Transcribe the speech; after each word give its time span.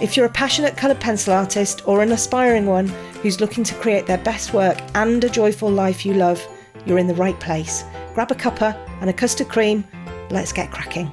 If 0.00 0.16
you're 0.16 0.26
a 0.26 0.30
passionate 0.30 0.76
coloured 0.76 1.00
pencil 1.00 1.34
artist 1.34 1.82
or 1.88 2.02
an 2.02 2.12
aspiring 2.12 2.66
one 2.66 2.86
who's 3.20 3.40
looking 3.40 3.64
to 3.64 3.74
create 3.74 4.06
their 4.06 4.18
best 4.18 4.54
work 4.54 4.78
and 4.94 5.22
a 5.24 5.28
joyful 5.28 5.68
life 5.68 6.06
you 6.06 6.14
love, 6.14 6.40
you're 6.86 6.98
in 6.98 7.08
the 7.08 7.14
right 7.14 7.38
place. 7.40 7.84
Grab 8.14 8.30
a 8.30 8.34
cuppa 8.36 8.76
and 9.00 9.10
a 9.10 9.12
custard 9.12 9.48
cream. 9.48 9.84
Let's 10.30 10.52
get 10.52 10.70
cracking. 10.70 11.12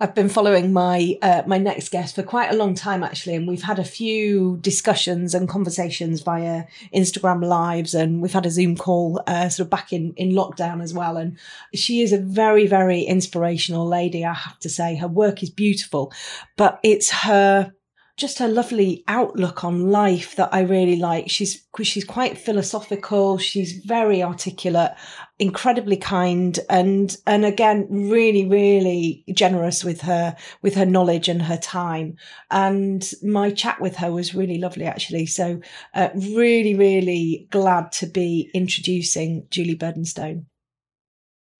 I've 0.00 0.14
been 0.14 0.28
following 0.28 0.72
my 0.72 1.18
uh, 1.22 1.42
my 1.44 1.58
next 1.58 1.90
guest 1.90 2.14
for 2.14 2.22
quite 2.22 2.52
a 2.52 2.56
long 2.56 2.76
time 2.76 3.02
actually, 3.02 3.34
and 3.34 3.48
we've 3.48 3.64
had 3.64 3.80
a 3.80 3.84
few 3.84 4.58
discussions 4.60 5.34
and 5.34 5.48
conversations 5.48 6.20
via 6.20 6.64
Instagram 6.94 7.44
lives, 7.44 7.94
and 7.94 8.22
we've 8.22 8.32
had 8.32 8.46
a 8.46 8.50
Zoom 8.50 8.76
call 8.76 9.20
uh, 9.26 9.48
sort 9.48 9.66
of 9.66 9.70
back 9.70 9.92
in 9.92 10.12
in 10.16 10.30
lockdown 10.30 10.84
as 10.84 10.94
well. 10.94 11.16
And 11.16 11.36
she 11.74 12.00
is 12.00 12.12
a 12.12 12.18
very 12.18 12.68
very 12.68 13.02
inspirational 13.02 13.88
lady, 13.88 14.24
I 14.24 14.34
have 14.34 14.60
to 14.60 14.68
say. 14.68 14.94
Her 14.94 15.08
work 15.08 15.42
is 15.42 15.50
beautiful, 15.50 16.12
but 16.56 16.78
it's 16.84 17.10
her 17.10 17.74
just 18.18 18.40
her 18.40 18.48
lovely 18.48 19.04
outlook 19.06 19.64
on 19.64 19.90
life 19.90 20.34
that 20.36 20.50
I 20.52 20.60
really 20.60 20.96
like. 20.96 21.30
She's 21.30 21.64
she's 21.82 22.04
quite 22.04 22.36
philosophical. 22.36 23.38
She's 23.38 23.72
very 23.84 24.22
articulate, 24.22 24.90
incredibly 25.38 25.96
kind, 25.96 26.58
and 26.68 27.16
and 27.26 27.44
again 27.44 27.86
really 27.88 28.46
really 28.46 29.24
generous 29.32 29.84
with 29.84 30.00
her 30.02 30.36
with 30.60 30.74
her 30.74 30.84
knowledge 30.84 31.28
and 31.28 31.40
her 31.42 31.56
time. 31.56 32.16
And 32.50 33.08
my 33.22 33.52
chat 33.52 33.80
with 33.80 33.96
her 33.96 34.10
was 34.12 34.34
really 34.34 34.58
lovely 34.58 34.84
actually. 34.84 35.26
So 35.26 35.60
uh, 35.94 36.08
really 36.14 36.74
really 36.74 37.46
glad 37.50 37.92
to 37.92 38.06
be 38.06 38.50
introducing 38.52 39.46
Julie 39.48 39.76
Burdon-Stone. 39.76 40.46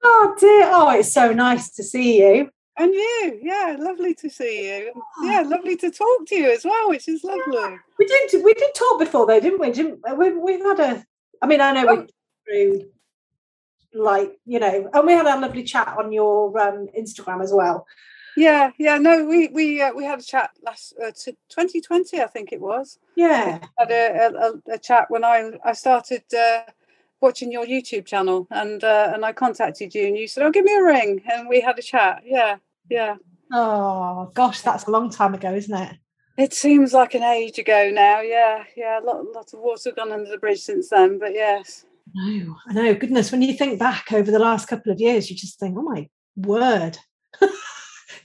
Oh 0.03 0.35
dear! 0.39 0.71
Oh, 0.73 0.91
it's 0.91 1.13
so 1.13 1.33
nice 1.33 1.71
to 1.77 1.85
see 1.85 2.19
you. 2.19 2.51
And 2.79 2.95
you, 2.95 3.41
yeah, 3.43 3.77
lovely 3.79 4.15
to 4.15 4.31
see 4.31 4.69
you. 4.69 4.93
Yeah, 5.25 5.41
lovely 5.41 5.75
to 5.77 5.91
talk 5.91 6.27
to 6.29 6.37
you 6.37 6.51
as 6.51 6.65
well, 6.65 6.89
which 6.89 7.09
is 7.09 7.25
lovely. 7.25 7.77
We 7.99 8.07
didn't 8.07 8.45
we 8.45 8.55
did 8.55 8.73
talk 8.75 9.01
before 9.01 9.27
though, 9.27 9.41
didn't 9.41 9.61
we? 9.61 9.73
Didn't 9.73 10.01
we? 10.17 10.33
We've 10.33 10.65
had 10.65 10.81
a. 10.81 11.07
I 11.43 11.47
mean, 11.47 11.61
I 11.61 11.73
know 11.73 11.87
we 11.87 12.07
through 12.45 12.91
like 13.95 14.39
you 14.47 14.61
know, 14.61 14.91
and 14.93 15.07
we 15.07 15.13
had 15.13 15.27
a 15.27 15.41
lovely 15.41 15.65
chat 15.65 15.97
on 15.99 16.13
your 16.13 16.57
um, 16.59 16.89
Instagram 16.97 17.43
as 17.43 17.53
well. 17.53 17.87
Yeah, 18.37 18.71
yeah, 18.79 18.99
no, 18.99 19.25
we 19.25 19.49
we 19.49 19.83
uh, 19.83 19.93
we 19.93 20.05
had 20.05 20.21
a 20.21 20.23
chat 20.23 20.51
last 20.63 20.95
uh, 21.03 21.11
2020, 21.11 22.21
I 22.21 22.27
think 22.29 22.53
it 22.53 22.61
was. 22.61 23.01
Yeah, 23.17 23.59
we 23.59 23.69
had 23.79 23.91
a, 23.91 24.53
a, 24.69 24.75
a, 24.75 24.79
chat 24.79 25.07
when 25.11 25.25
I 25.25 25.51
I 25.65 25.73
started 25.73 26.23
uh, 26.33 26.61
watching 27.21 27.51
your 27.51 27.67
YouTube 27.67 28.07
channel, 28.07 28.47
and 28.53 28.85
uh, 28.85 29.11
and 29.13 29.25
I 29.25 29.33
contacted 29.33 29.93
you, 29.93 30.07
and 30.07 30.17
you 30.17 30.29
said, 30.29 30.45
"Oh, 30.45 30.53
give 30.53 30.65
me 30.65 30.77
a 30.77 30.85
ring," 30.85 31.23
and 31.29 31.49
we 31.49 31.61
had 31.61 31.79
a 31.81 31.83
chat. 31.83 32.23
Yeah, 32.25 32.59
yeah. 32.91 33.17
Oh 33.53 34.31
gosh, 34.35 34.61
that's 34.61 34.85
a 34.85 34.91
long 34.91 35.11
time 35.11 35.35
ago, 35.35 35.55
isn't 35.55 35.77
it? 35.77 35.97
It 36.37 36.55
seems 36.55 36.93
like 36.93 37.15
an 37.15 37.25
age 37.25 37.59
ago 37.59 37.91
now. 37.93 38.21
Yeah, 38.21 38.65
yeah. 38.77 39.01
A 39.01 39.05
lot, 39.05 39.25
lot 39.35 39.53
of 39.53 39.59
water 39.59 39.91
gone 39.91 40.13
under 40.13 40.31
the 40.31 40.39
bridge 40.39 40.61
since 40.61 40.89
then, 40.89 41.19
but 41.19 41.33
yes. 41.33 41.85
No, 42.15 42.57
I 42.67 42.73
know. 42.73 42.95
Goodness, 42.95 43.33
when 43.33 43.43
you 43.43 43.55
think 43.55 43.79
back 43.79 44.13
over 44.13 44.31
the 44.31 44.39
last 44.39 44.69
couple 44.69 44.93
of 44.93 45.01
years, 45.01 45.29
you 45.29 45.37
just 45.37 45.59
think, 45.59 45.77
"Oh 45.77 45.83
my 45.83 46.09
word." 46.37 46.99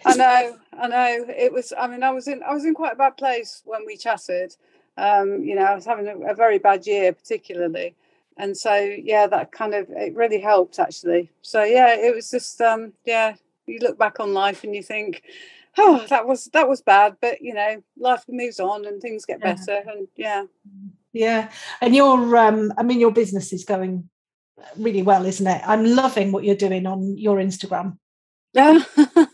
I 0.06 0.16
know, 0.16 0.58
I 0.78 0.88
know. 0.88 1.26
It 1.28 1.52
was. 1.52 1.74
I 1.78 1.88
mean, 1.88 2.04
I 2.04 2.12
was 2.12 2.28
in. 2.28 2.44
I 2.44 2.54
was 2.54 2.66
in 2.66 2.74
quite 2.74 2.94
a 2.94 2.98
bad 2.98 3.18
place 3.18 3.62
when 3.66 3.86
we 3.86 3.98
chatted. 3.98 4.56
Um, 4.96 5.44
you 5.44 5.56
know, 5.56 5.64
I 5.64 5.76
was 5.76 5.86
having 5.86 6.08
a, 6.08 6.32
a 6.32 6.36
very 6.36 6.60
bad 6.60 6.86
year, 6.86 7.14
particularly, 7.14 7.96
and 8.38 8.56
so 8.56 8.76
yeah, 8.76 9.28
that 9.28 9.52
kind 9.52 9.74
of 9.74 9.90
it 9.90 10.16
really 10.16 10.40
helped 10.40 10.80
actually. 10.80 11.32
So 11.42 11.64
yeah, 11.64 11.96
it 11.96 12.14
was 12.14 12.30
just 12.30 12.62
um, 12.62 12.94
yeah, 13.06 13.36
you 13.68 13.80
look 13.80 13.98
back 13.98 14.20
on 14.20 14.34
life 14.34 14.64
and 14.64 14.76
you 14.76 14.84
think, 14.84 15.24
oh, 15.78 16.06
that 16.10 16.28
was 16.28 16.46
that 16.54 16.70
was 16.70 16.82
bad, 16.82 17.16
but 17.22 17.42
you 17.42 17.54
know, 17.54 17.84
life 17.98 18.24
moves 18.28 18.60
on 18.60 18.86
and 18.86 19.02
things 19.02 19.26
get 19.26 19.40
yeah. 19.42 19.54
better, 19.54 19.90
and 19.90 20.08
yeah, 20.16 20.44
yeah. 21.14 21.52
And 21.82 21.96
your, 21.96 22.38
um, 22.38 22.74
I 22.78 22.84
mean, 22.84 23.00
your 23.00 23.12
business 23.12 23.54
is 23.54 23.64
going 23.64 24.10
really 24.78 25.04
well, 25.04 25.26
isn't 25.26 25.48
it? 25.48 25.62
I'm 25.66 25.86
loving 25.86 26.32
what 26.32 26.44
you're 26.44 26.56
doing 26.56 26.86
on 26.86 27.18
your 27.18 27.38
Instagram. 27.38 27.98
Yeah, 28.54 28.84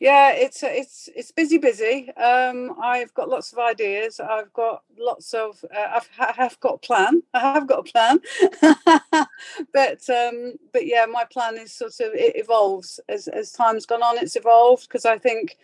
yeah, 0.00 0.30
it's 0.34 0.62
it's 0.62 1.08
it's 1.16 1.32
busy, 1.32 1.58
busy. 1.58 2.10
Um, 2.14 2.76
I've 2.80 3.12
got 3.12 3.28
lots 3.28 3.52
of 3.52 3.58
ideas. 3.58 4.20
I've 4.20 4.52
got 4.52 4.82
lots 4.96 5.34
of. 5.34 5.64
Uh, 5.76 5.96
I've 5.96 6.08
I 6.20 6.32
have 6.36 6.60
got 6.60 6.74
a 6.74 6.78
plan. 6.78 7.22
I 7.34 7.40
have 7.40 7.66
got 7.66 7.80
a 7.80 7.90
plan, 7.92 8.20
but 9.72 10.08
um, 10.08 10.54
but 10.72 10.86
yeah, 10.86 11.06
my 11.06 11.24
plan 11.24 11.58
is 11.58 11.72
sort 11.72 11.98
of 12.00 12.14
it 12.14 12.36
evolves 12.36 13.00
as 13.08 13.26
as 13.26 13.50
time's 13.50 13.84
gone 13.84 14.02
on. 14.02 14.16
It's 14.18 14.36
evolved 14.36 14.84
because 14.88 15.04
I 15.04 15.18
think 15.18 15.56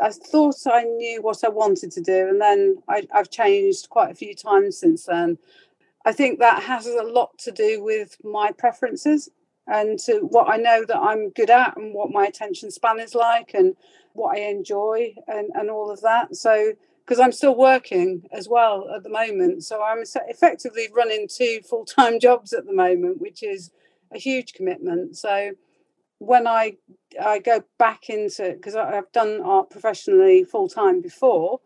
I 0.00 0.10
thought 0.10 0.56
I 0.66 0.84
knew 0.84 1.22
what 1.22 1.44
I 1.44 1.48
wanted 1.48 1.92
to 1.92 2.00
do, 2.00 2.28
and 2.28 2.40
then 2.40 2.78
I, 2.88 3.06
I've 3.14 3.30
changed 3.30 3.90
quite 3.90 4.10
a 4.10 4.14
few 4.16 4.34
times 4.34 4.76
since 4.78 5.04
then. 5.04 5.38
I 6.04 6.12
think 6.12 6.38
that 6.38 6.62
has 6.64 6.86
a 6.86 7.02
lot 7.02 7.36
to 7.38 7.52
do 7.52 7.82
with 7.82 8.16
my 8.24 8.52
preferences 8.52 9.30
and 9.66 9.98
to 10.00 10.20
what 10.20 10.48
I 10.48 10.56
know 10.56 10.84
that 10.86 10.98
I'm 10.98 11.30
good 11.30 11.50
at 11.50 11.76
and 11.76 11.94
what 11.94 12.10
my 12.10 12.26
attention 12.26 12.70
span 12.70 13.00
is 13.00 13.14
like 13.14 13.52
and 13.54 13.76
what 14.12 14.36
I 14.36 14.40
enjoy 14.40 15.14
and, 15.26 15.50
and 15.54 15.70
all 15.70 15.90
of 15.90 16.00
that. 16.02 16.36
So, 16.36 16.72
because 17.04 17.20
I'm 17.20 17.32
still 17.32 17.54
working 17.54 18.28
as 18.32 18.48
well 18.48 18.88
at 18.94 19.02
the 19.02 19.10
moment. 19.10 19.64
So, 19.64 19.82
I'm 19.82 20.02
effectively 20.28 20.88
running 20.94 21.28
two 21.28 21.60
full 21.68 21.84
time 21.84 22.20
jobs 22.20 22.52
at 22.52 22.66
the 22.66 22.74
moment, 22.74 23.20
which 23.20 23.42
is 23.42 23.70
a 24.12 24.18
huge 24.18 24.52
commitment. 24.54 25.16
So, 25.16 25.52
when 26.18 26.46
I 26.46 26.76
I 27.22 27.38
go 27.40 27.62
back 27.78 28.08
into 28.08 28.52
because 28.52 28.74
I've 28.74 29.10
done 29.12 29.40
art 29.44 29.70
professionally 29.70 30.44
full 30.44 30.68
time 30.68 31.00
before, 31.00 31.60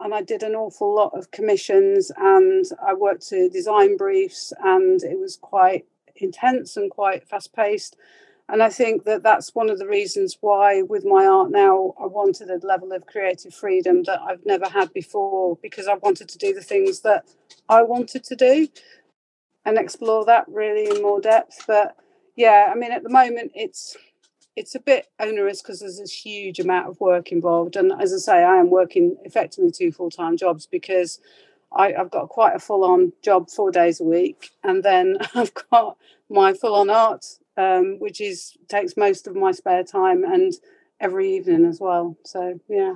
and 0.00 0.14
I 0.14 0.22
did 0.22 0.42
an 0.42 0.54
awful 0.54 0.94
lot 0.94 1.16
of 1.16 1.30
commissions 1.30 2.10
and 2.16 2.64
I 2.84 2.94
worked 2.94 3.28
to 3.28 3.48
design 3.48 3.96
briefs, 3.96 4.52
and 4.62 5.02
it 5.02 5.18
was 5.18 5.36
quite 5.36 5.86
intense 6.22 6.76
and 6.76 6.90
quite 6.90 7.28
fast 7.28 7.52
paced. 7.52 7.96
And 8.48 8.62
I 8.62 8.68
think 8.68 9.04
that 9.04 9.22
that's 9.22 9.54
one 9.54 9.70
of 9.70 9.78
the 9.78 9.86
reasons 9.86 10.36
why, 10.40 10.82
with 10.82 11.04
my 11.04 11.24
art 11.24 11.52
now, 11.52 11.94
I 12.00 12.06
wanted 12.06 12.50
a 12.50 12.66
level 12.66 12.90
of 12.92 13.06
creative 13.06 13.54
freedom 13.54 14.02
that 14.04 14.20
I've 14.20 14.44
never 14.44 14.68
had 14.68 14.92
before 14.92 15.56
because 15.62 15.86
I 15.86 15.94
wanted 15.94 16.28
to 16.30 16.38
do 16.38 16.52
the 16.52 16.60
things 16.60 17.00
that 17.02 17.26
I 17.68 17.82
wanted 17.82 18.24
to 18.24 18.34
do 18.34 18.66
and 19.64 19.78
explore 19.78 20.24
that 20.24 20.46
really 20.48 20.90
in 20.90 21.00
more 21.00 21.20
depth. 21.20 21.64
But 21.68 21.96
yeah, 22.34 22.70
I 22.72 22.74
mean, 22.74 22.90
at 22.90 23.04
the 23.04 23.10
moment, 23.10 23.52
it's 23.54 23.96
it's 24.56 24.74
a 24.74 24.80
bit 24.80 25.06
onerous 25.20 25.62
because 25.62 25.80
there's 25.80 25.98
this 25.98 26.12
huge 26.12 26.58
amount 26.58 26.88
of 26.88 27.00
work 27.00 27.30
involved. 27.30 27.76
And 27.76 27.92
as 28.00 28.12
I 28.12 28.16
say, 28.16 28.42
I 28.42 28.56
am 28.56 28.68
working 28.68 29.16
effectively 29.24 29.70
two 29.70 29.92
full 29.92 30.10
time 30.10 30.36
jobs 30.36 30.66
because 30.66 31.20
I, 31.72 31.92
have 31.92 32.10
got 32.10 32.28
quite 32.28 32.54
a 32.54 32.58
full 32.58 32.84
on 32.84 33.12
job 33.22 33.50
four 33.50 33.70
days 33.70 34.00
a 34.00 34.04
week, 34.04 34.50
and 34.62 34.82
then 34.82 35.18
I've 35.34 35.52
got 35.70 35.96
my 36.28 36.52
full 36.52 36.74
on 36.74 36.90
art, 36.90 37.24
um, 37.56 37.98
which 37.98 38.20
is 38.20 38.56
takes 38.68 38.96
most 38.96 39.26
of 39.26 39.36
my 39.36 39.52
spare 39.52 39.84
time 39.84 40.24
and 40.24 40.52
every 41.00 41.36
evening 41.36 41.64
as 41.64 41.80
well. 41.80 42.16
So 42.24 42.60
yeah. 42.68 42.94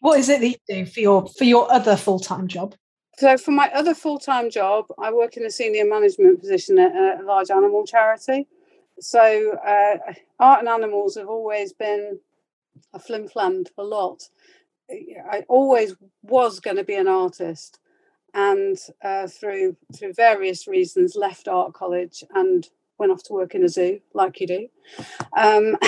What 0.00 0.18
is 0.18 0.28
it 0.28 0.40
that 0.40 0.48
you 0.48 0.56
do 0.68 0.86
for 0.86 1.00
your 1.00 1.26
for 1.26 1.44
your 1.44 1.70
other 1.72 1.96
full 1.96 2.18
time 2.18 2.48
job? 2.48 2.74
So 3.18 3.36
for 3.36 3.50
my 3.50 3.70
other 3.74 3.94
full 3.94 4.18
time 4.18 4.50
job, 4.50 4.86
I 4.98 5.12
work 5.12 5.36
in 5.36 5.44
a 5.44 5.50
senior 5.50 5.84
management 5.84 6.40
position 6.40 6.78
at 6.78 7.20
a 7.20 7.24
large 7.24 7.50
animal 7.50 7.86
charity. 7.86 8.46
So 8.98 9.56
uh, 9.66 10.12
art 10.38 10.60
and 10.60 10.68
animals 10.68 11.16
have 11.16 11.28
always 11.28 11.72
been 11.72 12.18
a 12.92 12.98
flim 12.98 13.28
flammed 13.28 13.70
a 13.78 13.82
lot 13.82 14.22
I 15.30 15.44
always 15.48 15.94
was 16.22 16.60
going 16.60 16.76
to 16.76 16.84
be 16.84 16.94
an 16.94 17.08
artist, 17.08 17.78
and 18.34 18.76
uh, 19.02 19.26
through 19.26 19.76
through 19.96 20.14
various 20.14 20.66
reasons, 20.66 21.16
left 21.16 21.48
art 21.48 21.72
college 21.72 22.24
and 22.34 22.68
went 22.98 23.12
off 23.12 23.22
to 23.24 23.32
work 23.32 23.54
in 23.54 23.64
a 23.64 23.68
zoo, 23.68 24.00
like 24.14 24.40
you 24.40 24.46
do. 24.46 24.68
Um, 25.36 25.76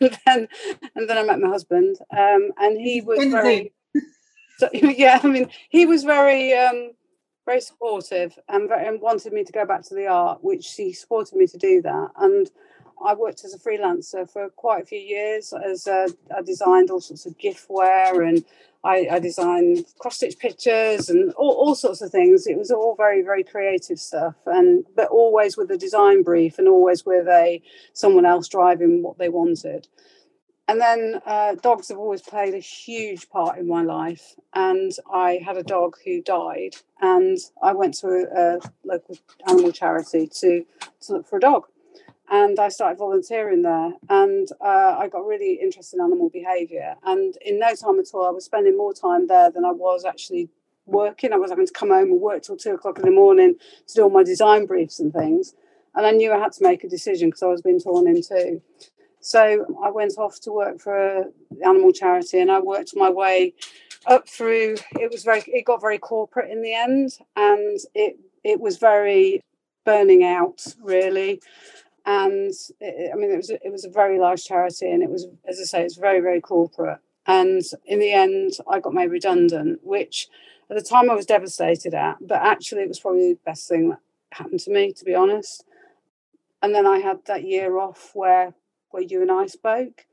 and 0.00 0.18
then 0.26 0.48
and 0.94 1.08
then 1.08 1.18
I 1.18 1.22
met 1.22 1.40
my 1.40 1.48
husband, 1.48 1.96
um, 2.16 2.50
and 2.58 2.78
he 2.78 3.00
was 3.00 3.18
very. 3.30 3.72
So, 4.58 4.68
yeah, 4.72 5.20
I 5.22 5.28
mean, 5.28 5.48
he 5.68 5.86
was 5.86 6.02
very 6.02 6.52
um, 6.52 6.90
very 7.48 7.60
supportive 7.62 8.38
and, 8.48 8.68
very, 8.68 8.86
and 8.86 9.00
wanted 9.00 9.32
me 9.32 9.42
to 9.42 9.52
go 9.52 9.64
back 9.64 9.82
to 9.84 9.94
the 9.94 10.06
art, 10.06 10.44
which 10.44 10.74
he 10.74 10.92
supported 10.92 11.34
me 11.36 11.46
to 11.46 11.56
do 11.56 11.80
that. 11.80 12.08
And 12.16 12.50
I 13.04 13.14
worked 13.14 13.44
as 13.44 13.54
a 13.54 13.58
freelancer 13.58 14.28
for 14.30 14.48
quite 14.50 14.82
a 14.82 14.86
few 14.86 14.98
years. 14.98 15.52
As 15.52 15.86
a, 15.86 16.08
I 16.36 16.42
designed 16.42 16.90
all 16.90 17.00
sorts 17.00 17.26
of 17.26 17.38
giftware 17.38 18.26
and 18.26 18.44
I, 18.84 19.08
I 19.10 19.18
designed 19.18 19.84
cross 19.98 20.16
stitch 20.16 20.38
pictures 20.38 21.10
and 21.10 21.32
all, 21.32 21.52
all, 21.52 21.74
sorts 21.74 22.00
of 22.00 22.10
things. 22.10 22.46
It 22.46 22.56
was 22.56 22.70
all 22.70 22.94
very 22.94 23.22
very 23.22 23.42
creative 23.42 23.98
stuff, 23.98 24.36
and 24.46 24.84
but 24.94 25.08
always 25.08 25.56
with 25.56 25.70
a 25.70 25.76
design 25.76 26.22
brief 26.22 26.58
and 26.58 26.68
always 26.68 27.04
with 27.04 27.26
a 27.26 27.60
someone 27.92 28.24
else 28.24 28.46
driving 28.48 29.02
what 29.02 29.18
they 29.18 29.28
wanted. 29.28 29.88
And 30.68 30.80
then 30.80 31.22
uh, 31.24 31.54
dogs 31.54 31.88
have 31.88 31.96
always 31.96 32.20
played 32.20 32.52
a 32.52 32.58
huge 32.58 33.30
part 33.30 33.58
in 33.58 33.66
my 33.66 33.82
life. 33.82 34.34
And 34.52 34.92
I 35.10 35.40
had 35.42 35.56
a 35.56 35.62
dog 35.62 35.96
who 36.04 36.20
died, 36.22 36.76
and 37.00 37.38
I 37.62 37.72
went 37.72 37.94
to 38.00 38.08
a, 38.08 38.56
a 38.56 38.60
local 38.84 39.16
animal 39.48 39.72
charity 39.72 40.26
to, 40.26 40.66
to 41.00 41.12
look 41.14 41.26
for 41.26 41.38
a 41.38 41.40
dog. 41.40 41.64
And 42.30 42.58
I 42.58 42.68
started 42.68 42.98
volunteering 42.98 43.62
there, 43.62 43.92
and 44.10 44.48
uh, 44.60 44.96
I 44.98 45.08
got 45.08 45.26
really 45.26 45.54
interested 45.54 45.96
in 45.96 46.04
animal 46.04 46.28
behaviour. 46.28 46.94
And 47.04 47.34
in 47.40 47.58
no 47.58 47.74
time 47.74 47.98
at 47.98 48.12
all, 48.12 48.26
I 48.26 48.30
was 48.30 48.44
spending 48.44 48.76
more 48.76 48.92
time 48.92 49.28
there 49.28 49.50
than 49.50 49.64
I 49.64 49.70
was 49.70 50.04
actually 50.04 50.50
working. 50.84 51.32
I 51.32 51.36
was 51.36 51.50
having 51.50 51.66
to 51.66 51.72
come 51.72 51.88
home 51.88 52.10
and 52.10 52.20
work 52.20 52.42
till 52.42 52.56
two 52.56 52.74
o'clock 52.74 52.98
in 52.98 53.04
the 53.04 53.10
morning 53.10 53.56
to 53.86 53.94
do 53.94 54.02
all 54.02 54.10
my 54.10 54.24
design 54.24 54.66
briefs 54.66 55.00
and 55.00 55.12
things. 55.12 55.54
And 55.94 56.04
I 56.04 56.10
knew 56.10 56.32
I 56.32 56.38
had 56.38 56.52
to 56.52 56.62
make 56.62 56.84
a 56.84 56.88
decision 56.88 57.28
because 57.28 57.42
I 57.42 57.46
was 57.46 57.62
being 57.62 57.80
torn 57.80 58.06
in 58.06 58.22
two. 58.22 58.60
So 59.20 59.66
I 59.82 59.90
went 59.90 60.14
off 60.18 60.40
to 60.42 60.52
work 60.52 60.80
for 60.80 61.22
an 61.22 61.32
animal 61.64 61.92
charity, 61.92 62.40
and 62.40 62.50
I 62.50 62.60
worked 62.60 62.92
my 62.94 63.10
way 63.10 63.54
up 64.06 64.28
through. 64.28 64.76
It 65.00 65.10
was 65.10 65.24
very. 65.24 65.42
It 65.46 65.64
got 65.64 65.80
very 65.80 65.98
corporate 65.98 66.50
in 66.50 66.62
the 66.62 66.74
end, 66.74 67.12
and 67.36 67.78
it 67.94 68.18
it 68.44 68.60
was 68.60 68.78
very 68.78 69.42
burning 69.84 70.24
out 70.24 70.62
really. 70.82 71.40
And 72.08 72.54
it, 72.80 73.10
I 73.12 73.16
mean, 73.16 73.30
it 73.30 73.36
was 73.36 73.50
it 73.50 73.70
was 73.70 73.84
a 73.84 73.90
very 73.90 74.18
large 74.18 74.42
charity, 74.42 74.90
and 74.90 75.02
it 75.02 75.10
was, 75.10 75.26
as 75.46 75.60
I 75.60 75.64
say, 75.64 75.82
it's 75.82 75.96
very 75.96 76.20
very 76.20 76.40
corporate. 76.40 77.00
And 77.26 77.62
in 77.84 77.98
the 77.98 78.12
end, 78.12 78.52
I 78.66 78.80
got 78.80 78.94
made 78.94 79.10
redundant, 79.10 79.80
which 79.82 80.28
at 80.70 80.76
the 80.76 80.82
time 80.82 81.10
I 81.10 81.14
was 81.14 81.26
devastated 81.26 81.92
at, 81.92 82.16
but 82.20 82.40
actually 82.40 82.82
it 82.82 82.88
was 82.88 82.98
probably 82.98 83.34
the 83.34 83.40
best 83.44 83.68
thing 83.68 83.90
that 83.90 83.98
happened 84.32 84.60
to 84.60 84.70
me, 84.70 84.92
to 84.94 85.04
be 85.04 85.14
honest. 85.14 85.64
And 86.62 86.74
then 86.74 86.86
I 86.86 86.98
had 86.98 87.18
that 87.26 87.44
year 87.44 87.78
off 87.78 88.12
where 88.14 88.54
where 88.90 89.02
you 89.02 89.20
and 89.20 89.30
I 89.30 89.44
spoke. 89.46 90.06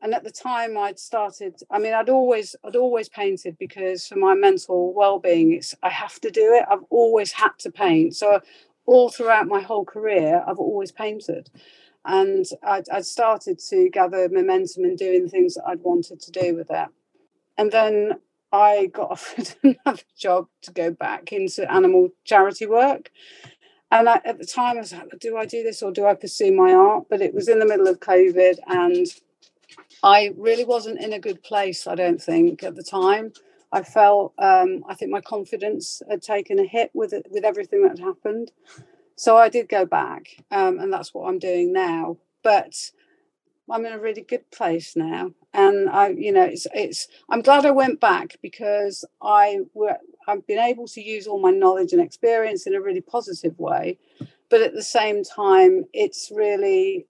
And 0.00 0.14
at 0.14 0.22
the 0.24 0.30
time 0.30 0.78
I'd 0.78 0.98
started, 0.98 1.54
I 1.70 1.78
mean, 1.78 1.94
I'd 1.94 2.08
always, 2.08 2.56
I'd 2.64 2.76
always 2.76 3.08
painted 3.08 3.56
because 3.58 4.06
for 4.06 4.16
my 4.16 4.34
mental 4.34 4.92
well-being, 4.94 5.52
it's 5.52 5.74
I 5.82 5.90
have 5.90 6.20
to 6.20 6.30
do 6.30 6.54
it. 6.54 6.64
I've 6.70 6.84
always 6.90 7.32
had 7.32 7.52
to 7.60 7.70
paint. 7.70 8.16
So 8.16 8.40
all 8.86 9.10
throughout 9.10 9.46
my 9.46 9.60
whole 9.60 9.84
career, 9.84 10.42
I've 10.46 10.58
always 10.58 10.92
painted. 10.92 11.50
And 12.04 12.44
I'd, 12.62 12.88
I'd 12.90 13.06
started 13.06 13.58
to 13.70 13.88
gather 13.88 14.28
momentum 14.28 14.84
in 14.84 14.96
doing 14.96 15.28
things 15.28 15.54
that 15.54 15.64
I'd 15.66 15.82
wanted 15.82 16.20
to 16.20 16.30
do 16.32 16.56
with 16.56 16.70
it. 16.70 16.88
And 17.56 17.70
then 17.70 18.14
I 18.52 18.86
got 18.86 19.10
offered 19.12 19.54
another 19.62 20.02
job 20.16 20.48
to 20.62 20.72
go 20.72 20.90
back 20.90 21.32
into 21.32 21.70
animal 21.70 22.10
charity 22.24 22.66
work. 22.66 23.10
And 23.90 24.08
I, 24.08 24.20
at 24.24 24.38
the 24.38 24.46
time, 24.46 24.78
I 24.78 24.80
was 24.80 24.92
like, 24.92 25.18
do 25.20 25.36
I 25.36 25.44
do 25.44 25.62
this 25.62 25.82
or 25.82 25.92
do 25.92 26.06
I 26.06 26.14
pursue 26.14 26.50
my 26.50 26.72
art? 26.72 27.04
But 27.10 27.20
it 27.20 27.34
was 27.34 27.48
in 27.48 27.58
the 27.58 27.66
middle 27.66 27.86
of 27.86 28.00
COVID 28.00 28.56
and 28.66 29.06
I 30.02 30.32
really 30.36 30.64
wasn't 30.64 31.00
in 31.00 31.12
a 31.12 31.18
good 31.18 31.42
place, 31.42 31.86
I 31.86 31.94
don't 31.94 32.20
think, 32.20 32.62
at 32.62 32.74
the 32.74 32.82
time. 32.82 33.32
I 33.72 33.82
felt, 33.82 34.34
um, 34.38 34.84
I 34.88 34.94
think 34.94 35.10
my 35.10 35.22
confidence 35.22 36.02
had 36.08 36.22
taken 36.22 36.58
a 36.58 36.64
hit 36.64 36.90
with 36.92 37.12
it, 37.12 37.26
with 37.30 37.44
everything 37.44 37.82
that 37.82 37.98
had 37.98 38.06
happened. 38.06 38.52
So 39.16 39.36
I 39.36 39.48
did 39.48 39.68
go 39.68 39.86
back, 39.86 40.26
um, 40.50 40.78
and 40.78 40.92
that's 40.92 41.14
what 41.14 41.28
I'm 41.28 41.38
doing 41.38 41.72
now. 41.72 42.18
But 42.42 42.74
I'm 43.70 43.86
in 43.86 43.92
a 43.92 43.98
really 43.98 44.22
good 44.22 44.50
place 44.50 44.96
now, 44.96 45.30
and 45.54 45.88
I, 45.88 46.08
you 46.08 46.32
know, 46.32 46.44
it's 46.44 46.66
it's. 46.74 47.08
I'm 47.30 47.40
glad 47.40 47.64
I 47.64 47.70
went 47.70 48.00
back 48.00 48.36
because 48.42 49.04
I 49.22 49.60
I've 50.26 50.46
been 50.46 50.58
able 50.58 50.86
to 50.88 51.00
use 51.00 51.26
all 51.26 51.40
my 51.40 51.50
knowledge 51.50 51.92
and 51.92 52.02
experience 52.02 52.66
in 52.66 52.74
a 52.74 52.80
really 52.80 53.00
positive 53.00 53.58
way, 53.58 53.98
but 54.50 54.60
at 54.60 54.74
the 54.74 54.82
same 54.82 55.22
time, 55.24 55.84
it's 55.92 56.30
really 56.34 57.06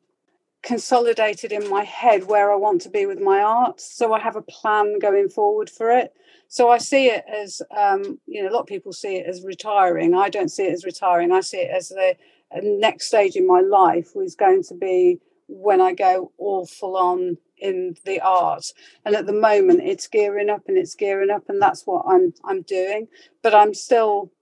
consolidated 0.62 1.50
in 1.50 1.68
my 1.68 1.82
head 1.82 2.28
where 2.28 2.52
I 2.52 2.56
want 2.56 2.82
to 2.82 2.88
be 2.90 3.06
with 3.06 3.18
my 3.18 3.40
art. 3.40 3.80
So 3.80 4.12
I 4.12 4.20
have 4.20 4.36
a 4.36 4.42
plan 4.42 4.98
going 5.00 5.28
forward 5.28 5.68
for 5.68 5.90
it. 5.90 6.14
So 6.52 6.68
I 6.68 6.76
see 6.76 7.06
it 7.06 7.24
as, 7.26 7.62
um, 7.74 8.20
you 8.26 8.42
know, 8.42 8.50
a 8.50 8.52
lot 8.52 8.60
of 8.60 8.66
people 8.66 8.92
see 8.92 9.16
it 9.16 9.26
as 9.26 9.42
retiring. 9.42 10.14
I 10.14 10.28
don't 10.28 10.50
see 10.50 10.64
it 10.64 10.74
as 10.74 10.84
retiring. 10.84 11.32
I 11.32 11.40
see 11.40 11.60
it 11.60 11.70
as 11.70 11.88
the 11.88 12.14
next 12.62 13.06
stage 13.06 13.36
in 13.36 13.46
my 13.46 13.60
life 13.60 14.10
was 14.14 14.34
going 14.34 14.62
to 14.64 14.74
be 14.74 15.18
when 15.48 15.80
I 15.80 15.94
go 15.94 16.30
all 16.36 16.66
full 16.66 16.98
on 16.98 17.38
in 17.56 17.96
the 18.04 18.20
art 18.20 18.66
and 19.06 19.14
at 19.14 19.24
the 19.24 19.32
moment 19.32 19.80
it's 19.82 20.06
gearing 20.06 20.50
up 20.50 20.64
and 20.68 20.76
it's 20.76 20.94
gearing 20.94 21.30
up 21.30 21.48
and 21.48 21.62
that's 21.62 21.86
what 21.86 22.04
i'm 22.08 22.34
i'm 22.44 22.62
doing 22.62 23.06
but 23.40 23.54
i'm 23.54 23.72
still 23.72 24.32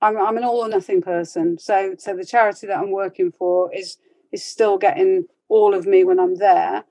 i'm, 0.00 0.16
I'm 0.16 0.36
an 0.36 0.44
all 0.44 0.64
or 0.64 0.68
nothing 0.68 1.02
person 1.02 1.58
so 1.58 1.96
so 1.98 2.14
the 2.14 2.24
charity 2.24 2.68
that 2.68 2.78
i'm 2.78 2.92
working 2.92 3.32
for 3.32 3.74
is 3.74 3.96
is 4.30 4.44
still 4.44 4.78
getting 4.78 5.26
all 5.48 5.74
of 5.74 5.84
me 5.84 6.04
when 6.04 6.20
i'm 6.20 6.36
there 6.36 6.84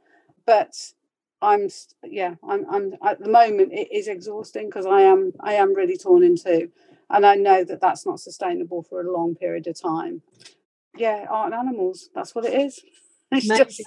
but 0.46 0.76
i'm 1.42 1.70
yeah 2.04 2.36
i'm 2.48 2.66
i'm 2.70 2.94
at 3.04 3.20
the 3.20 3.30
moment 3.30 3.72
it 3.72 3.88
is 3.92 4.08
exhausting 4.08 4.68
because 4.68 4.86
i 4.86 5.02
am 5.02 5.32
i 5.40 5.54
am 5.54 5.74
really 5.74 5.98
torn 5.98 6.24
in 6.24 6.36
two 6.36 6.70
and 7.10 7.26
i 7.26 7.36
know 7.36 7.64
that 7.64 7.82
that's 7.82 8.06
not 8.06 8.20
sustainable 8.20 8.84
for 8.84 9.02
a 9.02 9.12
long 9.12 9.36
period 9.36 9.68
of 9.68 9.82
time. 9.82 10.22
Yeah 10.98 11.26
art 11.30 11.54
and 11.54 11.60
animals 11.60 12.10
that's 12.14 12.36
what 12.36 12.46
it 12.46 12.60
is. 12.60 12.82
It's 13.32 13.48
just 13.48 13.84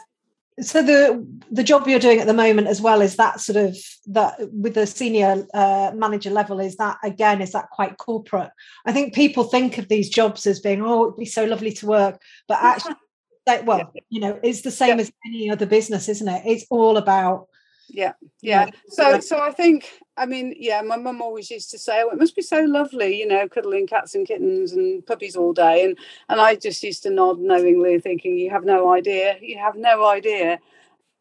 so 0.60 0.82
the 0.82 1.26
the 1.50 1.64
job 1.64 1.88
you're 1.88 1.99
doing 1.99 2.20
at 2.20 2.26
the 2.26 2.34
moment 2.34 2.69
as 2.69 2.81
well 2.81 3.00
is 3.00 3.17
that 3.17 3.41
sort 3.41 3.56
of 3.56 3.77
that 4.06 4.36
with 4.53 4.74
the 4.74 4.86
senior 4.86 5.46
uh, 5.55 5.91
manager 5.94 6.31
level 6.31 6.60
is 6.60 6.77
that 6.77 6.98
again 7.03 7.41
is 7.41 7.53
that 7.53 7.70
quite 7.70 7.96
corporate? 7.96 8.50
I 8.84 8.93
think 8.93 9.15
people 9.15 9.44
think 9.44 9.79
of 9.79 9.88
these 9.88 10.10
jobs 10.10 10.46
as 10.46 10.60
being 10.60 10.82
oh 10.82 11.05
it'd 11.05 11.17
be 11.17 11.24
so 11.24 11.44
lovely 11.44 11.72
to 11.72 11.86
work 11.86 12.20
but 12.48 12.58
actually 12.60 12.96
well 13.46 13.93
you 14.08 14.20
know 14.20 14.39
it's 14.43 14.63
the 14.63 14.70
same 14.70 14.96
yeah. 14.96 15.03
as 15.03 15.13
any 15.27 15.51
other 15.51 15.67
business 15.67 16.08
isn't 16.08 16.29
it? 16.29 16.43
It's 16.44 16.67
all 16.70 16.96
about 16.96 17.49
yeah 17.93 18.13
yeah. 18.41 18.70
so 18.89 19.20
so 19.20 19.39
i 19.39 19.51
think 19.51 20.01
i 20.17 20.25
mean 20.25 20.55
yeah 20.58 20.81
my 20.81 20.96
mum 20.96 21.20
always 21.20 21.51
used 21.51 21.70
to 21.70 21.79
say 21.79 22.03
oh 22.03 22.11
it 22.11 22.19
must 22.19 22.34
be 22.34 22.43
so 22.43 22.61
lovely 22.61 23.19
you 23.19 23.27
know 23.27 23.46
cuddling 23.49 23.87
cats 23.87 24.15
and 24.15 24.27
kittens 24.27 24.72
and 24.72 25.05
puppies 25.06 25.37
all 25.37 25.53
day. 25.53 25.84
And 25.84 25.99
and 26.29 26.41
i 26.41 26.55
just 26.55 26.82
used 26.82 27.03
to 27.03 27.11
nod 27.11 27.39
knowingly 27.39 27.99
thinking 28.01 28.39
you 28.39 28.51
have 28.51 28.65
no 28.65 28.93
idea 28.93 29.37
you 29.41 29.58
have 29.58 29.77
no 29.77 30.06
idea 30.06 30.58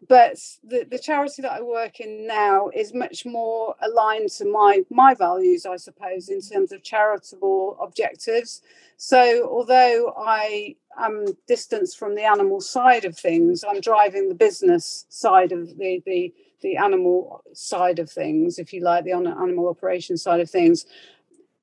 but 0.07 0.37
the, 0.63 0.85
the 0.89 0.97
charity 0.97 1.43
that 1.43 1.51
I 1.51 1.61
work 1.61 1.99
in 1.99 2.25
now 2.25 2.69
is 2.73 2.93
much 2.93 3.25
more 3.25 3.75
aligned 3.81 4.29
to 4.31 4.45
my 4.45 4.81
my 4.89 5.13
values, 5.13 5.65
I 5.65 5.77
suppose, 5.77 6.29
in 6.29 6.41
terms 6.41 6.71
of 6.71 6.83
charitable 6.83 7.77
objectives. 7.79 8.61
So 8.97 9.47
although 9.47 10.13
I 10.17 10.75
am 10.97 11.25
distanced 11.47 11.99
from 11.99 12.15
the 12.15 12.23
animal 12.23 12.61
side 12.61 13.05
of 13.05 13.17
things, 13.17 13.63
I'm 13.67 13.79
driving 13.79 14.27
the 14.27 14.35
business 14.35 15.05
side 15.09 15.51
of 15.51 15.77
the 15.77 16.01
the 16.05 16.33
the 16.61 16.77
animal 16.77 17.43
side 17.53 17.99
of 17.99 18.09
things, 18.09 18.59
if 18.59 18.71
you 18.73 18.81
like, 18.81 19.03
the 19.03 19.11
animal 19.11 19.67
operation 19.67 20.17
side 20.17 20.39
of 20.39 20.49
things. 20.49 20.85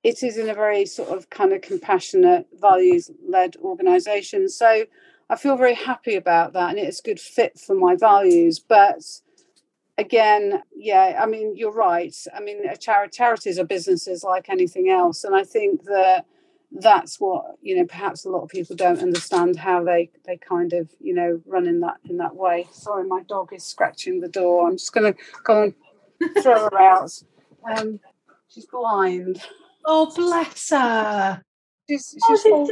It 0.05 0.23
is 0.23 0.37
in 0.37 0.49
a 0.49 0.55
very 0.55 0.87
sort 0.87 1.09
of 1.11 1.29
kind 1.29 1.53
of 1.53 1.61
compassionate, 1.61 2.47
values 2.61 3.11
led 3.29 3.57
organization. 3.57 4.49
So 4.49 4.85
I 5.31 5.37
feel 5.37 5.57
very 5.57 5.75
happy 5.75 6.15
about 6.15 6.53
that 6.55 6.71
and 6.71 6.79
it's 6.79 7.01
a 7.01 7.03
good 7.03 7.21
fit 7.21 7.59
for 7.59 7.75
my 7.75 7.97
values. 7.97 8.59
But 8.59 9.03
again, 9.99 10.63
yeah, 10.75 11.19
I 11.21 11.27
mean, 11.27 11.57
you're 11.57 11.73
right. 11.73 12.15
I 12.35 12.41
mean, 12.41 12.63
char- 12.79 13.09
charities 13.09 13.59
are 13.59 13.65
businesses 13.65 14.25
like 14.25 14.49
anything 14.49 14.89
else. 14.89 15.25
And 15.25 15.35
I 15.35 15.45
think 15.45 15.85
that 15.85 16.25
that's 16.71 17.19
what 17.19 17.57
you 17.63 17.77
know 17.77 17.87
perhaps 17.87 18.25
a 18.25 18.29
lot 18.29 18.43
of 18.43 18.49
people 18.49 18.77
don't 18.77 19.01
understand 19.01 19.57
how 19.57 19.83
they 19.83 20.11
they 20.27 20.37
kind 20.37 20.73
of 20.75 20.91
you 21.01 21.15
know 21.15 21.41
run 21.47 21.67
in 21.67 21.81
that 21.81 21.97
in 22.09 22.19
that 22.19 22.37
way 22.37 22.67
sorry 22.73 23.07
my 23.07 23.23
dog 23.23 23.53
is 23.55 23.65
scratching 23.65 24.21
the 24.21 24.29
door 24.29 24.69
i'm 24.69 24.77
just 24.77 24.93
going 24.93 25.13
to 25.13 25.19
go 25.45 25.63
and 25.63 26.43
throw 26.43 26.69
her 26.69 26.79
out 26.79 27.11
um 27.75 27.99
she's 28.49 28.67
blind 28.67 29.41
oh 29.87 30.13
bless 30.15 30.69
her 30.71 31.43
she's 31.89 32.15
she's 32.27 32.43
oh, 32.47 32.71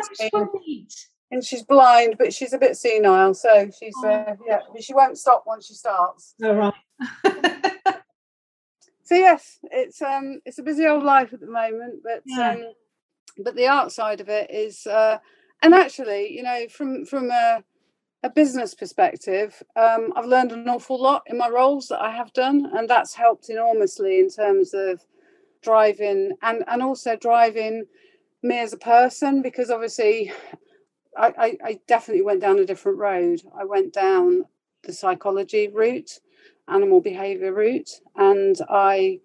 and 1.30 1.44
she's 1.44 1.62
blind, 1.62 2.16
but 2.18 2.32
she's 2.32 2.52
a 2.52 2.58
bit 2.58 2.76
senile, 2.76 3.34
so 3.34 3.70
she's 3.78 3.94
oh. 4.04 4.08
uh, 4.08 4.36
yeah, 4.46 4.60
but 4.72 4.82
she 4.82 4.94
won't 4.94 5.18
stop 5.18 5.44
once 5.46 5.66
she 5.66 5.74
starts. 5.74 6.34
All 6.42 6.54
right. 6.54 6.74
so 9.02 9.14
yes, 9.14 9.58
it's 9.70 10.00
um 10.02 10.40
it's 10.44 10.58
a 10.58 10.62
busy 10.62 10.86
old 10.86 11.02
life 11.02 11.32
at 11.32 11.40
the 11.40 11.50
moment, 11.50 12.02
but 12.02 12.22
yeah. 12.26 12.50
um 12.50 12.64
but 13.38 13.56
the 13.56 13.66
art 13.66 13.92
side 13.92 14.20
of 14.20 14.28
it 14.28 14.50
is 14.50 14.86
uh 14.86 15.18
and 15.62 15.74
actually, 15.74 16.32
you 16.32 16.42
know, 16.42 16.66
from 16.68 17.04
from 17.04 17.30
a 17.30 17.64
a 18.22 18.30
business 18.30 18.74
perspective, 18.74 19.62
um, 19.76 20.12
I've 20.16 20.26
learned 20.26 20.50
an 20.50 20.68
awful 20.68 21.00
lot 21.00 21.22
in 21.26 21.38
my 21.38 21.48
roles 21.48 21.88
that 21.88 22.00
I 22.00 22.10
have 22.10 22.32
done, 22.32 22.70
and 22.74 22.88
that's 22.88 23.14
helped 23.14 23.48
enormously 23.50 24.18
in 24.18 24.30
terms 24.30 24.74
of 24.74 25.04
driving 25.62 26.32
and 26.42 26.64
and 26.68 26.82
also 26.82 27.16
driving 27.16 27.84
me 28.42 28.58
as 28.58 28.72
a 28.72 28.78
person 28.78 29.42
because 29.42 29.70
obviously 29.70 30.32
I, 31.16 31.58
I, 31.64 31.80
definitely 31.86 32.22
went 32.22 32.40
down 32.40 32.58
a 32.58 32.66
different 32.66 32.98
road. 32.98 33.42
I 33.58 33.64
went 33.64 33.92
down 33.92 34.44
the 34.82 34.92
psychology 34.92 35.68
route, 35.68 36.20
animal 36.68 37.00
behavior 37.00 37.52
route, 37.52 37.90
and 38.16 38.56
I 38.68 39.20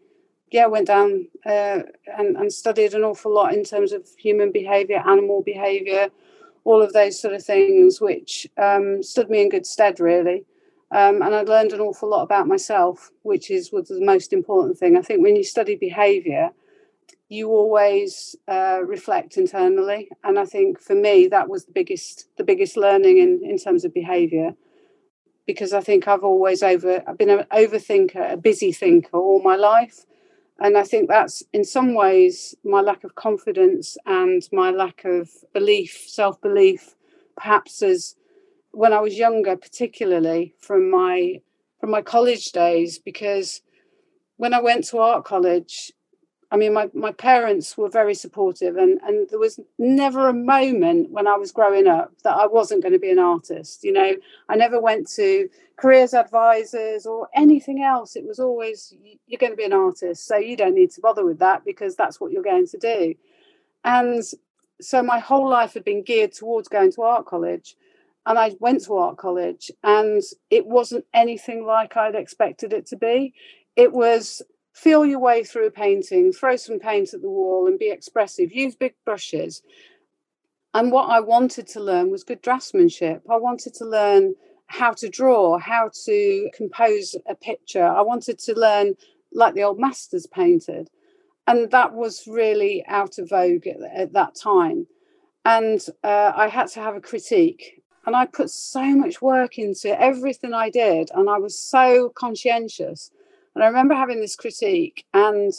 yeah 0.51 0.67
went 0.67 0.87
down 0.87 1.27
uh, 1.45 1.83
and, 2.17 2.37
and 2.37 2.51
studied 2.51 2.93
an 2.93 3.03
awful 3.03 3.33
lot 3.33 3.53
in 3.53 3.63
terms 3.63 3.91
of 3.91 4.07
human 4.17 4.51
behavior, 4.51 5.03
animal 5.05 5.41
behavior, 5.43 6.09
all 6.63 6.81
of 6.81 6.93
those 6.93 7.19
sort 7.19 7.33
of 7.33 7.43
things, 7.43 7.99
which 8.01 8.47
um, 8.57 9.03
stood 9.03 9.29
me 9.29 9.41
in 9.41 9.49
good 9.49 9.65
stead 9.65 9.99
really. 9.99 10.45
Um, 10.91 11.21
and 11.21 11.33
I 11.33 11.41
learned 11.43 11.71
an 11.71 11.79
awful 11.79 12.09
lot 12.09 12.23
about 12.23 12.47
myself, 12.47 13.11
which 13.21 13.49
is 13.49 13.71
was 13.71 13.87
the 13.87 14.01
most 14.01 14.33
important 14.33 14.77
thing. 14.77 14.97
I 14.97 15.01
think 15.01 15.23
when 15.23 15.37
you 15.37 15.43
study 15.43 15.75
behavior, 15.75 16.51
you 17.31 17.49
always 17.49 18.35
uh, 18.49 18.79
reflect 18.85 19.37
internally, 19.37 20.09
and 20.21 20.37
I 20.37 20.43
think 20.43 20.81
for 20.81 20.95
me 20.95 21.27
that 21.27 21.47
was 21.47 21.63
the 21.63 21.71
biggest 21.71 22.27
the 22.37 22.43
biggest 22.43 22.75
learning 22.75 23.19
in 23.19 23.41
in 23.41 23.57
terms 23.57 23.85
of 23.85 23.93
behavior, 23.93 24.53
because 25.47 25.71
I 25.71 25.79
think 25.79 26.09
I've 26.09 26.25
always 26.25 26.61
over 26.61 27.01
I've 27.07 27.17
been 27.17 27.29
an 27.29 27.45
overthinker, 27.53 28.33
a 28.33 28.37
busy 28.37 28.73
thinker 28.73 29.15
all 29.17 29.41
my 29.41 29.55
life, 29.55 30.05
and 30.59 30.77
I 30.77 30.83
think 30.83 31.07
that's 31.07 31.41
in 31.53 31.63
some 31.63 31.93
ways 31.93 32.53
my 32.65 32.81
lack 32.81 33.05
of 33.05 33.15
confidence 33.15 33.97
and 34.05 34.41
my 34.51 34.69
lack 34.69 35.05
of 35.05 35.29
belief, 35.53 36.03
self 36.07 36.41
belief, 36.41 36.95
perhaps 37.37 37.81
as 37.81 38.15
when 38.71 38.91
I 38.91 38.99
was 38.99 39.17
younger, 39.17 39.55
particularly 39.55 40.53
from 40.59 40.91
my 40.91 41.39
from 41.79 41.91
my 41.91 42.01
college 42.01 42.51
days, 42.51 42.99
because 42.99 43.61
when 44.35 44.53
I 44.53 44.59
went 44.59 44.83
to 44.87 44.97
art 44.97 45.23
college, 45.23 45.93
I 46.53 46.57
mean, 46.57 46.73
my, 46.73 46.89
my 46.93 47.13
parents 47.13 47.77
were 47.77 47.87
very 47.87 48.13
supportive, 48.13 48.75
and, 48.75 48.99
and 49.03 49.29
there 49.29 49.39
was 49.39 49.57
never 49.79 50.27
a 50.27 50.33
moment 50.33 51.09
when 51.09 51.25
I 51.25 51.37
was 51.37 51.53
growing 51.53 51.87
up 51.87 52.11
that 52.23 52.35
I 52.35 52.45
wasn't 52.45 52.83
going 52.83 52.91
to 52.91 52.99
be 52.99 53.09
an 53.09 53.19
artist. 53.19 53.85
You 53.85 53.93
know, 53.93 54.15
I 54.49 54.57
never 54.57 54.79
went 54.81 55.09
to 55.11 55.47
careers 55.77 56.13
advisors 56.13 57.05
or 57.05 57.29
anything 57.33 57.81
else. 57.81 58.17
It 58.17 58.27
was 58.27 58.37
always, 58.37 58.93
you're 59.27 59.39
going 59.39 59.53
to 59.53 59.57
be 59.57 59.63
an 59.63 59.71
artist, 59.71 60.27
so 60.27 60.35
you 60.35 60.57
don't 60.57 60.75
need 60.75 60.91
to 60.91 61.01
bother 61.01 61.25
with 61.25 61.39
that 61.39 61.63
because 61.63 61.95
that's 61.95 62.19
what 62.19 62.33
you're 62.33 62.43
going 62.43 62.67
to 62.67 62.77
do. 62.77 63.15
And 63.85 64.21
so 64.81 65.01
my 65.01 65.19
whole 65.19 65.49
life 65.49 65.73
had 65.73 65.85
been 65.85 66.03
geared 66.03 66.33
towards 66.33 66.67
going 66.67 66.91
to 66.91 67.03
art 67.03 67.25
college. 67.25 67.75
And 68.25 68.37
I 68.37 68.55
went 68.59 68.83
to 68.83 68.95
art 68.95 69.17
college, 69.17 69.71
and 69.83 70.21
it 70.51 70.67
wasn't 70.67 71.05
anything 71.13 71.65
like 71.65 71.97
I'd 71.97 72.13
expected 72.13 72.71
it 72.71 72.85
to 72.87 72.95
be. 72.95 73.33
It 73.75 73.93
was 73.93 74.43
feel 74.73 75.05
your 75.05 75.19
way 75.19 75.43
through 75.43 75.67
a 75.67 75.71
painting, 75.71 76.31
throw 76.31 76.55
some 76.55 76.79
paint 76.79 77.13
at 77.13 77.21
the 77.21 77.29
wall 77.29 77.67
and 77.67 77.77
be 77.77 77.89
expressive, 77.89 78.51
use 78.51 78.75
big 78.75 78.95
brushes. 79.05 79.61
And 80.73 80.91
what 80.91 81.09
I 81.09 81.19
wanted 81.19 81.67
to 81.69 81.81
learn 81.81 82.11
was 82.11 82.23
good 82.23 82.41
draftsmanship. 82.41 83.21
I 83.29 83.37
wanted 83.37 83.73
to 83.75 83.85
learn 83.85 84.35
how 84.67 84.93
to 84.93 85.09
draw, 85.09 85.57
how 85.57 85.89
to 86.05 86.49
compose 86.55 87.15
a 87.27 87.35
picture. 87.35 87.85
I 87.85 88.01
wanted 88.01 88.39
to 88.39 88.53
learn 88.53 88.95
like 89.33 89.53
the 89.53 89.63
old 89.63 89.79
masters 89.79 90.27
painted. 90.27 90.89
And 91.47 91.69
that 91.71 91.93
was 91.93 92.25
really 92.25 92.85
out 92.87 93.17
of 93.17 93.29
vogue 93.29 93.67
at, 93.67 93.81
at 93.93 94.13
that 94.13 94.35
time. 94.35 94.87
And 95.43 95.85
uh, 96.03 96.31
I 96.35 96.47
had 96.47 96.67
to 96.69 96.79
have 96.79 96.95
a 96.95 97.01
critique. 97.01 97.83
And 98.05 98.15
I 98.15 98.25
put 98.25 98.49
so 98.49 98.95
much 98.95 99.21
work 99.21 99.59
into 99.59 99.99
everything 99.99 100.53
I 100.53 100.69
did. 100.69 101.09
And 101.13 101.29
I 101.29 101.37
was 101.37 101.59
so 101.59 102.09
conscientious 102.15 103.11
and 103.55 103.63
I 103.63 103.67
remember 103.67 103.93
having 103.93 104.21
this 104.21 104.35
critique 104.35 105.05
and 105.13 105.51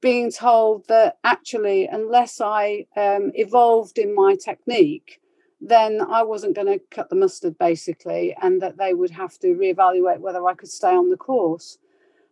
being 0.00 0.30
told 0.30 0.86
that 0.88 1.18
actually, 1.24 1.86
unless 1.86 2.40
I 2.40 2.86
um, 2.96 3.32
evolved 3.34 3.98
in 3.98 4.14
my 4.14 4.36
technique, 4.36 5.20
then 5.60 6.00
I 6.00 6.22
wasn't 6.22 6.54
going 6.54 6.68
to 6.68 6.80
cut 6.90 7.10
the 7.10 7.16
mustard 7.16 7.58
basically, 7.58 8.34
and 8.40 8.62
that 8.62 8.76
they 8.76 8.94
would 8.94 9.10
have 9.10 9.38
to 9.40 9.48
reevaluate 9.48 10.20
whether 10.20 10.46
I 10.46 10.54
could 10.54 10.70
stay 10.70 10.94
on 10.94 11.10
the 11.10 11.16
course. 11.16 11.78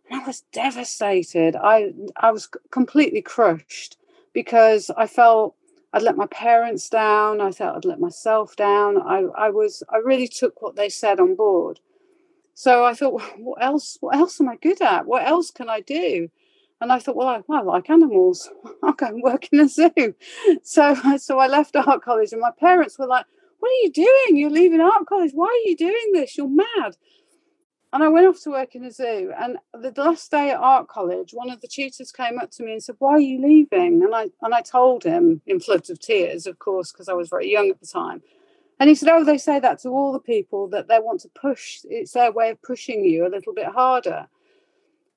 And 0.09 0.21
I 0.21 0.25
was 0.25 0.41
devastated. 0.53 1.55
I 1.55 1.93
I 2.15 2.31
was 2.31 2.49
completely 2.71 3.21
crushed 3.21 3.97
because 4.33 4.89
I 4.95 5.07
felt 5.07 5.55
I'd 5.91 6.03
let 6.03 6.15
my 6.15 6.27
parents 6.27 6.89
down. 6.89 7.41
I 7.41 7.51
felt 7.51 7.77
I'd 7.77 7.85
let 7.85 7.99
myself 7.99 8.55
down. 8.55 9.01
I 9.01 9.25
I 9.35 9.49
was 9.49 9.83
I 9.89 9.97
really 9.97 10.27
took 10.27 10.61
what 10.61 10.77
they 10.77 10.87
said 10.87 11.19
on 11.19 11.35
board, 11.35 11.81
so 12.57 12.83
I 12.83 12.95
thought, 12.95 13.13
well, 13.13 13.33
what 13.37 13.63
else? 13.63 13.99
What 14.01 14.15
else 14.15 14.41
am 14.41 14.49
I 14.49 14.55
good 14.55 14.81
at? 14.81 15.05
What 15.05 15.27
else 15.27 15.51
can 15.51 15.69
I 15.69 15.81
do? 15.81 16.27
And 16.81 16.91
I 16.91 16.97
thought, 16.97 17.15
well, 17.15 17.27
I, 17.27 17.41
I 17.53 17.61
like 17.61 17.87
animals. 17.87 18.49
I'll 18.83 18.93
go 18.93 19.05
and 19.05 19.21
work 19.21 19.47
in 19.51 19.59
a 19.59 19.69
zoo. 19.69 19.91
So, 20.63 20.95
so 21.17 21.37
I 21.37 21.45
left 21.45 21.75
art 21.75 22.01
college, 22.01 22.31
and 22.31 22.41
my 22.41 22.49
parents 22.59 22.97
were 22.97 23.05
like, 23.05 23.27
"What 23.59 23.69
are 23.69 23.81
you 23.83 23.91
doing? 23.91 24.37
You're 24.37 24.49
leaving 24.49 24.81
art 24.81 25.05
college. 25.05 25.33
Why 25.35 25.45
are 25.45 25.69
you 25.69 25.77
doing 25.77 26.13
this? 26.13 26.35
You're 26.35 26.49
mad." 26.49 26.97
And 27.93 28.03
I 28.03 28.07
went 28.07 28.25
off 28.25 28.41
to 28.41 28.49
work 28.49 28.73
in 28.73 28.83
a 28.85 28.91
zoo. 28.91 29.31
And 29.39 29.57
the 29.73 29.93
last 29.95 30.31
day 30.31 30.49
at 30.49 30.59
art 30.59 30.87
college, 30.87 31.35
one 31.35 31.51
of 31.51 31.61
the 31.61 31.67
tutors 31.67 32.11
came 32.11 32.39
up 32.39 32.49
to 32.53 32.63
me 32.63 32.71
and 32.73 32.83
said, 32.83 32.95
"Why 32.97 33.11
are 33.11 33.19
you 33.19 33.39
leaving?" 33.39 34.01
And 34.01 34.15
I 34.15 34.31
and 34.41 34.55
I 34.55 34.61
told 34.61 35.03
him 35.03 35.41
in 35.45 35.59
floods 35.59 35.91
of 35.91 35.99
tears, 35.99 36.47
of 36.47 36.57
course, 36.57 36.91
because 36.91 37.07
I 37.07 37.13
was 37.13 37.29
very 37.29 37.51
young 37.51 37.69
at 37.69 37.79
the 37.79 37.85
time. 37.85 38.23
And 38.79 38.89
he 38.89 38.95
said, 38.95 39.09
Oh, 39.09 39.23
they 39.23 39.37
say 39.37 39.59
that 39.59 39.79
to 39.79 39.89
all 39.89 40.11
the 40.11 40.19
people 40.19 40.67
that 40.69 40.87
they 40.87 40.99
want 40.99 41.21
to 41.21 41.29
push. 41.29 41.79
It's 41.85 42.11
their 42.11 42.31
way 42.31 42.51
of 42.51 42.61
pushing 42.61 43.03
you 43.03 43.25
a 43.25 43.29
little 43.29 43.53
bit 43.53 43.67
harder. 43.67 44.27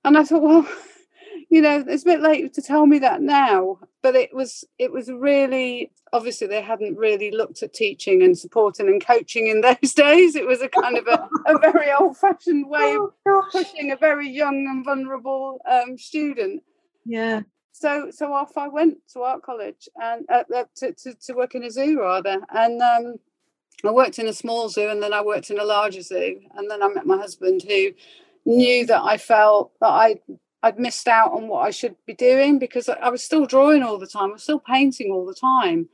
And 0.04 0.16
I 0.16 0.24
thought, 0.24 0.42
well, 0.42 0.68
you 1.50 1.60
know, 1.60 1.84
it's 1.86 2.02
a 2.02 2.06
bit 2.06 2.20
late 2.20 2.54
to 2.54 2.62
tell 2.62 2.86
me 2.86 2.98
that 3.00 3.20
now. 3.20 3.78
But 4.02 4.16
it 4.16 4.34
was 4.34 4.64
it 4.78 4.92
was 4.92 5.10
really 5.10 5.92
obviously 6.12 6.46
they 6.46 6.62
hadn't 6.62 6.96
really 6.96 7.30
looked 7.30 7.62
at 7.62 7.74
teaching 7.74 8.22
and 8.22 8.36
supporting 8.36 8.88
and 8.88 9.04
coaching 9.04 9.48
in 9.48 9.60
those 9.60 9.92
days. 9.94 10.36
It 10.36 10.46
was 10.46 10.62
a 10.62 10.68
kind 10.68 10.96
of 10.96 11.06
a, 11.06 11.28
a 11.46 11.58
very 11.58 11.92
old-fashioned 11.92 12.68
way 12.68 12.80
oh, 12.98 13.12
of 13.26 13.44
pushing 13.52 13.92
a 13.92 13.96
very 13.96 14.28
young 14.28 14.66
and 14.68 14.84
vulnerable 14.84 15.60
um, 15.70 15.98
student. 15.98 16.62
Yeah 17.04 17.42
so 17.72 18.10
so 18.10 18.32
off 18.32 18.56
I 18.58 18.68
went 18.68 18.98
to 19.14 19.22
art 19.22 19.42
college 19.42 19.88
and 19.96 20.26
uh, 20.28 20.44
uh 20.54 20.64
to, 20.76 20.92
to, 20.92 21.14
to 21.14 21.32
work 21.32 21.54
in 21.54 21.64
a 21.64 21.70
zoo 21.70 21.98
rather 21.98 22.40
and 22.50 22.82
um, 22.82 23.16
I 23.88 23.92
worked 23.92 24.18
in 24.18 24.26
a 24.26 24.32
small 24.32 24.68
zoo 24.68 24.88
and 24.88 25.02
then 25.02 25.12
I 25.12 25.22
worked 25.22 25.50
in 25.50 25.58
a 25.58 25.64
larger 25.64 26.02
zoo. 26.02 26.40
And 26.54 26.70
then 26.70 26.82
I 26.82 26.88
met 26.88 27.06
my 27.06 27.16
husband 27.16 27.62
who 27.66 27.92
knew 28.44 28.86
that 28.86 29.02
I 29.02 29.16
felt 29.16 29.72
that 29.80 29.88
I 29.88 30.20
I'd 30.62 30.78
missed 30.78 31.08
out 31.08 31.32
on 31.32 31.48
what 31.48 31.60
I 31.60 31.70
should 31.70 31.96
be 32.06 32.14
doing 32.14 32.58
because 32.58 32.88
I 32.88 33.08
was 33.08 33.24
still 33.24 33.46
drawing 33.46 33.82
all 33.82 33.98
the 33.98 34.06
time. 34.06 34.30
I 34.30 34.32
was 34.32 34.42
still 34.42 34.58
painting 34.58 35.10
all 35.10 35.24
the 35.24 35.34
time. 35.34 35.88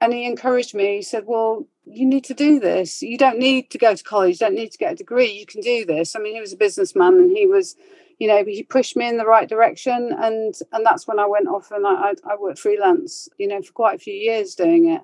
And 0.00 0.12
he 0.12 0.26
encouraged 0.26 0.74
me. 0.74 0.96
He 0.96 1.02
said, 1.02 1.24
Well, 1.26 1.66
you 1.86 2.04
need 2.04 2.24
to 2.24 2.34
do 2.34 2.60
this. 2.60 3.02
You 3.02 3.16
don't 3.16 3.38
need 3.38 3.70
to 3.70 3.78
go 3.78 3.94
to 3.94 4.04
college. 4.04 4.40
You 4.40 4.46
don't 4.46 4.54
need 4.54 4.72
to 4.72 4.78
get 4.78 4.92
a 4.92 4.96
degree. 4.96 5.30
You 5.30 5.46
can 5.46 5.62
do 5.62 5.86
this. 5.86 6.14
I 6.14 6.18
mean, 6.18 6.34
he 6.34 6.40
was 6.40 6.52
a 6.52 6.58
businessman 6.58 7.14
and 7.14 7.34
he 7.34 7.46
was, 7.46 7.76
you 8.18 8.28
know, 8.28 8.44
he 8.44 8.62
pushed 8.62 8.94
me 8.94 9.08
in 9.08 9.16
the 9.16 9.26
right 9.26 9.48
direction. 9.48 10.14
And 10.18 10.54
and 10.72 10.84
that's 10.84 11.08
when 11.08 11.18
I 11.18 11.26
went 11.26 11.48
off 11.48 11.70
and 11.70 11.86
I, 11.86 12.12
I 12.24 12.36
worked 12.38 12.58
freelance, 12.58 13.28
you 13.38 13.48
know, 13.48 13.62
for 13.62 13.72
quite 13.72 13.96
a 13.96 13.98
few 13.98 14.14
years 14.14 14.54
doing 14.54 14.90
it 14.90 15.00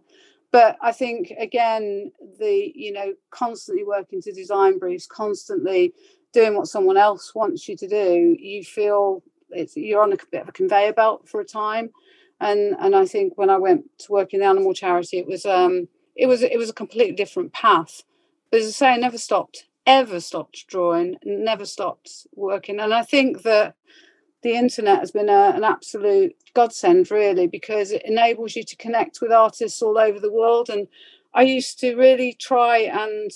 but 0.54 0.76
I 0.80 0.92
think 0.92 1.32
again, 1.36 2.12
the 2.38 2.70
you 2.76 2.92
know, 2.92 3.14
constantly 3.32 3.82
working 3.82 4.22
to 4.22 4.30
design 4.30 4.78
briefs, 4.78 5.04
constantly 5.04 5.92
doing 6.32 6.54
what 6.54 6.68
someone 6.68 6.96
else 6.96 7.34
wants 7.34 7.68
you 7.68 7.76
to 7.76 7.88
do, 7.88 8.36
you 8.38 8.62
feel 8.62 9.24
it's 9.50 9.76
you're 9.76 10.00
on 10.00 10.12
a 10.12 10.16
bit 10.30 10.42
of 10.42 10.48
a 10.48 10.52
conveyor 10.52 10.92
belt 10.92 11.28
for 11.28 11.40
a 11.40 11.44
time. 11.44 11.90
And 12.40 12.76
and 12.78 12.94
I 12.94 13.04
think 13.04 13.36
when 13.36 13.50
I 13.50 13.58
went 13.58 13.86
to 14.02 14.12
work 14.12 14.32
in 14.32 14.38
the 14.38 14.46
animal 14.46 14.74
charity, 14.74 15.18
it 15.18 15.26
was 15.26 15.44
um 15.44 15.88
it 16.14 16.26
was 16.26 16.40
it 16.42 16.56
was 16.56 16.70
a 16.70 16.80
completely 16.82 17.16
different 17.16 17.52
path. 17.52 18.04
But 18.52 18.60
as 18.60 18.68
I 18.68 18.70
say, 18.70 18.88
I 18.90 18.96
never 18.96 19.18
stopped, 19.18 19.66
ever 19.88 20.20
stopped 20.20 20.68
drawing, 20.68 21.16
never 21.24 21.66
stopped 21.66 22.28
working. 22.36 22.78
And 22.78 22.94
I 22.94 23.02
think 23.02 23.42
that 23.42 23.74
the 24.44 24.54
internet 24.54 25.00
has 25.00 25.10
been 25.10 25.30
a, 25.30 25.52
an 25.56 25.64
absolute 25.64 26.36
godsend, 26.54 27.10
really, 27.10 27.48
because 27.48 27.90
it 27.90 28.02
enables 28.04 28.54
you 28.54 28.62
to 28.62 28.76
connect 28.76 29.20
with 29.20 29.32
artists 29.32 29.82
all 29.82 29.98
over 29.98 30.20
the 30.20 30.32
world. 30.32 30.68
And 30.68 30.86
I 31.32 31.42
used 31.42 31.80
to 31.80 31.96
really 31.96 32.34
try 32.34 32.78
and 32.78 33.30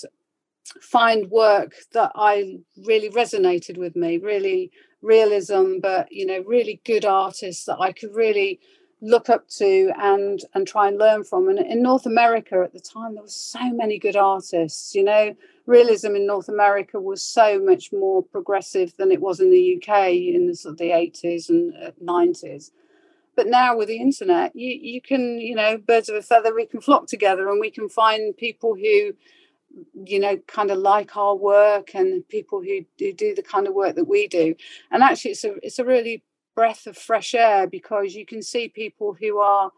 find 0.81 1.29
work 1.31 1.73
that 1.93 2.11
I 2.15 2.59
really 2.85 3.09
resonated 3.09 3.77
with 3.77 3.95
me, 3.95 4.19
really 4.19 4.71
realism, 5.01 5.79
but 5.81 6.11
you 6.11 6.25
know, 6.25 6.43
really 6.45 6.79
good 6.85 7.05
artists 7.05 7.65
that 7.65 7.79
I 7.79 7.91
could 7.91 8.13
really 8.13 8.59
look 9.01 9.29
up 9.29 9.47
to 9.47 9.91
and 9.97 10.41
and 10.53 10.67
try 10.67 10.87
and 10.87 10.97
learn 10.97 11.23
from. 11.23 11.47
And 11.47 11.59
in 11.59 11.81
north 11.81 12.05
america 12.05 12.61
at 12.63 12.73
the 12.73 12.79
time 12.79 13.13
there 13.13 13.23
were 13.23 13.29
so 13.29 13.71
many 13.71 13.97
good 13.97 14.15
artists 14.15 14.93
you 14.93 15.03
know? 15.03 15.35
Realism 15.65 16.15
in 16.15 16.25
north 16.25 16.49
america 16.49 16.99
was 16.99 17.23
so 17.23 17.59
much 17.59 17.91
more 17.93 18.23
progressive 18.23 18.95
than 18.97 19.11
it 19.11 19.21
was 19.21 19.39
in 19.39 19.51
the 19.51 19.77
uk 19.77 20.09
in 20.09 20.47
the 20.47 20.55
sort 20.55 20.73
of 20.73 20.77
the 20.79 20.89
80s 20.89 21.49
and 21.49 21.73
90s 22.03 22.69
uh, 22.69 22.73
but 23.35 23.47
now 23.47 23.77
with 23.77 23.87
the 23.87 24.01
internet 24.01 24.55
you 24.55 24.71
you 24.81 24.99
can 25.01 25.39
you 25.39 25.55
know 25.55 25.77
birds 25.77 26.09
of 26.09 26.15
a 26.15 26.21
feather 26.21 26.53
we 26.53 26.65
can 26.65 26.81
flock 26.81 27.07
together 27.07 27.49
and 27.49 27.59
we 27.59 27.69
can 27.69 27.87
find 27.87 28.35
people 28.35 28.73
who 28.75 29.13
you 30.05 30.19
know 30.19 30.37
kind 30.47 30.71
of 30.71 30.77
like 30.77 31.15
our 31.15 31.35
work 31.35 31.93
and 31.93 32.27
people 32.27 32.61
who 32.61 32.85
do, 32.97 33.13
do 33.13 33.35
the 33.35 33.43
kind 33.43 33.67
of 33.67 33.73
work 33.73 33.95
that 33.95 34.07
we 34.07 34.27
do. 34.27 34.55
And 34.91 35.03
actually 35.03 35.31
it's 35.31 35.43
a 35.43 35.55
it's 35.63 35.79
a 35.79 35.85
really 35.85 36.23
breath 36.59 36.87
of 36.87 36.97
fresh 36.97 37.33
air 37.33 37.67
because 37.67 38.13
you 38.13 38.25
can 38.25 38.41
see 38.41 38.67
people 38.67 39.15
who 39.17 39.39
are 39.39 39.71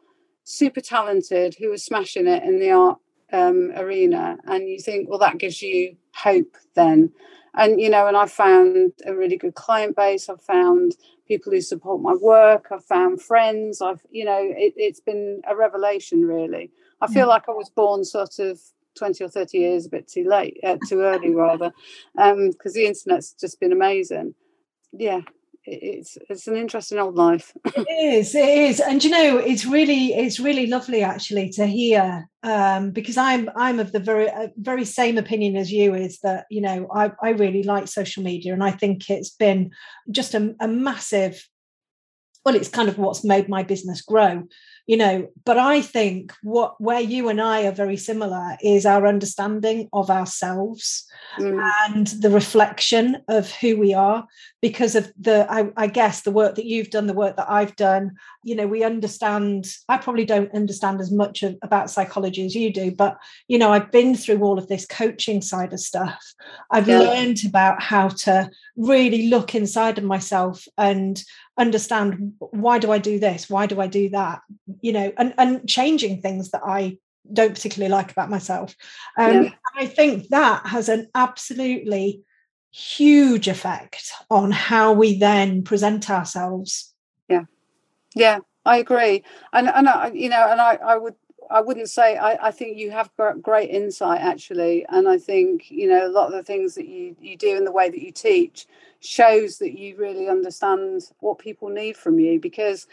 super 0.45 0.81
talented 0.81 1.55
who 1.59 1.71
are 1.71 1.77
smashing 1.77 2.25
it 2.25 2.41
in 2.41 2.59
the 2.59 2.71
art 2.71 2.97
um, 3.31 3.71
arena 3.75 4.35
and 4.45 4.67
you 4.67 4.79
think 4.79 5.07
well 5.07 5.19
that 5.19 5.38
gives 5.38 5.61
you 5.61 5.95
hope 6.15 6.57
then. 6.73 7.11
And 7.53 7.79
you 7.79 7.88
know 7.88 8.07
and 8.07 8.17
i 8.17 8.25
found 8.25 8.93
a 9.05 9.13
really 9.13 9.38
good 9.38 9.53
client 9.53 9.95
base 9.95 10.27
i've 10.27 10.41
found 10.41 10.95
people 11.27 11.51
who 11.51 11.61
support 11.61 12.01
my 12.01 12.15
work 12.15 12.69
i've 12.71 12.85
found 12.85 13.21
friends 13.21 13.79
i've 13.79 14.03
you 14.09 14.25
know 14.25 14.39
it, 14.41 14.73
has 14.83 15.01
been 15.01 15.41
a 15.47 15.55
revelation 15.55 16.25
really. 16.25 16.71
I 17.00 17.07
feel 17.13 17.27
like 17.27 17.47
i 17.47 17.51
was 17.51 17.69
born 17.69 18.05
sort 18.05 18.39
of 18.39 18.59
20 18.95 19.23
or 19.23 19.27
30 19.27 19.57
years 19.59 19.85
a 19.85 19.89
bit 19.89 20.07
too 20.07 20.27
late 20.27 20.57
uh, 20.63 20.77
too 20.89 21.01
early 21.01 21.29
rather 21.35 21.71
because 22.15 22.73
um, 22.73 22.73
the 22.73 22.88
internet's 22.88 23.33
just 23.33 23.59
been 23.59 23.71
amazing. 23.71 24.33
Yeah 24.93 25.21
it's 25.65 26.18
it's 26.30 26.48
an 26.48 26.56
interesting 26.56 27.00
old 27.00 27.15
life. 27.15 27.53
It 27.75 27.88
is 27.89 28.36
it 28.36 28.48
is. 28.48 28.80
And 28.80 29.03
you 29.03 29.10
know 29.10 29.38
it's 29.38 29.65
really 29.65 30.13
it's 30.13 30.39
really 30.39 30.68
lovely 30.68 31.03
actually 31.03 31.50
to 31.51 31.65
hear 31.65 32.27
um, 32.44 32.91
because 32.91 33.18
i'm 33.18 33.50
i'm 33.56 33.80
of 33.80 33.91
the 33.91 34.00
very 34.00 34.30
uh, 34.30 34.48
very 34.58 34.86
same 34.86 35.18
opinion 35.18 35.56
as 35.56 35.72
you 35.72 35.94
is 35.94 36.20
that 36.20 36.46
you 36.50 36.62
know 36.62 36.88
i 36.94 37.12
i 37.22 37.30
really 37.30 37.63
like 37.63 37.88
social 37.88 38.24
media 38.24 38.53
and 38.53 38.63
i 38.63 38.72
think 38.72 39.10
it's 39.10 39.30
been 39.30 39.72
just 40.10 40.34
a, 40.34 40.56
a 40.60 40.68
massive 40.68 41.48
well 42.44 42.56
it's 42.56 42.70
kind 42.70 42.89
of 42.89 42.98
what's 42.98 43.24
made 43.24 43.48
my 43.48 43.63
business 43.63 44.01
grow 44.01 44.44
you 44.88 44.97
know 44.97 45.27
but 45.45 45.57
i 45.57 45.81
think 45.81 46.33
what 46.43 46.79
where 46.79 47.00
you 47.00 47.29
and 47.29 47.41
i 47.41 47.65
are 47.65 47.71
very 47.71 47.97
similar 47.97 48.57
is 48.61 48.85
our 48.85 49.07
understanding 49.07 49.88
of 49.93 50.09
ourselves 50.09 51.05
mm. 51.38 51.71
and 51.85 52.07
the 52.07 52.29
reflection 52.29 53.17
of 53.27 53.51
who 53.51 53.77
we 53.77 53.93
are 53.93 54.25
because 54.61 54.95
of 54.95 55.11
the 55.19 55.45
I, 55.50 55.71
I, 55.75 55.88
guess 55.88 56.21
the 56.21 56.31
work 56.31 56.55
that 56.55 56.65
you've 56.65 56.89
done 56.89 57.07
the 57.07 57.13
work 57.13 57.35
that 57.38 57.50
i've 57.50 57.75
done 57.75 58.15
you 58.43 58.55
know 58.55 58.67
we 58.67 58.83
understand 58.83 59.67
i 59.89 59.97
probably 59.97 60.25
don't 60.25 60.53
understand 60.53 61.01
as 61.01 61.11
much 61.11 61.43
of, 61.43 61.57
about 61.61 61.89
psychology 61.89 62.45
as 62.45 62.55
you 62.55 62.71
do 62.73 62.91
but 62.91 63.17
you 63.47 63.57
know 63.57 63.71
i've 63.71 63.91
been 63.91 64.15
through 64.15 64.41
all 64.41 64.57
of 64.57 64.67
this 64.67 64.85
coaching 64.85 65.41
side 65.41 65.73
of 65.73 65.79
stuff 65.79 66.33
i've 66.71 66.88
yeah. 66.88 67.00
learned 67.00 67.45
about 67.45 67.81
how 67.81 68.07
to 68.09 68.50
really 68.77 69.29
look 69.29 69.53
inside 69.53 69.97
of 69.97 70.03
myself 70.03 70.65
and 70.77 71.23
understand 71.57 72.33
why 72.39 72.79
do 72.79 72.91
i 72.91 72.97
do 72.97 73.19
this 73.19 73.50
why 73.50 73.65
do 73.65 73.79
i 73.81 73.88
do 73.88 74.09
that 74.09 74.41
you 74.82 74.94
know 74.94 75.12
and 75.18 75.34
and 75.38 75.68
changing 75.68 76.22
things 76.22 76.51
that 76.51 76.62
i 76.66 76.98
don't 77.32 77.54
particularly 77.54 77.92
like 77.92 78.12
about 78.12 78.30
myself. 78.30 78.75
Um, 79.18 79.44
yeah. 79.44 79.50
i 79.78 79.86
think 79.86 80.30
that 80.30 80.66
has 80.66 80.90
an 80.90 81.08
absolutely 81.13 82.24
huge 82.72 83.48
effect 83.48 84.12
on 84.30 84.51
how 84.51 84.94
we 84.94 85.20
then 85.20 85.63
present 85.63 86.10
ourselves. 86.10 86.94
Yeah. 87.30 87.44
Yeah 88.16 88.40
i 88.66 88.78
agree. 88.78 89.24
And 89.54 89.70
and 89.70 89.90
I, 89.90 90.12
you 90.13 90.30
know 90.30 90.48
and 90.50 90.62
i 90.62 90.75
i 90.75 90.98
would 90.98 91.16
I 91.51 91.62
wouldn't 91.62 91.90
say 91.90 92.18
I, 92.18 92.48
I 92.48 92.51
think 92.51 92.78
you 92.78 92.92
have 92.92 93.12
great 93.42 93.70
insight 93.70 94.22
actually, 94.22 94.86
and 94.90 95.08
I 95.08 95.18
think 95.18 95.70
you 95.70 95.88
know 95.88 96.08
a 96.08 96.10
lot 96.10 96.28
of 96.28 96.34
the 96.34 96.44
things 96.44 96.75
that 96.75 96.88
you 96.88 97.16
you 97.20 97.36
do 97.36 97.58
in 97.58 97.66
the 97.66 97.72
way 97.72 97.90
that 97.90 98.01
you 98.01 98.12
teach 98.12 98.68
shows 99.01 99.58
that 99.58 99.78
you 99.78 99.98
really 99.98 100.30
understand 100.30 101.03
what 101.20 101.40
people 101.40 101.70
need 101.70 101.98
from 101.98 102.20
you. 102.20 102.40
Because 102.40 102.88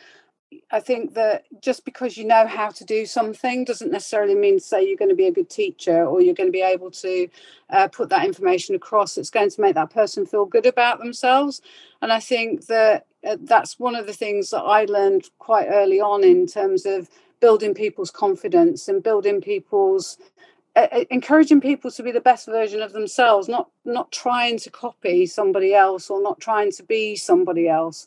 I 0.71 0.81
think 0.81 1.15
that 1.15 1.45
just 1.63 1.85
because 1.85 2.17
you 2.17 2.25
know 2.25 2.47
how 2.47 2.71
to 2.71 2.85
do 2.85 3.07
something 3.07 3.65
doesn't 3.65 3.91
necessarily 3.91 4.35
mean 4.35 4.61
say 4.61 4.87
you're 4.87 4.97
going 4.97 5.11
to 5.11 5.15
be 5.15 5.27
a 5.27 5.33
good 5.33 5.51
teacher 5.51 6.05
or 6.05 6.21
you're 6.21 6.35
going 6.35 6.49
to 6.49 6.53
be 6.53 6.63
able 6.63 6.91
to 6.91 7.29
uh, 7.71 7.89
put 7.89 8.09
that 8.11 8.27
information 8.27 8.75
across 8.75 9.15
that's 9.15 9.31
going 9.31 9.51
to 9.51 9.61
make 9.61 9.75
that 9.75 9.91
person 9.91 10.27
feel 10.27 10.47
good 10.47 10.67
about 10.67 10.99
themselves. 10.99 11.61
And 12.01 12.13
I 12.13 12.21
think 12.21 12.67
that 12.67 13.07
uh, 13.27 13.37
that's 13.41 13.79
one 13.79 13.95
of 13.95 14.07
the 14.07 14.13
things 14.13 14.51
that 14.51 14.63
I 14.63 14.85
learned 14.85 15.29
quite 15.39 15.69
early 15.69 16.01
on 16.01 16.25
in 16.25 16.47
terms 16.47 16.87
of 16.87 17.09
building 17.41 17.75
people's 17.75 18.11
confidence 18.11 18.89
and 18.89 19.03
building 19.03 19.41
people's 19.41 20.19
uh, 20.77 21.05
encouraging 21.11 21.61
people 21.61 21.91
to 21.91 22.03
be 22.03 22.13
the 22.13 22.21
best 22.21 22.47
version 22.47 22.83
of 22.83 22.93
themselves 22.93 23.49
not 23.49 23.69
not 23.85 24.13
trying 24.13 24.59
to 24.59 24.71
copy 24.71 25.27
somebody 25.27 25.75
else 25.75 26.11
or 26.11 26.23
not 26.23 26.41
trying 26.41 26.71
to 26.71 26.83
be 26.83 27.17
somebody 27.17 27.69
else 27.69 28.07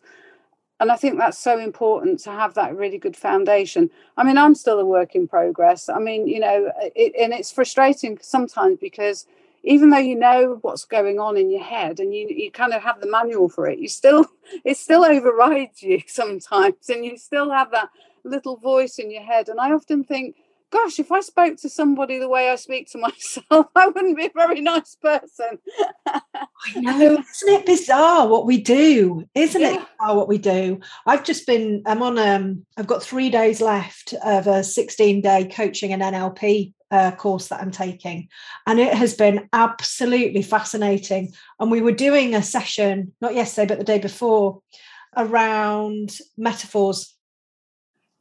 and 0.81 0.91
i 0.91 0.95
think 0.97 1.17
that's 1.17 1.37
so 1.37 1.57
important 1.59 2.19
to 2.19 2.31
have 2.31 2.55
that 2.55 2.75
really 2.75 2.97
good 2.97 3.15
foundation. 3.15 3.89
I 4.17 4.23
mean 4.25 4.37
i'm 4.37 4.55
still 4.55 4.79
a 4.79 4.85
work 4.85 5.15
in 5.15 5.27
progress. 5.27 5.87
I 5.87 5.99
mean 5.99 6.27
you 6.27 6.39
know 6.39 6.71
it, 6.95 7.13
and 7.17 7.31
it's 7.31 7.51
frustrating 7.51 8.17
sometimes 8.21 8.79
because 8.81 9.25
even 9.63 9.91
though 9.91 9.99
you 9.99 10.15
know 10.15 10.57
what's 10.63 10.85
going 10.85 11.19
on 11.19 11.37
in 11.37 11.51
your 11.51 11.63
head 11.63 11.99
and 11.99 12.15
you, 12.15 12.27
you 12.29 12.51
kind 12.51 12.73
of 12.73 12.81
have 12.81 12.99
the 12.99 13.09
manual 13.09 13.47
for 13.47 13.67
it 13.67 13.79
you 13.79 13.87
still 13.87 14.25
it 14.65 14.75
still 14.75 15.05
overrides 15.05 15.81
you 15.83 16.01
sometimes 16.07 16.89
and 16.89 17.05
you 17.05 17.15
still 17.15 17.51
have 17.51 17.71
that 17.71 17.89
little 18.23 18.57
voice 18.57 18.99
in 18.99 19.09
your 19.09 19.23
head. 19.23 19.49
And 19.49 19.59
i 19.59 19.71
often 19.71 20.03
think 20.03 20.35
gosh, 20.71 20.99
if 20.99 21.11
I 21.11 21.19
spoke 21.19 21.57
to 21.57 21.69
somebody 21.69 22.17
the 22.17 22.29
way 22.29 22.49
I 22.49 22.55
speak 22.55 22.89
to 22.91 22.97
myself, 22.99 23.67
I 23.75 23.87
wouldn't 23.87 24.17
be 24.17 24.25
a 24.25 24.31
very 24.33 24.61
nice 24.61 24.95
person. 24.95 25.59
I 26.07 26.21
know, 26.75 27.17
isn't 27.17 27.49
it 27.49 27.65
bizarre 27.65 28.27
what 28.27 28.45
we 28.45 28.59
do? 28.61 29.27
Isn't 29.35 29.61
yeah. 29.61 29.75
it 29.75 29.87
bizarre 29.97 30.15
what 30.15 30.27
we 30.27 30.37
do? 30.37 30.79
I've 31.05 31.23
just 31.23 31.45
been, 31.45 31.83
I'm 31.85 32.01
on, 32.01 32.17
um, 32.17 32.65
I've 32.77 32.87
got 32.87 33.03
three 33.03 33.29
days 33.29 33.61
left 33.61 34.13
of 34.23 34.47
a 34.47 34.63
16 34.63 35.21
day 35.21 35.45
coaching 35.45 35.93
and 35.93 36.01
NLP 36.01 36.73
uh, 36.91 37.11
course 37.11 37.47
that 37.47 37.61
I'm 37.61 37.71
taking. 37.71 38.27
And 38.67 38.79
it 38.79 38.93
has 38.93 39.13
been 39.13 39.49
absolutely 39.53 40.41
fascinating. 40.41 41.33
And 41.59 41.71
we 41.71 41.81
were 41.81 41.91
doing 41.91 42.35
a 42.35 42.43
session, 42.43 43.13
not 43.21 43.33
yesterday, 43.33 43.67
but 43.67 43.79
the 43.79 43.85
day 43.85 43.99
before, 43.99 44.61
around 45.15 46.17
metaphors 46.37 47.15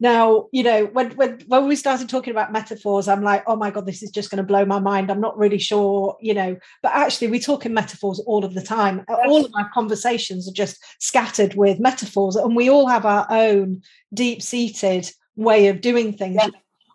now, 0.00 0.48
you 0.50 0.62
know, 0.62 0.86
when 0.86 1.10
when 1.10 1.40
when 1.46 1.68
we 1.68 1.76
started 1.76 2.08
talking 2.08 2.30
about 2.30 2.52
metaphors, 2.52 3.06
I'm 3.06 3.22
like, 3.22 3.44
oh 3.46 3.54
my 3.54 3.70
god, 3.70 3.84
this 3.84 4.02
is 4.02 4.10
just 4.10 4.30
going 4.30 4.38
to 4.38 4.42
blow 4.42 4.64
my 4.64 4.80
mind. 4.80 5.10
I'm 5.10 5.20
not 5.20 5.36
really 5.36 5.58
sure, 5.58 6.16
you 6.20 6.32
know. 6.32 6.56
But 6.82 6.92
actually, 6.92 7.28
we 7.28 7.38
talk 7.38 7.66
in 7.66 7.74
metaphors 7.74 8.18
all 8.20 8.44
of 8.44 8.54
the 8.54 8.62
time. 8.62 9.04
All 9.08 9.44
of 9.44 9.52
our 9.58 9.70
conversations 9.74 10.48
are 10.48 10.54
just 10.54 10.82
scattered 10.98 11.54
with 11.54 11.78
metaphors, 11.78 12.36
and 12.36 12.56
we 12.56 12.70
all 12.70 12.88
have 12.88 13.04
our 13.04 13.26
own 13.30 13.82
deep-seated 14.14 15.10
way 15.36 15.68
of 15.68 15.82
doing 15.82 16.14
things. 16.14 16.40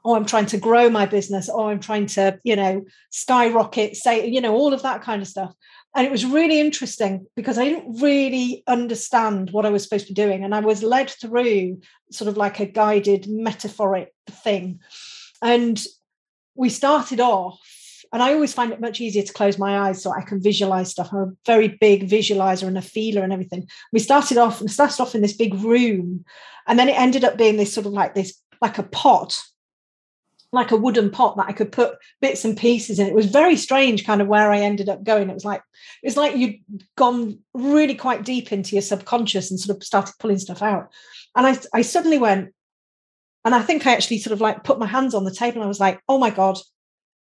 Oh, 0.05 0.15
I'm 0.15 0.25
trying 0.25 0.45
to 0.47 0.57
grow 0.57 0.89
my 0.89 1.07
business. 1.07 1.49
Oh, 1.51 1.67
I'm 1.67 1.79
trying 1.79 2.05
to, 2.07 2.39
you 2.43 2.55
know, 2.55 2.85
skyrocket, 3.09 3.97
say, 3.97 4.27
you 4.27 4.39
know, 4.39 4.53
all 4.53 4.73
of 4.73 4.83
that 4.83 5.01
kind 5.01 5.21
of 5.21 5.27
stuff 5.27 5.53
and 5.95 6.05
it 6.05 6.11
was 6.11 6.25
really 6.25 6.59
interesting 6.59 7.25
because 7.37 7.57
I 7.57 7.63
didn't 7.63 8.01
really 8.01 8.63
understand 8.67 9.51
what 9.51 9.65
I 9.65 9.69
was 9.69 9.81
supposed 9.83 10.07
to 10.07 10.13
be 10.13 10.21
doing. 10.21 10.43
And 10.43 10.53
I 10.53 10.59
was 10.59 10.83
led 10.83 11.09
through 11.09 11.79
sort 12.11 12.27
of 12.27 12.35
like 12.35 12.59
a 12.59 12.65
guided 12.65 13.27
metaphoric 13.29 14.13
thing. 14.29 14.81
And 15.41 15.81
we 16.53 16.67
started 16.67 17.21
off, 17.21 17.61
and 18.11 18.21
I 18.21 18.33
always 18.33 18.53
find 18.53 18.73
it 18.73 18.81
much 18.81 18.99
easier 18.99 19.23
to 19.23 19.33
close 19.33 19.57
my 19.57 19.87
eyes 19.87 20.03
so 20.03 20.11
I 20.11 20.21
can 20.21 20.41
visualize 20.41 20.91
stuff. 20.91 21.13
I'm 21.13 21.17
a 21.17 21.31
very 21.45 21.69
big 21.69 22.09
visualizer 22.09 22.67
and 22.67 22.77
a 22.77 22.81
feeler 22.81 23.23
and 23.23 23.31
everything. 23.31 23.65
We 23.93 23.99
started 23.99 24.37
off 24.37 24.59
and 24.59 24.69
started 24.69 25.01
off 25.01 25.15
in 25.15 25.21
this 25.21 25.37
big 25.37 25.53
room, 25.55 26.25
and 26.67 26.77
then 26.77 26.89
it 26.89 26.99
ended 26.99 27.23
up 27.23 27.37
being 27.37 27.55
this 27.55 27.73
sort 27.73 27.85
of 27.85 27.93
like 27.93 28.15
this, 28.15 28.37
like 28.61 28.79
a 28.79 28.83
pot 28.83 29.41
like 30.55 30.71
a 30.71 30.77
wooden 30.77 31.11
pot 31.11 31.37
that 31.37 31.47
I 31.47 31.51
could 31.51 31.71
put 31.71 31.97
bits 32.21 32.43
and 32.45 32.57
pieces 32.57 32.97
in. 32.97 33.07
It 33.07 33.13
was 33.13 33.27
very 33.27 33.55
strange, 33.55 34.05
kind 34.05 34.21
of 34.21 34.27
where 34.27 34.51
I 34.51 34.59
ended 34.59 34.89
up 34.89 35.03
going. 35.03 35.29
It 35.29 35.33
was 35.33 35.45
like 35.45 35.61
it 36.01 36.07
was 36.07 36.17
like 36.17 36.35
you'd 36.35 36.59
gone 36.97 37.39
really 37.53 37.95
quite 37.95 38.23
deep 38.23 38.51
into 38.51 38.75
your 38.75 38.81
subconscious 38.81 39.51
and 39.51 39.59
sort 39.59 39.77
of 39.77 39.83
started 39.83 40.15
pulling 40.19 40.39
stuff 40.39 40.61
out. 40.63 40.91
And 41.35 41.45
I, 41.45 41.57
I 41.73 41.81
suddenly 41.81 42.17
went, 42.17 42.53
and 43.43 43.53
I 43.53 43.61
think 43.61 43.85
I 43.85 43.93
actually 43.93 44.19
sort 44.19 44.33
of 44.33 44.41
like 44.41 44.63
put 44.63 44.79
my 44.79 44.87
hands 44.87 45.13
on 45.13 45.25
the 45.25 45.33
table. 45.33 45.57
And 45.57 45.65
I 45.65 45.67
was 45.67 45.79
like, 45.79 45.99
oh 46.07 46.17
my 46.17 46.29
god, 46.29 46.57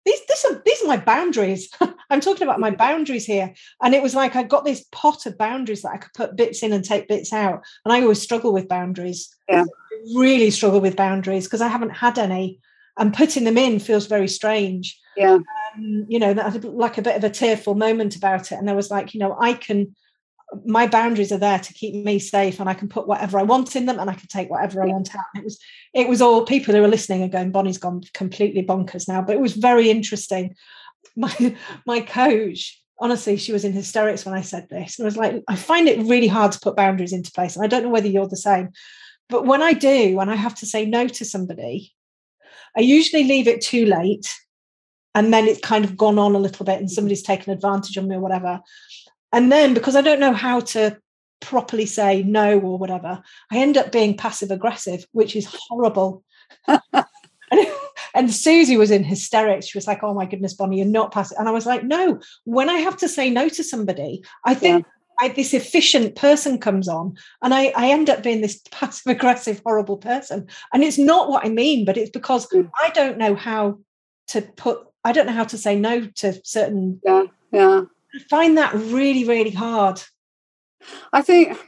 these 0.05 0.21
these 0.29 0.45
are 0.45 0.63
these 0.65 0.83
are 0.83 0.89
my 0.89 0.99
boundaries. 0.99 1.69
I'm 2.11 2.21
talking 2.21 2.45
about 2.45 2.61
my 2.61 2.71
boundaries 2.85 3.27
here. 3.27 3.53
And 3.83 3.95
it 3.95 4.03
was 4.03 4.15
like 4.15 4.37
I 4.37 4.43
got 4.43 4.65
this 4.65 4.85
pot 4.93 5.27
of 5.27 5.37
boundaries 5.37 5.83
that 5.83 5.93
I 5.93 5.99
could 5.99 6.13
put 6.15 6.37
bits 6.37 6.63
in 6.63 6.73
and 6.73 6.85
take 6.85 7.09
bits 7.09 7.33
out. 7.33 7.65
And 7.85 7.93
I 7.93 8.03
always 8.03 8.23
struggle 8.23 8.53
with 8.53 8.69
boundaries. 8.69 9.35
Yeah. 9.49 9.65
Really 10.15 10.51
struggle 10.51 10.81
with 10.81 10.97
boundaries 10.97 11.45
because 11.45 11.63
I 11.63 11.69
haven't 11.69 11.91
had 11.91 12.19
any 12.19 12.61
and 12.99 13.15
putting 13.15 13.45
them 13.45 13.59
in 13.59 13.79
feels 13.79 14.07
very 14.07 14.29
strange. 14.29 14.99
Yeah. 15.17 15.39
Um, 15.75 16.07
you 16.09 16.19
know, 16.19 16.35
that 16.35 16.65
like 16.65 16.99
a 16.99 17.03
bit 17.03 17.17
of 17.17 17.25
a 17.25 17.31
tearful 17.31 17.75
moment 17.75 18.17
about 18.17 18.53
it. 18.53 18.59
And 18.59 18.69
I 18.71 18.75
was 18.75 18.91
like, 18.91 19.15
you 19.15 19.21
know, 19.21 19.37
I 19.39 19.55
can, 19.55 19.95
my 20.65 20.87
boundaries 20.87 21.33
are 21.33 21.39
there 21.39 21.59
to 21.59 21.75
keep 21.75 21.95
me 21.95 22.19
safe 22.19 22.61
and 22.61 22.69
I 22.69 22.75
can 22.75 22.89
put 22.89 23.07
whatever 23.07 23.39
I 23.39 23.43
want 23.43 23.77
in 23.77 23.87
them 23.87 23.99
and 23.99 24.09
I 24.09 24.15
can 24.15 24.29
take 24.29 24.51
whatever 24.51 24.83
I 24.83 24.87
want 24.87 25.15
out. 25.15 25.25
It 25.35 25.45
was 25.45 25.59
it 25.93 26.09
was 26.09 26.23
all 26.23 26.45
people 26.45 26.75
who 26.75 26.85
are 26.85 26.89
listening 26.89 27.23
and 27.23 27.33
going, 27.33 27.51
Bonny's 27.51 27.79
gone 27.79 28.03
completely 28.15 28.63
bonkers 28.63 29.09
now. 29.09 29.23
But 29.23 29.37
it 29.37 29.41
was 29.41 29.55
very 29.55 29.91
interesting. 29.91 30.55
My 31.19 31.57
my 31.87 32.01
coach, 32.01 32.83
honestly, 32.99 33.37
she 33.37 33.53
was 33.53 33.65
in 33.65 33.73
hysterics 33.73 34.27
when 34.27 34.35
I 34.35 34.43
said 34.43 34.69
this. 34.69 34.99
And 34.99 35.07
I 35.07 35.09
was 35.09 35.17
like, 35.17 35.43
I 35.49 35.57
find 35.57 35.89
it 35.89 36.07
really 36.07 36.27
hard 36.27 36.53
to 36.53 36.61
put 36.61 36.77
boundaries 36.77 37.13
into 37.13 37.33
place. 37.33 37.57
And 37.57 37.65
I 37.65 37.69
don't 37.69 37.85
know 37.85 37.91
whether 37.91 38.09
you're 38.09 38.29
the 38.29 38.37
same. 38.37 38.71
But 39.29 39.47
when 39.47 39.63
I 39.63 39.73
do, 39.73 40.17
when 40.17 40.29
I 40.29 40.37
have 40.37 40.55
to 40.57 40.67
say 40.67 40.85
no 40.85 41.09
to 41.09 41.25
somebody, 41.25 41.96
I 42.77 42.81
usually 42.81 43.25
leave 43.25 43.49
it 43.49 43.61
too 43.61 43.87
late. 43.87 44.33
And 45.15 45.33
then 45.33 45.47
it's 45.47 45.61
kind 45.61 45.85
of 45.85 45.97
gone 45.97 46.19
on 46.19 46.35
a 46.35 46.39
little 46.39 46.67
bit 46.67 46.79
and 46.79 46.91
somebody's 46.91 47.23
taken 47.23 47.53
advantage 47.53 47.97
of 47.97 48.05
me 48.05 48.17
or 48.17 48.21
whatever. 48.21 48.61
And 49.33 49.51
then 49.51 49.73
because 49.73 49.97
I 49.97 50.03
don't 50.03 50.21
know 50.21 50.35
how 50.35 50.61
to 50.61 50.99
properly 51.41 51.87
say 51.87 52.23
no 52.23 52.59
or 52.59 52.79
whatever, 52.79 53.23
I 53.51 53.59
end 53.59 53.79
up 53.79 53.93
being 53.93 54.17
passive 54.17 54.51
aggressive, 54.51 55.07
which 55.13 55.35
is 55.35 55.49
horrible. 55.51 56.23
and, 58.15 58.33
Susie 58.33 58.77
was 58.77 58.91
in 58.91 59.05
hysterics. 59.05 59.69
She 59.69 59.79
was 59.79 59.87
like, 59.87 60.03
Oh 60.03 60.13
my 60.13 60.27
goodness, 60.27 60.55
Bonny, 60.55 60.79
you're 60.79 60.87
not 60.87 61.13
passive. 61.13 61.39
And 61.39 61.49
I 61.49 61.53
was 61.53 61.65
like, 61.65 61.83
No, 61.83 62.21
when 62.45 62.69
I 62.69 62.79
have 62.81 62.99
to 62.99 63.09
say 63.09 63.31
no 63.31 63.49
to 63.49 63.65
somebody, 63.65 64.23
I 64.45 64.55
think. 64.55 64.87
I, 65.21 65.29
this 65.29 65.55
efficient 65.55 66.15
person 66.15 66.59
comes 66.59 66.89
on 66.89 67.17
and 67.43 67.55
I, 67.55 67.73
I 67.77 67.91
end 67.91 68.11
up 68.11 68.23
being 68.23 68.41
this 68.41 68.61
passive 68.71 69.11
aggressive 69.11 69.61
horrible 69.65 69.97
person. 69.97 70.47
And 70.73 70.83
it's 70.83 70.99
not 70.99 71.29
what 71.29 71.45
i 71.45 71.49
mean 71.49 71.85
but 71.85 71.97
it's 71.97 72.11
because 72.11 72.47
mm. 72.49 72.71
i 72.83 72.91
don't 72.91 73.19
know 73.19 73.35
how 73.35 73.79
to 74.29 74.43
put 74.43 74.87
i 75.05 75.13
don't 75.13 75.27
know 75.27 75.33
how 75.33 75.45
to 75.45 75.59
say 75.59 75.77
no 75.77 76.07
to 76.17 76.41
certain 76.45 77.01
yeah 77.05 77.25
yeah. 77.53 77.83
I 78.15 78.19
find 78.31 78.59
that 78.59 78.75
really 78.75 79.25
really 79.25 79.51
hard. 79.51 80.03
I 81.13 81.23
think 81.23 81.59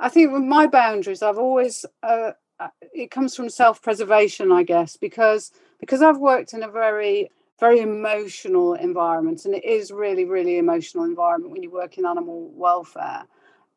i 0.00 0.08
think 0.08 0.32
with 0.32 0.42
my 0.42 0.66
boundaries 0.66 1.22
i've 1.22 1.38
always 1.38 1.84
uh, 2.02 2.32
uh 2.60 2.68
it 2.92 3.10
comes 3.10 3.34
from 3.34 3.48
self-preservation 3.48 4.52
i 4.52 4.62
guess 4.62 4.96
because 4.96 5.50
because 5.80 6.02
i've 6.02 6.18
worked 6.18 6.52
in 6.52 6.62
a 6.62 6.70
very 6.70 7.30
very 7.58 7.80
emotional 7.80 8.74
environment 8.74 9.44
and 9.44 9.54
it 9.54 9.64
is 9.64 9.90
really 9.90 10.24
really 10.24 10.58
emotional 10.58 11.04
environment 11.04 11.52
when 11.52 11.62
you 11.62 11.70
work 11.70 11.98
in 11.98 12.06
animal 12.06 12.50
welfare 12.54 13.24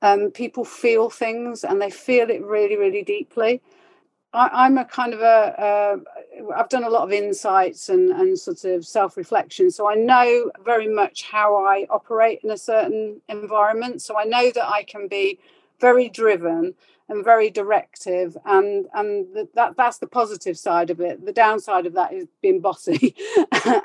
um, 0.04 0.32
people 0.32 0.66
feel 0.66 1.10
things 1.10 1.64
and 1.64 1.82
they 1.82 1.90
feel 1.90 2.30
it 2.30 2.44
really 2.44 2.78
really 2.78 3.04
deeply 3.04 3.62
I, 4.34 4.66
am 4.66 4.78
a 4.78 4.86
kind 4.86 5.14
of 5.14 5.20
a. 5.20 6.00
have 6.56 6.70
done 6.70 6.86
a 6.86 6.90
lot 6.90 7.04
of 7.04 7.12
insights 7.12 7.90
and, 7.90 8.12
and 8.12 8.40
sort 8.40 8.64
of 8.64 8.86
self-reflection 8.86 9.72
so 9.72 9.90
i 9.90 9.96
know 9.96 10.52
very 10.64 10.88
much 10.88 11.24
how 11.24 11.66
i 11.66 11.86
operate 11.90 12.40
in 12.44 12.52
a 12.52 12.58
certain 12.58 13.22
environment 13.28 14.02
so 14.02 14.18
i 14.18 14.24
know 14.24 14.52
that 14.52 14.68
i 14.68 14.84
can 14.84 15.08
be 15.08 15.40
very 15.80 16.08
driven 16.08 16.74
and 17.12 17.24
very 17.24 17.50
directive 17.50 18.38
and 18.46 18.88
and 18.94 19.28
that 19.54 19.76
that's 19.78 20.00
the 20.00 20.08
positive 20.08 20.58
side 20.58 20.90
of 20.90 21.00
it. 21.00 21.26
The 21.26 21.34
downside 21.34 21.86
of 21.86 21.94
that 21.94 22.14
is 22.14 22.28
being 22.42 22.62
bossy. 22.62 23.16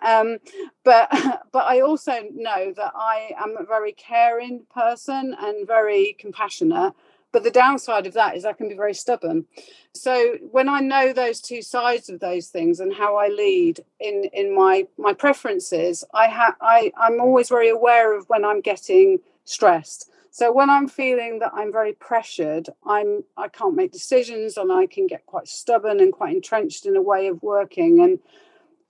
Um, 0.07 0.39
but 0.85 1.11
but 1.53 1.65
i 1.65 1.81
also 1.81 2.13
know 2.33 2.73
that 2.75 2.93
i 2.95 3.33
am 3.39 3.57
a 3.59 3.65
very 3.65 3.93
caring 3.93 4.63
person 4.73 5.37
and 5.39 5.67
very 5.67 6.17
compassionate 6.19 6.95
but 7.33 7.43
the 7.43 7.51
downside 7.51 8.07
of 8.07 8.15
that 8.15 8.37
is 8.37 8.47
i 8.47 8.53
can 8.55 8.69
be 8.69 8.75
very 8.75 8.95
stubborn. 8.95 9.45
So 9.93 10.37
when 10.51 10.69
i 10.69 10.81
know 10.81 11.13
those 11.13 11.41
two 11.41 11.61
sides 11.61 12.09
of 12.09 12.21
those 12.21 12.47
things 12.49 12.81
and 12.81 12.95
how 12.95 13.17
i 13.17 13.29
lead 13.29 13.81
in 14.01 14.31
in 14.33 14.55
my 14.55 14.87
my 14.97 15.13
preferences 15.13 16.05
i 16.15 16.29
have 16.29 16.55
i 16.61 16.93
i'm 16.97 17.21
always 17.21 17.49
very 17.49 17.69
aware 17.69 18.17
of 18.17 18.29
when 18.29 18.45
i'm 18.45 18.61
getting 18.61 19.19
stressed 19.45 20.11
so 20.37 20.53
when 20.53 20.69
I'm 20.69 20.87
feeling 20.87 21.39
that 21.39 21.53
I'm 21.55 21.73
very 21.73 21.95
pressured, 21.95 22.69
I'm 22.87 23.25
I 23.39 23.49
can't 23.49 23.75
make 23.75 23.91
decisions 23.91 24.59
and 24.59 24.71
I 24.71 24.85
can 24.85 25.07
get 25.07 25.25
quite 25.25 25.49
stubborn 25.49 25.99
and 25.99 26.13
quite 26.13 26.35
entrenched 26.35 26.85
in 26.85 26.95
a 26.95 27.01
way 27.01 27.29
of 27.29 27.43
working. 27.43 28.01
And 28.01 28.19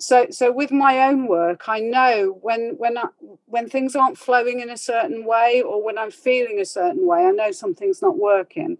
so 0.00 0.26
so 0.30 0.50
with 0.50 0.72
my 0.72 1.06
own 1.06 1.28
work, 1.28 1.68
I 1.68 1.78
know 1.78 2.36
when 2.42 2.74
when 2.78 2.98
I, 2.98 3.04
when 3.44 3.68
things 3.68 3.94
aren't 3.94 4.18
flowing 4.18 4.58
in 4.58 4.70
a 4.70 4.76
certain 4.76 5.24
way 5.24 5.62
or 5.62 5.84
when 5.84 5.98
I'm 5.98 6.10
feeling 6.10 6.58
a 6.58 6.64
certain 6.64 7.06
way, 7.06 7.24
I 7.24 7.30
know 7.30 7.52
something's 7.52 8.02
not 8.02 8.18
working. 8.18 8.76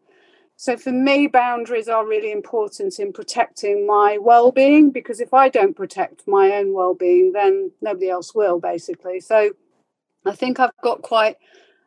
So 0.57 0.77
for 0.77 0.91
me, 0.91 1.29
boundaries 1.29 1.87
are 1.87 2.05
really 2.05 2.33
important 2.33 2.99
in 2.99 3.13
protecting 3.13 3.87
my 3.87 4.19
well-being 4.21 4.91
because 4.91 5.21
if 5.21 5.33
I 5.33 5.51
don't 5.51 5.77
protect 5.77 6.27
my 6.27 6.51
own 6.57 6.73
well-being, 6.73 7.31
then 7.31 7.71
nobody 7.81 8.11
else 8.11 8.35
will, 8.35 8.59
basically. 8.59 9.21
So 9.21 9.53
I 10.25 10.35
think 10.35 10.59
I've 10.59 10.73
got 10.83 11.03
quite 11.03 11.37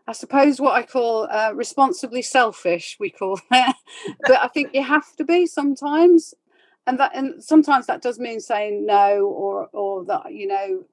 I 0.09 0.13
suppose 0.13 0.59
what 0.59 0.73
I 0.73 0.81
call 0.81 1.27
uh, 1.29 1.51
responsibly 1.53 2.23
selfish, 2.23 2.97
we 2.99 3.11
call 3.11 3.39
it. 3.51 3.75
but 4.21 4.39
I 4.41 4.47
think 4.47 4.73
you 4.73 4.81
have 4.81 5.15
to 5.17 5.23
be 5.23 5.45
sometimes, 5.45 6.33
and 6.87 6.99
that 6.99 7.11
and 7.13 7.43
sometimes 7.43 7.85
that 7.85 8.01
does 8.01 8.17
mean 8.17 8.39
saying 8.39 8.87
no, 8.87 9.27
or 9.27 9.67
or 9.71 10.03
that 10.05 10.33
you 10.33 10.47
know 10.47 10.83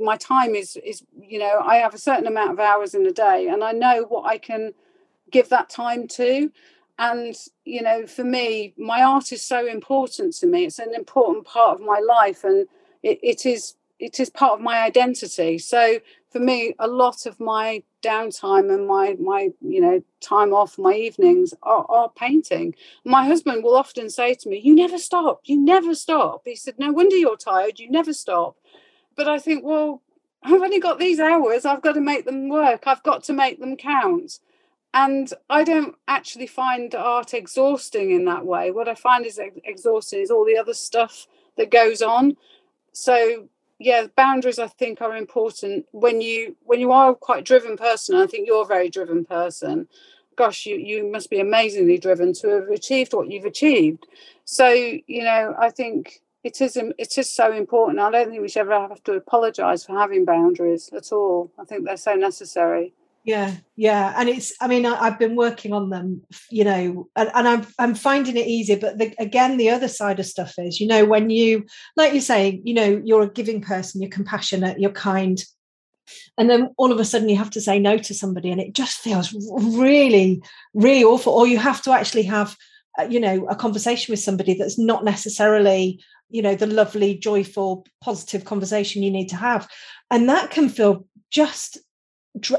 my 0.00 0.16
time 0.16 0.56
is 0.56 0.76
is 0.84 1.04
you 1.16 1.38
know 1.38 1.60
I 1.64 1.76
have 1.76 1.94
a 1.94 1.98
certain 1.98 2.26
amount 2.26 2.50
of 2.50 2.58
hours 2.58 2.94
in 2.96 3.06
a 3.06 3.12
day, 3.12 3.46
and 3.46 3.62
I 3.62 3.70
know 3.70 4.06
what 4.08 4.26
I 4.26 4.38
can 4.38 4.72
give 5.30 5.48
that 5.50 5.70
time 5.70 6.08
to. 6.08 6.50
And 6.98 7.36
you 7.64 7.80
know, 7.80 8.08
for 8.08 8.24
me, 8.24 8.74
my 8.76 9.04
art 9.04 9.30
is 9.30 9.42
so 9.42 9.68
important 9.68 10.34
to 10.38 10.48
me. 10.48 10.64
It's 10.64 10.80
an 10.80 10.96
important 10.96 11.46
part 11.46 11.78
of 11.78 11.86
my 11.86 12.00
life, 12.00 12.42
and 12.42 12.66
it, 13.04 13.20
it 13.22 13.46
is 13.46 13.76
it 14.00 14.18
is 14.18 14.30
part 14.30 14.54
of 14.54 14.60
my 14.60 14.82
identity. 14.82 15.58
So 15.58 16.00
for 16.28 16.40
me, 16.40 16.74
a 16.80 16.88
lot 16.88 17.24
of 17.24 17.38
my 17.38 17.84
downtime 18.02 18.72
and 18.72 18.86
my 18.86 19.16
my 19.20 19.50
you 19.60 19.80
know 19.80 20.02
time 20.20 20.52
off, 20.52 20.78
my 20.78 20.94
evenings 20.94 21.54
are, 21.62 21.86
are 21.88 22.10
painting. 22.10 22.74
My 23.04 23.24
husband 23.24 23.64
will 23.64 23.76
often 23.76 24.10
say 24.10 24.34
to 24.34 24.48
me, 24.48 24.58
"You 24.58 24.74
never 24.74 24.98
stop. 24.98 25.40
You 25.44 25.58
never 25.58 25.94
stop." 25.94 26.42
He 26.44 26.56
said, 26.56 26.78
"No 26.78 26.92
wonder 26.92 27.16
you're 27.16 27.36
tired. 27.36 27.78
You 27.78 27.90
never 27.90 28.12
stop." 28.12 28.56
But 29.16 29.28
I 29.28 29.38
think, 29.38 29.64
well, 29.64 30.02
I've 30.42 30.60
only 30.60 30.80
got 30.80 30.98
these 30.98 31.20
hours. 31.20 31.64
I've 31.64 31.82
got 31.82 31.92
to 31.92 32.00
make 32.00 32.24
them 32.24 32.48
work. 32.48 32.86
I've 32.86 33.02
got 33.02 33.24
to 33.24 33.32
make 33.32 33.60
them 33.60 33.76
count. 33.76 34.40
And 34.94 35.32
I 35.48 35.64
don't 35.64 35.96
actually 36.06 36.46
find 36.46 36.94
art 36.94 37.32
exhausting 37.32 38.10
in 38.10 38.24
that 38.26 38.44
way. 38.44 38.70
What 38.70 38.88
I 38.88 38.94
find 38.94 39.24
is 39.24 39.40
exhausting 39.64 40.20
is 40.20 40.30
all 40.30 40.44
the 40.44 40.58
other 40.58 40.74
stuff 40.74 41.26
that 41.56 41.70
goes 41.70 42.02
on. 42.02 42.36
So 42.92 43.48
yeah 43.84 44.06
boundaries 44.16 44.58
i 44.58 44.66
think 44.66 45.00
are 45.00 45.16
important. 45.16 45.86
When 45.92 46.20
you 46.20 46.56
when 46.64 46.80
you 46.80 46.92
are 46.92 47.10
a 47.10 47.14
quite 47.14 47.44
driven 47.44 47.76
person 47.76 48.16
i 48.16 48.26
think 48.26 48.46
you're 48.46 48.62
a 48.62 48.66
very 48.66 48.90
driven 48.90 49.24
person. 49.24 49.88
Gosh 50.36 50.66
you 50.66 50.76
you 50.76 51.10
must 51.10 51.30
be 51.30 51.40
amazingly 51.40 51.98
driven 51.98 52.32
to 52.34 52.48
have 52.48 52.68
achieved 52.68 53.12
what 53.12 53.30
you've 53.30 53.44
achieved. 53.44 54.06
So 54.44 54.68
you 54.68 55.24
know 55.24 55.54
i 55.58 55.70
think 55.70 56.22
it 56.44 56.60
is 56.60 56.76
um, 56.76 56.92
it 56.98 57.16
is 57.18 57.30
so 57.30 57.52
important. 57.52 58.00
I 58.00 58.10
don't 58.10 58.30
think 58.30 58.42
we 58.42 58.48
should 58.48 58.62
ever 58.62 58.88
have 58.88 59.02
to 59.04 59.12
apologize 59.12 59.84
for 59.84 59.96
having 59.96 60.24
boundaries 60.24 60.90
at 60.92 61.12
all. 61.12 61.52
I 61.58 61.64
think 61.64 61.84
they're 61.84 61.96
so 61.96 62.14
necessary 62.14 62.92
yeah 63.24 63.54
yeah 63.76 64.14
and 64.16 64.28
it's 64.28 64.52
i 64.60 64.66
mean 64.66 64.84
I, 64.84 65.04
have 65.04 65.18
been 65.18 65.36
working 65.36 65.72
on 65.72 65.90
them 65.90 66.22
you 66.50 66.64
know 66.64 67.08
and, 67.14 67.30
and 67.34 67.48
i'm 67.48 67.66
i'm 67.78 67.94
finding 67.94 68.36
it 68.36 68.46
easier 68.46 68.76
but 68.76 68.98
the, 68.98 69.14
again 69.18 69.56
the 69.56 69.70
other 69.70 69.88
side 69.88 70.18
of 70.18 70.26
stuff 70.26 70.54
is 70.58 70.80
you 70.80 70.88
know 70.88 71.04
when 71.04 71.30
you 71.30 71.64
like 71.96 72.14
you 72.14 72.20
say 72.20 72.60
you 72.64 72.74
know 72.74 73.00
you're 73.04 73.22
a 73.22 73.30
giving 73.30 73.60
person 73.60 74.02
you're 74.02 74.10
compassionate 74.10 74.80
you're 74.80 74.90
kind 74.90 75.44
and 76.36 76.50
then 76.50 76.70
all 76.76 76.90
of 76.90 76.98
a 76.98 77.04
sudden 77.04 77.28
you 77.28 77.36
have 77.36 77.50
to 77.50 77.60
say 77.60 77.78
no 77.78 77.96
to 77.96 78.12
somebody 78.12 78.50
and 78.50 78.60
it 78.60 78.72
just 78.72 78.98
feels 78.98 79.32
really 79.76 80.42
really 80.74 81.04
awful 81.04 81.32
or 81.32 81.46
you 81.46 81.58
have 81.58 81.80
to 81.82 81.92
actually 81.92 82.24
have 82.24 82.56
uh, 82.98 83.04
you 83.04 83.20
know 83.20 83.46
a 83.48 83.54
conversation 83.54 84.12
with 84.12 84.20
somebody 84.20 84.54
that's 84.54 84.78
not 84.78 85.04
necessarily 85.04 86.02
you 86.28 86.42
know 86.42 86.56
the 86.56 86.66
lovely 86.66 87.16
joyful 87.16 87.86
positive 88.00 88.44
conversation 88.44 89.02
you 89.02 89.12
need 89.12 89.28
to 89.28 89.36
have 89.36 89.68
and 90.10 90.28
that 90.28 90.50
can 90.50 90.68
feel 90.68 91.06
just 91.30 91.78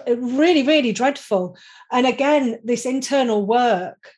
really, 0.07 0.63
really 0.63 0.91
dreadful. 0.91 1.57
And 1.91 2.05
again, 2.05 2.59
this 2.63 2.85
internal 2.85 3.45
work, 3.45 4.11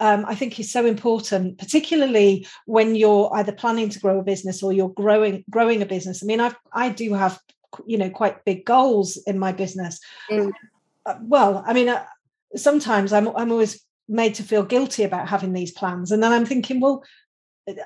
um, 0.00 0.24
I 0.26 0.34
think, 0.34 0.58
is 0.58 0.70
so 0.70 0.84
important, 0.86 1.58
particularly 1.58 2.46
when 2.66 2.94
you're 2.94 3.30
either 3.34 3.52
planning 3.52 3.88
to 3.90 4.00
grow 4.00 4.18
a 4.18 4.24
business 4.24 4.62
or 4.62 4.72
you're 4.72 4.90
growing 4.90 5.44
growing 5.50 5.82
a 5.82 5.86
business. 5.86 6.22
I 6.22 6.26
mean, 6.26 6.40
I 6.40 6.54
I 6.72 6.90
do 6.90 7.14
have 7.14 7.38
you 7.86 7.98
know 7.98 8.10
quite 8.10 8.44
big 8.44 8.64
goals 8.64 9.16
in 9.26 9.38
my 9.38 9.52
business. 9.52 10.00
Mm. 10.30 10.52
Uh, 11.04 11.14
well, 11.22 11.64
I 11.66 11.72
mean, 11.72 11.88
uh, 11.88 12.04
sometimes 12.56 13.12
I'm 13.12 13.28
I'm 13.28 13.50
always 13.50 13.82
made 14.08 14.34
to 14.34 14.42
feel 14.42 14.62
guilty 14.62 15.02
about 15.02 15.28
having 15.28 15.52
these 15.52 15.72
plans, 15.72 16.10
and 16.10 16.22
then 16.22 16.32
I'm 16.32 16.46
thinking, 16.46 16.80
well, 16.80 17.02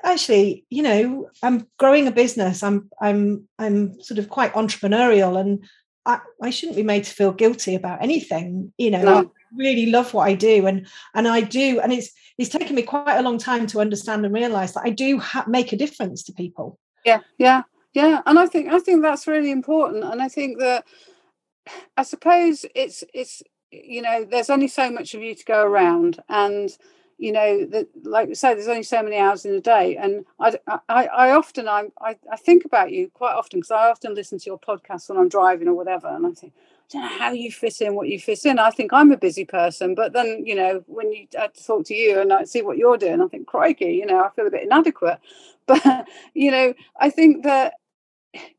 actually 0.03 0.63
you 0.69 0.83
know 0.83 1.27
i'm 1.41 1.67
growing 1.79 2.07
a 2.07 2.11
business 2.11 2.61
i'm 2.61 2.87
i'm 3.01 3.47
i'm 3.57 3.99
sort 3.99 4.19
of 4.19 4.29
quite 4.29 4.53
entrepreneurial 4.53 5.39
and 5.39 5.63
I, 6.05 6.19
I 6.41 6.49
shouldn't 6.49 6.77
be 6.77 6.83
made 6.83 7.03
to 7.03 7.13
feel 7.13 7.31
guilty 7.31 7.75
about 7.75 8.01
anything. 8.01 8.73
You 8.77 8.91
know, 8.91 9.03
no. 9.03 9.17
I 9.19 9.25
really 9.55 9.87
love 9.87 10.13
what 10.13 10.27
I 10.27 10.33
do, 10.33 10.65
and 10.67 10.87
and 11.13 11.27
I 11.27 11.41
do, 11.41 11.79
and 11.79 11.93
it's 11.93 12.11
it's 12.37 12.49
taken 12.49 12.75
me 12.75 12.81
quite 12.81 13.17
a 13.17 13.21
long 13.21 13.37
time 13.37 13.67
to 13.67 13.81
understand 13.81 14.25
and 14.25 14.33
realize 14.33 14.73
that 14.73 14.83
I 14.85 14.89
do 14.89 15.19
ha- 15.19 15.45
make 15.47 15.73
a 15.73 15.77
difference 15.77 16.23
to 16.23 16.33
people. 16.33 16.79
Yeah, 17.05 17.19
yeah, 17.37 17.63
yeah, 17.93 18.21
and 18.25 18.39
I 18.39 18.47
think 18.47 18.69
I 18.69 18.79
think 18.79 19.01
that's 19.01 19.27
really 19.27 19.51
important, 19.51 20.03
and 20.03 20.21
I 20.21 20.27
think 20.27 20.59
that 20.59 20.85
I 21.97 22.03
suppose 22.03 22.65
it's 22.73 23.03
it's 23.13 23.43
you 23.71 24.01
know 24.01 24.25
there's 24.29 24.49
only 24.49 24.67
so 24.67 24.89
much 24.91 25.13
of 25.13 25.21
you 25.21 25.35
to 25.35 25.45
go 25.45 25.63
around 25.63 26.19
and 26.29 26.75
you 27.21 27.31
know 27.31 27.65
that 27.65 27.87
like 28.03 28.29
you 28.29 28.35
say 28.35 28.53
there's 28.55 28.67
only 28.67 28.83
so 28.83 29.03
many 29.03 29.15
hours 29.17 29.45
in 29.45 29.53
a 29.53 29.61
day 29.61 29.95
and 29.95 30.25
i 30.39 30.57
i, 30.89 31.05
I 31.05 31.31
often 31.31 31.67
I, 31.67 31.85
I 32.01 32.17
i 32.31 32.35
think 32.35 32.65
about 32.65 32.91
you 32.91 33.09
quite 33.13 33.33
often 33.35 33.59
because 33.59 33.71
i 33.71 33.89
often 33.89 34.15
listen 34.15 34.39
to 34.39 34.45
your 34.47 34.59
podcast 34.59 35.07
when 35.07 35.19
i'm 35.19 35.29
driving 35.29 35.67
or 35.67 35.75
whatever 35.75 36.07
and 36.07 36.25
i 36.25 36.31
think 36.31 36.53
I 36.93 36.97
don't 36.99 37.03
know 37.03 37.19
how 37.19 37.31
you 37.31 37.51
fit 37.53 37.79
in 37.79 37.95
what 37.95 38.09
you 38.09 38.19
fit 38.19 38.43
in. 38.45 38.59
I 38.59 38.69
think 38.69 38.91
I'm 38.91 39.13
a 39.13 39.17
busy 39.17 39.45
person, 39.45 39.95
but 39.95 40.11
then 40.11 40.45
you 40.45 40.55
know 40.55 40.83
when 40.87 41.13
you 41.13 41.25
I 41.39 41.47
talk 41.47 41.85
to 41.85 41.93
you 41.95 42.19
and 42.19 42.33
I 42.33 42.43
see 42.43 42.61
what 42.61 42.77
you're 42.77 42.97
doing, 42.97 43.21
I 43.21 43.27
think 43.27 43.47
crikey, 43.47 43.93
you 43.93 44.05
know, 44.05 44.19
I 44.21 44.29
feel 44.35 44.45
a 44.47 44.51
bit 44.51 44.63
inadequate. 44.63 45.19
But 45.67 46.07
you 46.33 46.51
know, 46.51 46.73
I 46.99 47.09
think 47.09 47.43
that 47.43 47.75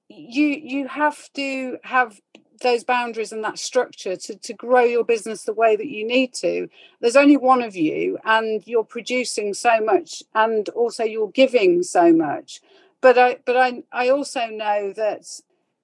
you 0.09 0.47
you 0.47 0.89
have 0.89 1.33
to 1.35 1.79
have 1.85 2.21
those 2.61 2.85
boundaries 2.85 3.33
and 3.33 3.43
that 3.45 3.59
structure 3.59 4.17
to, 4.17 4.37
to 4.37 4.53
grow 4.53 4.83
your 4.85 5.05
business 5.05 5.43
the 5.43 5.53
way 5.55 5.77
that 5.77 5.89
you 5.89 6.07
need 6.07 6.33
to 6.35 6.69
there's 7.01 7.17
only 7.17 7.37
one 7.37 7.63
of 7.63 7.75
you 7.77 8.19
and 8.25 8.63
you're 8.67 8.85
producing 8.85 9.53
so 9.55 9.81
much 9.81 10.23
and 10.35 10.69
also 10.71 11.05
you're 11.05 11.31
giving 11.31 11.83
so 11.83 12.13
much. 12.13 12.61
But 13.01 13.19
i 13.19 13.39
but 13.45 13.57
i 13.57 13.83
i 13.93 14.09
also 14.09 14.47
know 14.47 14.93
that 14.95 15.25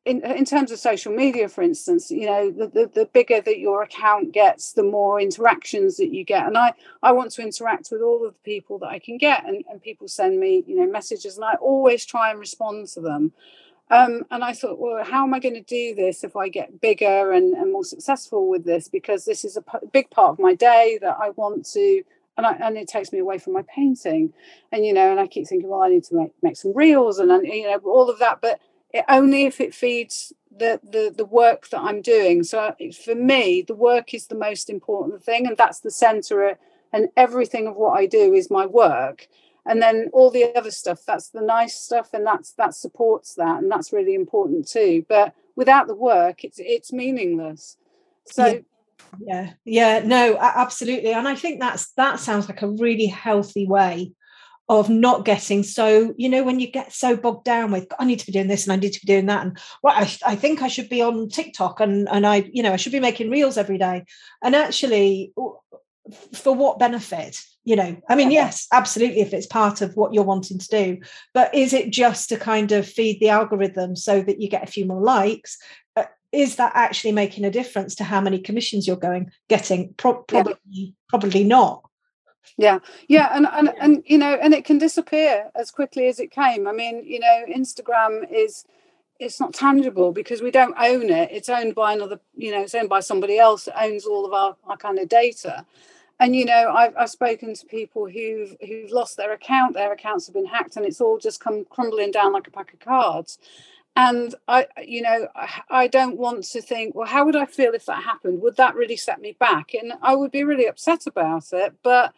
in, 0.04 0.24
in 0.24 0.44
terms 0.44 0.70
of 0.70 0.78
social 0.78 1.12
media 1.12 1.48
for 1.48 1.62
instance 1.62 2.10
you 2.10 2.26
know 2.26 2.50
the, 2.50 2.68
the, 2.68 2.90
the 2.94 3.06
bigger 3.06 3.40
that 3.40 3.58
your 3.58 3.82
account 3.82 4.32
gets 4.32 4.72
the 4.72 4.82
more 4.82 5.20
interactions 5.20 5.96
that 5.96 6.12
you 6.14 6.24
get. 6.24 6.46
And 6.46 6.56
i 6.56 6.72
i 7.02 7.10
want 7.12 7.32
to 7.32 7.42
interact 7.42 7.88
with 7.90 8.00
all 8.00 8.24
of 8.24 8.34
the 8.34 8.40
people 8.44 8.78
that 8.78 8.88
i 8.88 8.98
can 8.98 9.18
get 9.18 9.44
and, 9.44 9.64
and 9.68 9.82
people 9.82 10.08
send 10.08 10.38
me 10.38 10.64
you 10.66 10.76
know 10.76 10.86
messages 10.86 11.36
and 11.36 11.44
i 11.44 11.54
always 11.54 12.04
try 12.06 12.30
and 12.30 12.38
respond 12.38 12.86
to 12.88 13.00
them 13.00 13.32
um, 13.90 14.22
and 14.30 14.44
I 14.44 14.52
thought, 14.52 14.78
well, 14.78 15.02
how 15.04 15.24
am 15.24 15.32
I 15.34 15.40
going 15.40 15.54
to 15.54 15.62
do 15.62 15.94
this 15.94 16.22
if 16.22 16.36
I 16.36 16.48
get 16.48 16.80
bigger 16.80 17.32
and, 17.32 17.54
and 17.54 17.72
more 17.72 17.84
successful 17.84 18.48
with 18.48 18.64
this? 18.64 18.88
Because 18.88 19.24
this 19.24 19.44
is 19.44 19.56
a 19.56 19.62
p- 19.62 19.86
big 19.92 20.10
part 20.10 20.32
of 20.32 20.38
my 20.38 20.54
day 20.54 20.98
that 21.00 21.16
I 21.20 21.30
want 21.30 21.64
to, 21.72 22.02
and, 22.36 22.46
I, 22.46 22.52
and 22.52 22.76
it 22.76 22.88
takes 22.88 23.12
me 23.12 23.18
away 23.18 23.38
from 23.38 23.54
my 23.54 23.62
painting. 23.74 24.32
And, 24.72 24.84
you 24.84 24.92
know, 24.92 25.10
and 25.10 25.18
I 25.18 25.26
keep 25.26 25.46
thinking, 25.46 25.68
well, 25.68 25.82
I 25.82 25.88
need 25.88 26.04
to 26.04 26.14
make, 26.14 26.32
make 26.42 26.56
some 26.56 26.74
reels 26.74 27.18
and, 27.18 27.30
you 27.46 27.64
know, 27.64 27.78
all 27.84 28.10
of 28.10 28.18
that. 28.18 28.40
But 28.42 28.60
it, 28.92 29.04
only 29.08 29.44
if 29.44 29.60
it 29.60 29.74
feeds 29.74 30.32
the, 30.54 30.80
the, 30.82 31.12
the 31.16 31.24
work 31.24 31.68
that 31.70 31.80
I'm 31.80 32.02
doing. 32.02 32.44
So 32.44 32.74
for 33.04 33.14
me, 33.14 33.62
the 33.62 33.74
work 33.74 34.12
is 34.12 34.26
the 34.26 34.34
most 34.34 34.68
important 34.68 35.24
thing. 35.24 35.46
And 35.46 35.56
that's 35.56 35.80
the 35.80 35.90
center. 35.90 36.58
And 36.92 37.08
everything 37.16 37.66
of 37.66 37.76
what 37.76 37.98
I 37.98 38.06
do 38.06 38.34
is 38.34 38.50
my 38.50 38.66
work 38.66 39.28
and 39.66 39.82
then 39.82 40.08
all 40.12 40.30
the 40.30 40.56
other 40.56 40.70
stuff 40.70 41.00
that's 41.06 41.30
the 41.30 41.40
nice 41.40 41.78
stuff 41.78 42.10
and 42.12 42.26
that's 42.26 42.52
that 42.52 42.74
supports 42.74 43.34
that 43.34 43.58
and 43.58 43.70
that's 43.70 43.92
really 43.92 44.14
important 44.14 44.68
too. 44.68 45.04
But 45.08 45.34
without 45.56 45.86
the 45.86 45.94
work 45.94 46.44
it's 46.44 46.58
it's 46.58 46.92
meaningless. 46.92 47.76
So 48.26 48.46
yeah. 48.46 48.60
yeah. 49.20 49.52
Yeah 49.64 50.06
no 50.06 50.36
absolutely. 50.38 51.12
And 51.12 51.28
i 51.28 51.34
think 51.34 51.60
that's 51.60 51.92
that 51.92 52.20
sounds 52.20 52.48
like 52.48 52.62
a 52.62 52.68
really 52.68 53.06
healthy 53.06 53.66
way 53.66 54.12
of 54.68 54.90
not 54.90 55.24
getting 55.24 55.62
so 55.62 56.14
you 56.18 56.28
know 56.28 56.42
when 56.42 56.60
you 56.60 56.70
get 56.70 56.92
so 56.92 57.16
bogged 57.16 57.44
down 57.44 57.70
with 57.70 57.90
i 57.98 58.04
need 58.04 58.18
to 58.18 58.26
be 58.26 58.32
doing 58.32 58.48
this 58.48 58.66
and 58.66 58.72
i 58.72 58.76
need 58.76 58.92
to 58.92 59.00
be 59.00 59.10
doing 59.10 59.26
that. 59.26 59.44
And 59.44 59.58
well 59.82 59.94
I, 59.96 60.02
I 60.26 60.36
think 60.36 60.62
i 60.62 60.68
should 60.68 60.88
be 60.88 61.00
on 61.00 61.28
tiktok 61.28 61.80
and 61.80 62.08
and 62.10 62.26
i 62.26 62.48
you 62.52 62.62
know 62.62 62.72
i 62.72 62.76
should 62.76 62.92
be 62.92 63.00
making 63.00 63.30
reels 63.30 63.56
every 63.56 63.78
day. 63.78 64.04
And 64.42 64.54
actually 64.54 65.32
for 66.34 66.54
what 66.54 66.78
benefit 66.78 67.38
you 67.64 67.76
know? 67.76 67.96
I 68.08 68.14
mean 68.14 68.30
yes 68.30 68.66
absolutely 68.72 69.20
if 69.20 69.34
it's 69.34 69.46
part 69.46 69.80
of 69.82 69.96
what 69.96 70.14
you're 70.14 70.24
wanting 70.24 70.58
to 70.58 70.68
do 70.68 70.98
but 71.34 71.54
is 71.54 71.72
it 71.72 71.90
just 71.90 72.28
to 72.30 72.36
kind 72.36 72.72
of 72.72 72.88
feed 72.88 73.20
the 73.20 73.28
algorithm 73.28 73.96
so 73.96 74.22
that 74.22 74.40
you 74.40 74.48
get 74.48 74.62
a 74.66 74.72
few 74.72 74.86
more 74.86 75.00
likes? 75.00 75.58
Uh, 75.96 76.04
is 76.32 76.56
that 76.56 76.72
actually 76.74 77.12
making 77.12 77.44
a 77.44 77.50
difference 77.50 77.94
to 77.96 78.04
how 78.04 78.20
many 78.20 78.38
commissions 78.38 78.86
you're 78.86 78.96
going 78.96 79.30
getting? 79.48 79.94
Pro- 79.94 80.22
probably 80.22 80.56
yeah. 80.70 80.90
probably 81.08 81.44
not. 81.44 81.82
Yeah. 82.56 82.78
Yeah 83.08 83.28
and, 83.32 83.46
and 83.52 83.72
and 83.80 84.02
you 84.06 84.18
know 84.18 84.38
and 84.40 84.54
it 84.54 84.64
can 84.64 84.78
disappear 84.78 85.50
as 85.54 85.70
quickly 85.70 86.08
as 86.08 86.18
it 86.18 86.30
came. 86.30 86.66
I 86.66 86.72
mean 86.72 87.04
you 87.04 87.20
know 87.20 87.44
instagram 87.54 88.26
is 88.32 88.64
it's 89.18 89.40
not 89.40 89.52
tangible 89.52 90.12
because 90.12 90.40
we 90.42 90.50
don't 90.50 90.76
own 90.78 91.10
it. 91.10 91.30
It's 91.32 91.48
owned 91.48 91.74
by 91.74 91.92
another 91.92 92.20
you 92.34 92.50
know 92.50 92.62
it's 92.62 92.74
owned 92.74 92.88
by 92.88 93.00
somebody 93.00 93.38
else 93.38 93.64
that 93.64 93.82
owns 93.82 94.06
all 94.06 94.24
of 94.24 94.32
our, 94.32 94.56
our 94.66 94.76
kind 94.76 94.98
of 94.98 95.08
data 95.08 95.66
and 96.20 96.34
you 96.34 96.44
know 96.44 96.72
I've, 96.74 96.94
I've 96.96 97.10
spoken 97.10 97.54
to 97.54 97.66
people 97.66 98.08
who've 98.08 98.56
who've 98.66 98.90
lost 98.90 99.16
their 99.16 99.32
account 99.32 99.74
their 99.74 99.92
accounts 99.92 100.26
have 100.26 100.34
been 100.34 100.46
hacked 100.46 100.76
and 100.76 100.84
it's 100.84 101.00
all 101.00 101.18
just 101.18 101.40
come 101.40 101.64
crumbling 101.64 102.10
down 102.10 102.32
like 102.32 102.46
a 102.46 102.50
pack 102.50 102.72
of 102.72 102.80
cards 102.80 103.38
and 103.96 104.34
i 104.46 104.66
you 104.82 105.02
know 105.02 105.28
i 105.70 105.86
don't 105.86 106.18
want 106.18 106.44
to 106.44 106.60
think 106.60 106.94
well 106.94 107.06
how 107.06 107.24
would 107.24 107.36
i 107.36 107.44
feel 107.44 107.72
if 107.72 107.86
that 107.86 108.02
happened 108.02 108.40
would 108.40 108.56
that 108.56 108.74
really 108.74 108.96
set 108.96 109.20
me 109.20 109.36
back 109.38 109.74
and 109.74 109.92
i 110.02 110.14
would 110.14 110.30
be 110.30 110.44
really 110.44 110.66
upset 110.66 111.06
about 111.06 111.44
it 111.52 111.74
but 111.82 112.14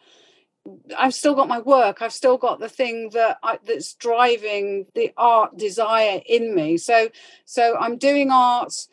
I've 0.97 1.13
still 1.13 1.33
got 1.33 1.47
my 1.47 1.59
work. 1.59 2.01
I've 2.03 2.13
still 2.13 2.37
got 2.37 2.59
the 2.59 2.69
thing 2.69 3.09
that 3.13 3.39
I, 3.41 3.57
that's 3.65 3.95
driving 3.95 4.85
the 4.93 5.11
art 5.17 5.57
desire 5.57 6.21
in 6.27 6.53
me. 6.53 6.77
So, 6.77 7.09
so 7.45 7.75
I'm 7.79 7.97
doing 7.97 8.29
art 8.29 8.87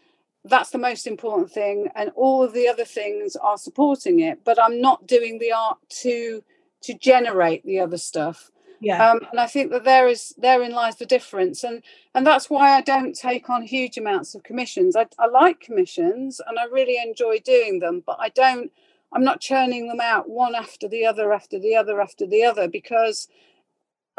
that's 0.48 0.70
the 0.70 0.78
most 0.78 1.06
important 1.06 1.50
thing 1.50 1.88
and 1.94 2.10
all 2.14 2.42
of 2.42 2.52
the 2.52 2.68
other 2.68 2.84
things 2.84 3.36
are 3.36 3.58
supporting 3.58 4.20
it 4.20 4.40
but 4.44 4.60
i'm 4.60 4.80
not 4.80 5.06
doing 5.06 5.38
the 5.38 5.52
art 5.52 5.78
to 5.88 6.42
to 6.82 6.94
generate 6.94 7.64
the 7.64 7.80
other 7.80 7.98
stuff. 7.98 8.50
Yeah. 8.80 9.10
Um, 9.10 9.20
and 9.32 9.40
i 9.40 9.46
think 9.46 9.72
that 9.72 9.82
there 9.82 10.06
is 10.06 10.32
therein 10.38 10.70
lies 10.70 10.96
the 10.96 11.06
difference 11.06 11.64
and 11.64 11.82
and 12.14 12.24
that's 12.24 12.48
why 12.48 12.76
i 12.76 12.80
don't 12.80 13.12
take 13.12 13.50
on 13.50 13.62
huge 13.62 13.98
amounts 13.98 14.36
of 14.36 14.44
commissions. 14.44 14.94
I, 14.94 15.06
I 15.18 15.26
like 15.26 15.58
commissions 15.58 16.40
and 16.46 16.60
i 16.60 16.64
really 16.66 16.96
enjoy 16.96 17.40
doing 17.40 17.80
them 17.80 18.04
but 18.06 18.18
i 18.20 18.28
don't 18.28 18.70
i'm 19.12 19.24
not 19.24 19.40
churning 19.40 19.88
them 19.88 20.00
out 20.00 20.30
one 20.30 20.54
after 20.54 20.86
the 20.86 21.04
other 21.04 21.32
after 21.32 21.58
the 21.58 21.74
other 21.74 22.00
after 22.00 22.24
the 22.24 22.44
other 22.44 22.68
because 22.68 23.26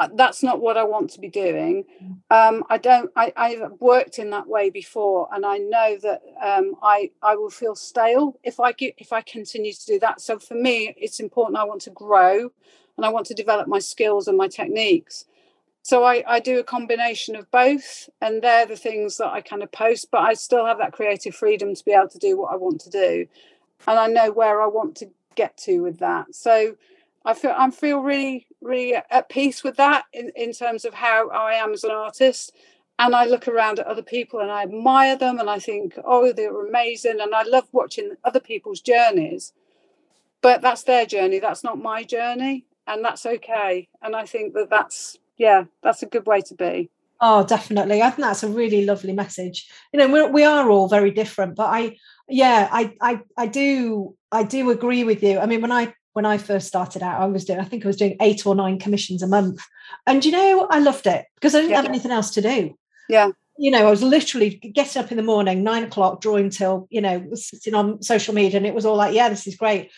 that's 0.07 0.43
not 0.43 0.61
what 0.61 0.77
I 0.77 0.83
want 0.83 1.09
to 1.11 1.19
be 1.19 1.29
doing. 1.29 1.85
Mm. 2.03 2.19
Um, 2.29 2.63
I 2.69 2.77
don't. 2.77 3.11
I, 3.15 3.33
I've 3.35 3.71
worked 3.79 4.19
in 4.19 4.29
that 4.31 4.47
way 4.47 4.69
before, 4.69 5.27
and 5.31 5.45
I 5.45 5.57
know 5.57 5.97
that 6.01 6.21
um, 6.41 6.75
I 6.81 7.11
I 7.21 7.35
will 7.35 7.49
feel 7.49 7.75
stale 7.75 8.39
if 8.43 8.59
I 8.59 8.71
get 8.71 8.95
if 8.97 9.11
I 9.11 9.21
continue 9.21 9.73
to 9.73 9.85
do 9.85 9.99
that. 9.99 10.21
So 10.21 10.39
for 10.39 10.55
me, 10.55 10.93
it's 10.97 11.19
important. 11.19 11.57
I 11.57 11.63
want 11.63 11.81
to 11.81 11.89
grow, 11.89 12.51
and 12.97 13.05
I 13.05 13.09
want 13.09 13.25
to 13.27 13.33
develop 13.33 13.67
my 13.67 13.79
skills 13.79 14.27
and 14.27 14.37
my 14.37 14.47
techniques. 14.47 15.25
So 15.81 16.03
I, 16.03 16.23
I 16.27 16.39
do 16.39 16.59
a 16.59 16.63
combination 16.63 17.35
of 17.35 17.49
both, 17.51 18.09
and 18.21 18.41
they're 18.41 18.65
the 18.65 18.75
things 18.75 19.17
that 19.17 19.29
I 19.29 19.41
kind 19.41 19.63
of 19.63 19.71
post. 19.71 20.09
But 20.11 20.21
I 20.21 20.33
still 20.33 20.65
have 20.65 20.77
that 20.77 20.93
creative 20.93 21.33
freedom 21.33 21.73
to 21.73 21.85
be 21.85 21.91
able 21.91 22.09
to 22.09 22.19
do 22.19 22.37
what 22.37 22.53
I 22.53 22.57
want 22.57 22.81
to 22.81 22.89
do, 22.89 23.27
and 23.87 23.99
I 23.99 24.07
know 24.07 24.31
where 24.31 24.61
I 24.61 24.67
want 24.67 24.95
to 24.97 25.09
get 25.35 25.57
to 25.57 25.79
with 25.79 25.99
that. 25.99 26.35
So 26.35 26.75
I 27.25 27.33
feel 27.33 27.55
I 27.57 27.69
feel 27.71 27.99
really 27.99 28.47
really 28.61 28.95
at 28.95 29.29
peace 29.29 29.63
with 29.63 29.77
that 29.77 30.05
in, 30.13 30.31
in 30.35 30.51
terms 30.53 30.85
of 30.85 30.93
how 30.93 31.29
I 31.29 31.53
am 31.53 31.73
as 31.73 31.83
an 31.83 31.91
artist. 31.91 32.53
And 32.97 33.15
I 33.15 33.25
look 33.25 33.47
around 33.47 33.79
at 33.79 33.87
other 33.87 34.03
people 34.03 34.41
and 34.41 34.51
I 34.51 34.63
admire 34.63 35.15
them 35.15 35.39
and 35.39 35.49
I 35.49 35.59
think, 35.59 35.97
oh, 36.03 36.33
they're 36.33 36.67
amazing. 36.67 37.21
And 37.21 37.33
I 37.33 37.43
love 37.43 37.67
watching 37.71 38.15
other 38.25 38.41
people's 38.41 38.81
journeys. 38.81 39.53
But 40.41 40.61
that's 40.61 40.83
their 40.83 41.05
journey. 41.05 41.39
That's 41.39 41.63
not 41.63 41.81
my 41.81 42.03
journey. 42.03 42.65
And 42.87 43.03
that's 43.05 43.25
okay. 43.25 43.87
And 44.01 44.15
I 44.15 44.25
think 44.25 44.53
that 44.53 44.69
that's, 44.69 45.17
yeah, 45.37 45.63
that's 45.81 46.03
a 46.03 46.07
good 46.07 46.25
way 46.25 46.41
to 46.41 46.55
be. 46.55 46.89
Oh, 47.21 47.45
definitely. 47.45 48.01
I 48.01 48.09
think 48.09 48.25
that's 48.25 48.43
a 48.43 48.49
really 48.49 48.85
lovely 48.85 49.13
message. 49.13 49.69
You 49.93 49.99
know, 49.99 50.09
we're, 50.09 50.31
we 50.31 50.43
are 50.43 50.69
all 50.69 50.87
very 50.87 51.11
different, 51.11 51.55
but 51.55 51.67
I, 51.67 51.97
yeah, 52.27 52.69
I, 52.71 52.95
I, 53.01 53.21
I 53.37 53.47
do, 53.47 54.15
I 54.31 54.43
do 54.43 54.71
agree 54.71 55.03
with 55.03 55.21
you. 55.21 55.39
I 55.39 55.45
mean, 55.45 55.61
when 55.61 55.71
I 55.71 55.93
when 56.13 56.25
I 56.25 56.37
first 56.37 56.67
started 56.67 57.03
out, 57.03 57.21
I 57.21 57.25
was 57.25 57.45
doing, 57.45 57.59
I 57.59 57.65
think 57.65 57.85
I 57.85 57.87
was 57.87 57.97
doing 57.97 58.17
eight 58.21 58.45
or 58.45 58.55
nine 58.55 58.79
commissions 58.79 59.21
a 59.21 59.27
month. 59.27 59.61
And 60.07 60.23
you 60.25 60.31
know, 60.31 60.67
I 60.69 60.79
loved 60.79 61.07
it 61.07 61.25
because 61.35 61.55
I 61.55 61.59
didn't 61.59 61.71
yeah. 61.71 61.77
have 61.77 61.85
anything 61.85 62.11
else 62.11 62.31
to 62.31 62.41
do. 62.41 62.77
Yeah. 63.07 63.31
You 63.57 63.71
know, 63.71 63.87
I 63.87 63.89
was 63.89 64.01
literally 64.01 64.51
getting 64.51 65.01
up 65.01 65.11
in 65.11 65.17
the 65.17 65.23
morning, 65.23 65.63
nine 65.63 65.83
o'clock, 65.83 66.21
drawing 66.21 66.49
till, 66.49 66.87
you 66.89 67.01
know, 67.01 67.27
sitting 67.33 67.73
on 67.73 68.01
social 68.01 68.33
media. 68.33 68.57
And 68.57 68.65
it 68.65 68.73
was 68.73 68.85
all 68.85 68.95
like, 68.95 69.13
yeah, 69.13 69.29
this 69.29 69.47
is 69.47 69.55
great. 69.55 69.91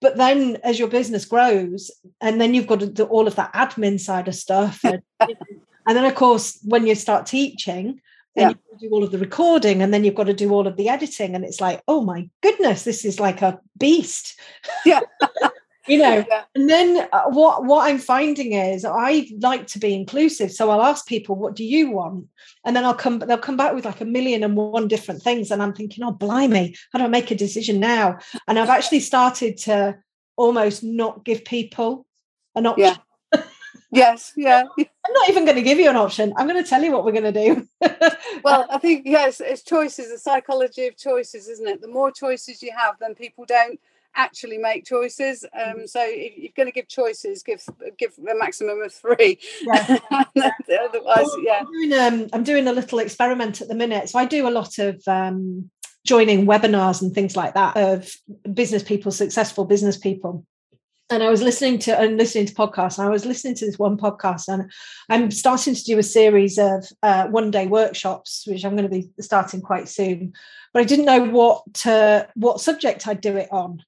But 0.00 0.16
then 0.16 0.58
as 0.64 0.78
your 0.78 0.88
business 0.88 1.24
grows, 1.24 1.90
and 2.20 2.40
then 2.40 2.54
you've 2.54 2.66
got 2.66 2.80
to 2.80 2.86
do 2.86 3.04
all 3.04 3.26
of 3.26 3.36
that 3.36 3.52
admin 3.54 4.00
side 4.00 4.28
of 4.28 4.34
stuff. 4.34 4.80
And, 4.84 5.00
and 5.20 5.96
then, 5.96 6.04
of 6.04 6.14
course, 6.16 6.58
when 6.64 6.86
you 6.86 6.94
start 6.96 7.26
teaching, 7.26 8.00
then 8.34 8.50
yeah. 8.50 8.56
you 8.72 8.88
do 8.88 8.94
all 8.94 9.04
of 9.04 9.12
the 9.12 9.18
recording 9.18 9.82
and 9.82 9.92
then 9.94 10.04
you've 10.04 10.14
got 10.14 10.24
to 10.24 10.34
do 10.34 10.50
all 10.52 10.66
of 10.66 10.76
the 10.76 10.88
editing 10.88 11.34
and 11.34 11.44
it's 11.44 11.60
like 11.60 11.82
oh 11.88 12.00
my 12.00 12.28
goodness 12.42 12.84
this 12.84 13.04
is 13.04 13.20
like 13.20 13.42
a 13.42 13.60
beast 13.78 14.38
yeah 14.84 15.00
you 15.86 15.98
know 15.98 16.24
yeah. 16.28 16.44
and 16.54 16.68
then 16.68 17.08
uh, 17.12 17.24
what 17.24 17.64
what 17.64 17.88
i'm 17.88 17.98
finding 17.98 18.52
is 18.52 18.84
i 18.84 19.26
like 19.40 19.66
to 19.66 19.78
be 19.78 19.94
inclusive 19.94 20.50
so 20.50 20.70
i'll 20.70 20.82
ask 20.82 21.06
people 21.06 21.36
what 21.36 21.54
do 21.54 21.64
you 21.64 21.90
want 21.90 22.26
and 22.64 22.74
then 22.74 22.84
i'll 22.84 22.94
come 22.94 23.18
they'll 23.18 23.38
come 23.38 23.56
back 23.56 23.74
with 23.74 23.84
like 23.84 24.00
a 24.00 24.04
million 24.04 24.42
and 24.42 24.56
one 24.56 24.88
different 24.88 25.22
things 25.22 25.50
and 25.50 25.62
i'm 25.62 25.74
thinking 25.74 26.04
oh 26.04 26.12
blimey 26.12 26.76
how 26.92 26.98
do 26.98 27.04
i 27.04 27.08
make 27.08 27.30
a 27.30 27.34
decision 27.34 27.80
now 27.80 28.16
and 28.48 28.58
i've 28.58 28.70
actually 28.70 29.00
started 29.00 29.56
to 29.56 29.96
almost 30.36 30.82
not 30.82 31.24
give 31.24 31.44
people 31.44 32.06
an 32.54 32.66
option 32.66 32.96
yeah. 33.32 33.42
yes 33.90 34.32
yeah 34.36 34.64
I'm 35.06 35.12
not 35.12 35.28
even 35.28 35.44
going 35.44 35.56
to 35.56 35.62
give 35.62 35.78
you 35.78 35.90
an 35.90 35.96
option. 35.96 36.32
I'm 36.36 36.48
going 36.48 36.62
to 36.62 36.68
tell 36.68 36.82
you 36.82 36.90
what 36.90 37.04
we're 37.04 37.12
going 37.12 37.30
to 37.30 37.44
do. 37.54 37.68
well, 38.42 38.66
I 38.70 38.78
think 38.78 39.02
yes, 39.04 39.38
it's 39.38 39.62
choices, 39.62 40.10
the 40.10 40.18
psychology 40.18 40.86
of 40.86 40.96
choices, 40.96 41.46
isn't 41.46 41.68
it? 41.68 41.82
The 41.82 41.88
more 41.88 42.10
choices 42.10 42.62
you 42.62 42.72
have, 42.74 42.94
then 42.98 43.14
people 43.14 43.44
don't 43.44 43.78
actually 44.16 44.58
make 44.58 44.84
choices. 44.84 45.44
Um, 45.44 45.80
mm. 45.80 45.88
so 45.88 46.00
if 46.02 46.36
you're 46.36 46.52
going 46.56 46.68
to 46.68 46.72
give 46.72 46.88
choices, 46.88 47.42
give 47.42 47.62
give 47.98 48.12
a 48.18 48.34
maximum 48.34 48.80
of 48.82 48.92
three. 48.92 49.38
Yeah. 49.62 49.98
Otherwise, 50.10 51.28
yeah. 51.42 51.60
I'm 51.60 51.72
doing, 51.72 51.92
um, 51.92 52.28
I'm 52.32 52.44
doing, 52.44 52.68
a 52.68 52.72
little 52.72 52.98
experiment 52.98 53.60
at 53.60 53.68
the 53.68 53.74
minute. 53.74 54.08
So 54.08 54.18
I 54.18 54.24
do 54.24 54.48
a 54.48 54.50
lot 54.50 54.78
of 54.78 55.02
um, 55.06 55.70
joining 56.06 56.46
webinars 56.46 57.02
and 57.02 57.14
things 57.14 57.36
like 57.36 57.54
that 57.54 57.76
of 57.76 58.10
business 58.52 58.82
people, 58.82 59.12
successful 59.12 59.64
business 59.64 59.96
people 59.96 60.46
and 61.10 61.22
I 61.22 61.28
was 61.28 61.42
listening 61.42 61.78
to 61.80 61.98
and 61.98 62.16
listening 62.16 62.46
to 62.46 62.54
podcasts. 62.54 62.98
And 62.98 63.06
I 63.06 63.10
was 63.10 63.26
listening 63.26 63.54
to 63.56 63.66
this 63.66 63.78
one 63.78 63.96
podcast, 63.96 64.48
and 64.48 64.70
I'm 65.08 65.30
starting 65.30 65.74
to 65.74 65.84
do 65.84 65.98
a 65.98 66.02
series 66.02 66.58
of 66.58 66.86
uh, 67.02 67.26
one 67.26 67.50
day 67.50 67.66
workshops, 67.66 68.44
which 68.46 68.64
I'm 68.64 68.76
going 68.76 68.88
to 68.88 69.00
be 69.00 69.10
starting 69.20 69.60
quite 69.60 69.88
soon. 69.88 70.32
But 70.72 70.80
I 70.80 70.84
didn't 70.84 71.04
know 71.04 71.24
what 71.24 71.86
uh, 71.86 72.26
what 72.34 72.60
subject 72.60 73.06
I'd 73.06 73.20
do 73.20 73.36
it 73.36 73.48
on. 73.52 73.82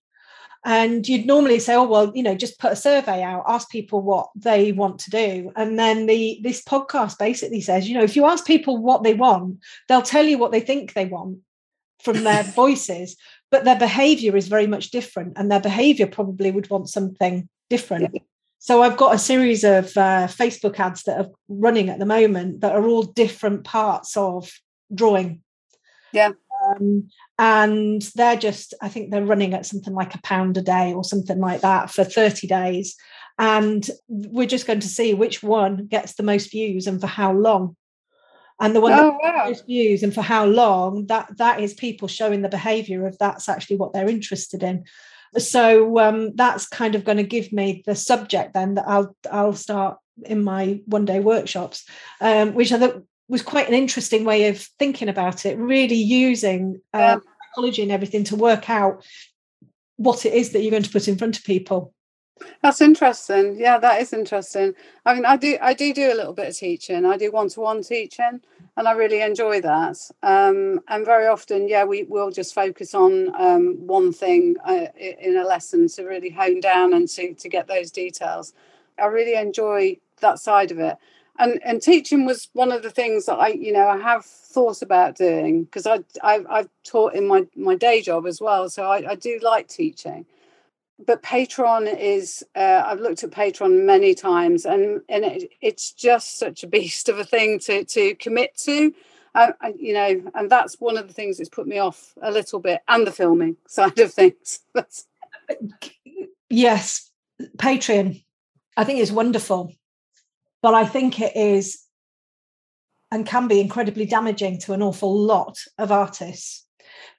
And 0.66 1.08
you'd 1.08 1.26
normally 1.26 1.60
say, 1.60 1.74
"Oh, 1.74 1.84
well, 1.84 2.12
you 2.14 2.22
know, 2.22 2.34
just 2.34 2.58
put 2.58 2.72
a 2.72 2.76
survey 2.76 3.22
out, 3.22 3.44
ask 3.46 3.70
people 3.70 4.02
what 4.02 4.28
they 4.34 4.72
want 4.72 4.98
to 5.00 5.10
do." 5.10 5.52
And 5.56 5.78
then 5.78 6.06
the 6.06 6.40
this 6.42 6.62
podcast 6.62 7.18
basically 7.18 7.62
says, 7.62 7.88
you 7.88 7.96
know, 7.96 8.04
if 8.04 8.16
you 8.16 8.26
ask 8.26 8.44
people 8.44 8.76
what 8.76 9.04
they 9.04 9.14
want, 9.14 9.60
they'll 9.88 10.02
tell 10.02 10.26
you 10.26 10.36
what 10.36 10.52
they 10.52 10.60
think 10.60 10.92
they 10.92 11.06
want 11.06 11.38
from 12.02 12.24
their 12.24 12.42
voices 12.62 13.16
but 13.50 13.64
their 13.64 13.78
behavior 13.78 14.36
is 14.36 14.48
very 14.48 14.66
much 14.66 14.90
different 14.90 15.34
and 15.36 15.50
their 15.50 15.60
behavior 15.60 16.06
probably 16.06 16.50
would 16.50 16.68
want 16.70 16.88
something 16.88 17.48
different 17.70 18.10
yeah. 18.12 18.20
so 18.58 18.82
i've 18.82 18.96
got 18.96 19.14
a 19.14 19.18
series 19.18 19.64
of 19.64 19.86
uh, 19.96 20.26
facebook 20.26 20.78
ads 20.78 21.02
that 21.04 21.18
are 21.18 21.30
running 21.48 21.88
at 21.88 21.98
the 21.98 22.06
moment 22.06 22.60
that 22.60 22.74
are 22.74 22.86
all 22.86 23.02
different 23.02 23.64
parts 23.64 24.16
of 24.16 24.50
drawing 24.94 25.42
yeah 26.12 26.30
um, 26.68 27.08
and 27.38 28.02
they're 28.14 28.36
just 28.36 28.74
i 28.80 28.88
think 28.88 29.10
they're 29.10 29.24
running 29.24 29.54
at 29.54 29.66
something 29.66 29.94
like 29.94 30.14
a 30.14 30.22
pound 30.22 30.56
a 30.56 30.62
day 30.62 30.94
or 30.94 31.04
something 31.04 31.38
like 31.38 31.60
that 31.60 31.90
for 31.90 32.04
30 32.04 32.46
days. 32.46 32.96
And 33.38 33.86
we're 34.08 34.46
just 34.46 34.66
going 34.66 34.80
to 34.80 34.88
see 34.88 35.12
which 35.12 35.42
one 35.42 35.86
gets 35.86 36.14
the 36.14 36.22
most 36.22 36.50
views 36.50 36.86
and 36.86 37.00
for 37.00 37.06
how 37.06 37.32
long. 37.32 37.76
And 38.58 38.74
the 38.74 38.80
one 38.80 38.92
oh, 38.92 39.18
that 39.22 39.46
wow. 39.46 39.54
views 39.66 40.02
and 40.02 40.14
for 40.14 40.22
how 40.22 40.46
long 40.46 41.06
that 41.08 41.36
that 41.36 41.60
is 41.60 41.74
people 41.74 42.08
showing 42.08 42.40
the 42.40 42.48
behavior 42.48 43.06
of 43.06 43.18
that's 43.18 43.48
actually 43.50 43.76
what 43.76 43.92
they're 43.92 44.08
interested 44.08 44.62
in. 44.62 44.84
So 45.36 45.98
um, 45.98 46.34
that's 46.34 46.66
kind 46.66 46.94
of 46.94 47.04
going 47.04 47.18
to 47.18 47.22
give 47.22 47.52
me 47.52 47.82
the 47.84 47.94
subject 47.94 48.54
then 48.54 48.74
that 48.74 48.88
i'll 48.88 49.14
i'll 49.30 49.52
start 49.52 49.98
in 50.24 50.42
my 50.42 50.80
one 50.86 51.04
day 51.04 51.20
workshops 51.20 51.84
um, 52.20 52.54
which 52.54 52.72
i 52.72 52.78
thought 52.78 53.02
was 53.28 53.42
quite 53.42 53.68
an 53.68 53.74
interesting 53.74 54.24
way 54.24 54.48
of 54.48 54.58
thinking 54.78 55.08
about 55.08 55.44
it 55.44 55.58
really 55.58 55.96
using 55.96 56.80
um, 56.94 57.22
psychology 57.54 57.82
and 57.82 57.92
everything 57.92 58.24
to 58.24 58.36
work 58.36 58.70
out 58.70 59.04
what 59.96 60.24
it 60.24 60.32
is 60.32 60.52
that 60.52 60.62
you're 60.62 60.70
going 60.70 60.82
to 60.82 60.90
put 60.90 61.08
in 61.08 61.18
front 61.18 61.38
of 61.38 61.44
people 61.44 61.92
that's 62.62 62.80
interesting. 62.80 63.58
Yeah, 63.58 63.78
that 63.78 64.00
is 64.00 64.12
interesting. 64.12 64.74
I 65.04 65.14
mean, 65.14 65.24
I 65.24 65.36
do 65.36 65.56
I 65.60 65.72
do 65.72 65.94
do 65.94 66.12
a 66.12 66.14
little 66.14 66.34
bit 66.34 66.48
of 66.48 66.56
teaching. 66.56 67.06
I 67.06 67.16
do 67.16 67.30
one 67.32 67.48
to 67.50 67.60
one 67.60 67.82
teaching, 67.82 68.40
and 68.76 68.88
I 68.88 68.92
really 68.92 69.22
enjoy 69.22 69.60
that. 69.62 69.96
Um, 70.22 70.80
and 70.88 71.04
very 71.04 71.26
often, 71.26 71.68
yeah, 71.68 71.84
we 71.84 72.02
will 72.04 72.30
just 72.30 72.54
focus 72.54 72.94
on 72.94 73.34
um, 73.40 73.86
one 73.86 74.12
thing 74.12 74.56
uh, 74.64 74.86
in 74.98 75.36
a 75.36 75.44
lesson 75.44 75.88
to 75.88 76.04
really 76.04 76.30
hone 76.30 76.60
down 76.60 76.92
and 76.92 77.08
to 77.08 77.34
to 77.34 77.48
get 77.48 77.68
those 77.68 77.90
details. 77.90 78.52
I 78.98 79.06
really 79.06 79.34
enjoy 79.34 79.98
that 80.20 80.38
side 80.38 80.70
of 80.70 80.78
it. 80.78 80.96
And 81.38 81.60
and 81.64 81.82
teaching 81.82 82.24
was 82.24 82.48
one 82.52 82.72
of 82.72 82.82
the 82.82 82.90
things 82.90 83.26
that 83.26 83.38
I 83.38 83.48
you 83.48 83.72
know 83.72 83.88
I 83.88 83.98
have 83.98 84.24
thought 84.24 84.82
about 84.82 85.16
doing 85.16 85.64
because 85.64 85.86
I 85.86 86.00
I've, 86.22 86.46
I've 86.48 86.68
taught 86.84 87.14
in 87.14 87.26
my 87.26 87.46
my 87.54 87.74
day 87.74 88.00
job 88.02 88.26
as 88.26 88.40
well, 88.40 88.68
so 88.70 88.84
I, 88.84 89.10
I 89.10 89.14
do 89.14 89.38
like 89.42 89.68
teaching. 89.68 90.26
But 91.04 91.22
Patreon 91.22 91.94
is 91.98 92.42
uh, 92.54 92.84
I've 92.86 93.00
looked 93.00 93.22
at 93.22 93.30
Patreon 93.30 93.84
many 93.84 94.14
times 94.14 94.64
and 94.64 95.02
and 95.08 95.24
it, 95.24 95.50
it's 95.60 95.92
just 95.92 96.38
such 96.38 96.62
a 96.62 96.66
beast 96.76 97.08
of 97.08 97.18
a 97.18 97.24
thing 97.24 97.58
to 97.60 97.84
to 97.84 98.14
commit 98.14 98.56
to. 98.64 98.94
Uh, 99.34 99.52
you 99.78 99.92
know 99.92 100.22
and 100.34 100.48
that's 100.48 100.80
one 100.80 100.96
of 100.96 101.08
the 101.08 101.12
things 101.12 101.36
that's 101.36 101.50
put 101.50 101.66
me 101.66 101.76
off 101.78 102.14
a 102.22 102.30
little 102.30 102.58
bit 102.58 102.80
and 102.88 103.06
the 103.06 103.12
filming 103.12 103.56
side 103.68 103.98
of 103.98 104.12
things. 104.12 104.60
Yes 106.48 107.10
Patreon 107.58 108.24
I 108.76 108.84
think 108.84 109.00
is 109.00 109.12
wonderful 109.12 109.72
but 110.66 110.74
I 110.74 110.84
think 110.84 111.20
it 111.20 111.36
is 111.36 111.80
and 113.12 113.24
can 113.24 113.46
be 113.46 113.60
incredibly 113.60 114.04
damaging 114.04 114.58
to 114.62 114.72
an 114.72 114.82
awful 114.82 115.16
lot 115.16 115.56
of 115.78 115.92
artists 115.92 116.66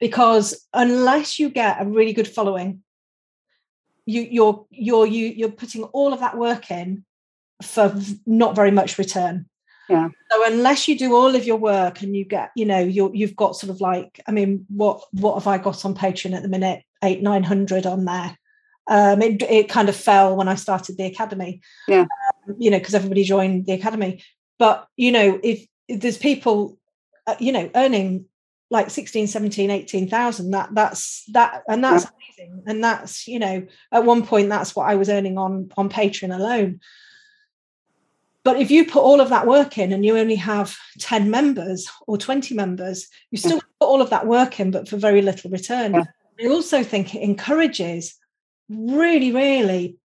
because 0.02 0.68
unless 0.74 1.40
you 1.40 1.48
get 1.50 1.82
a 1.82 1.86
really 1.86 2.12
good 2.12 2.28
following 2.28 2.84
you 4.06 4.28
you're 4.30 4.66
you're 4.70 5.08
you 5.08 5.28
you're 5.28 5.50
putting 5.64 5.84
all 5.86 6.12
of 6.12 6.20
that 6.20 6.38
work 6.38 6.72
in 6.72 7.06
for 7.62 7.96
not 8.26 8.54
very 8.54 8.72
much 8.72 8.98
return. 8.98 9.46
Yeah. 9.88 10.10
So 10.30 10.46
unless 10.46 10.90
you 10.90 10.98
do 10.98 11.16
all 11.16 11.34
of 11.34 11.46
your 11.46 11.56
work 11.56 12.02
and 12.02 12.14
you 12.18 12.26
get 12.26 12.52
you 12.54 12.66
know 12.66 12.80
you 12.80 13.12
you've 13.14 13.38
got 13.38 13.56
sort 13.56 13.70
of 13.70 13.80
like 13.80 14.20
i 14.28 14.32
mean 14.34 14.66
what 14.68 15.02
what 15.12 15.36
have 15.36 15.48
i 15.48 15.58
got 15.58 15.86
on 15.86 15.96
patreon 15.96 16.36
at 16.36 16.44
the 16.44 16.50
minute? 16.50 16.84
Eight 17.02 17.22
nine 17.22 17.44
hundred 17.44 17.86
on 17.86 18.04
there. 18.04 18.38
Um 18.90 19.22
it, 19.22 19.42
it 19.44 19.70
kind 19.70 19.88
of 19.88 19.96
fell 19.96 20.36
when 20.36 20.50
i 20.50 20.56
started 20.56 20.98
the 20.98 21.06
academy. 21.06 21.62
Yeah 21.88 22.08
you 22.58 22.70
know 22.72 22.80
because 22.80 22.96
everybody 22.96 23.24
joined 23.24 23.66
the 23.66 23.74
academy 23.74 24.24
but 24.60 24.88
you 24.96 25.12
know 25.12 25.40
if, 25.44 25.66
if 25.88 26.02
there's 26.02 26.18
people 26.18 26.78
uh, 27.28 27.36
you 27.40 27.52
know 27.52 27.70
earning 27.76 28.26
like 28.70 28.90
16 28.90 29.28
17 29.28 29.70
18,000 29.72 30.52
that 30.52 30.70
that's 30.74 31.24
that 31.32 31.64
and 31.68 31.84
that's 31.84 32.06
yeah. 32.06 32.10
amazing 32.46 32.64
and 32.66 32.84
that's 32.84 33.28
you 33.28 33.40
know 33.40 33.66
at 33.92 34.04
one 34.04 34.26
point 34.26 34.50
that's 34.50 34.76
what 34.76 34.90
I 34.90 34.96
was 34.96 35.10
earning 35.10 35.38
on 35.38 35.72
on 35.78 35.90
Patreon 35.90 36.36
alone 36.36 36.80
but 38.44 38.60
if 38.60 38.72
you 38.72 38.86
put 38.86 39.04
all 39.04 39.20
of 39.20 39.30
that 39.30 39.48
work 39.48 39.78
in 39.78 39.92
and 39.92 40.06
you 40.06 40.18
only 40.18 40.36
have 40.36 40.78
10 41.00 41.30
members 41.30 41.90
or 42.08 42.18
20 42.18 42.56
members 42.56 43.08
you 43.32 43.38
still 43.38 43.56
yeah. 43.56 43.62
put 43.80 43.88
all 43.88 44.02
of 44.02 44.10
that 44.10 44.28
work 44.28 44.60
in 44.60 44.72
but 44.72 44.88
for 44.88 44.98
very 44.98 45.22
little 45.22 45.50
return 45.50 45.94
yeah. 45.94 46.04
I 46.40 46.48
also 46.48 46.84
think 46.84 47.16
it 47.16 47.22
encourages 47.22 48.16
really 48.70 49.32
really 49.32 49.98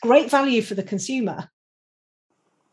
great 0.00 0.30
value 0.30 0.62
for 0.62 0.74
the 0.74 0.82
consumer 0.82 1.48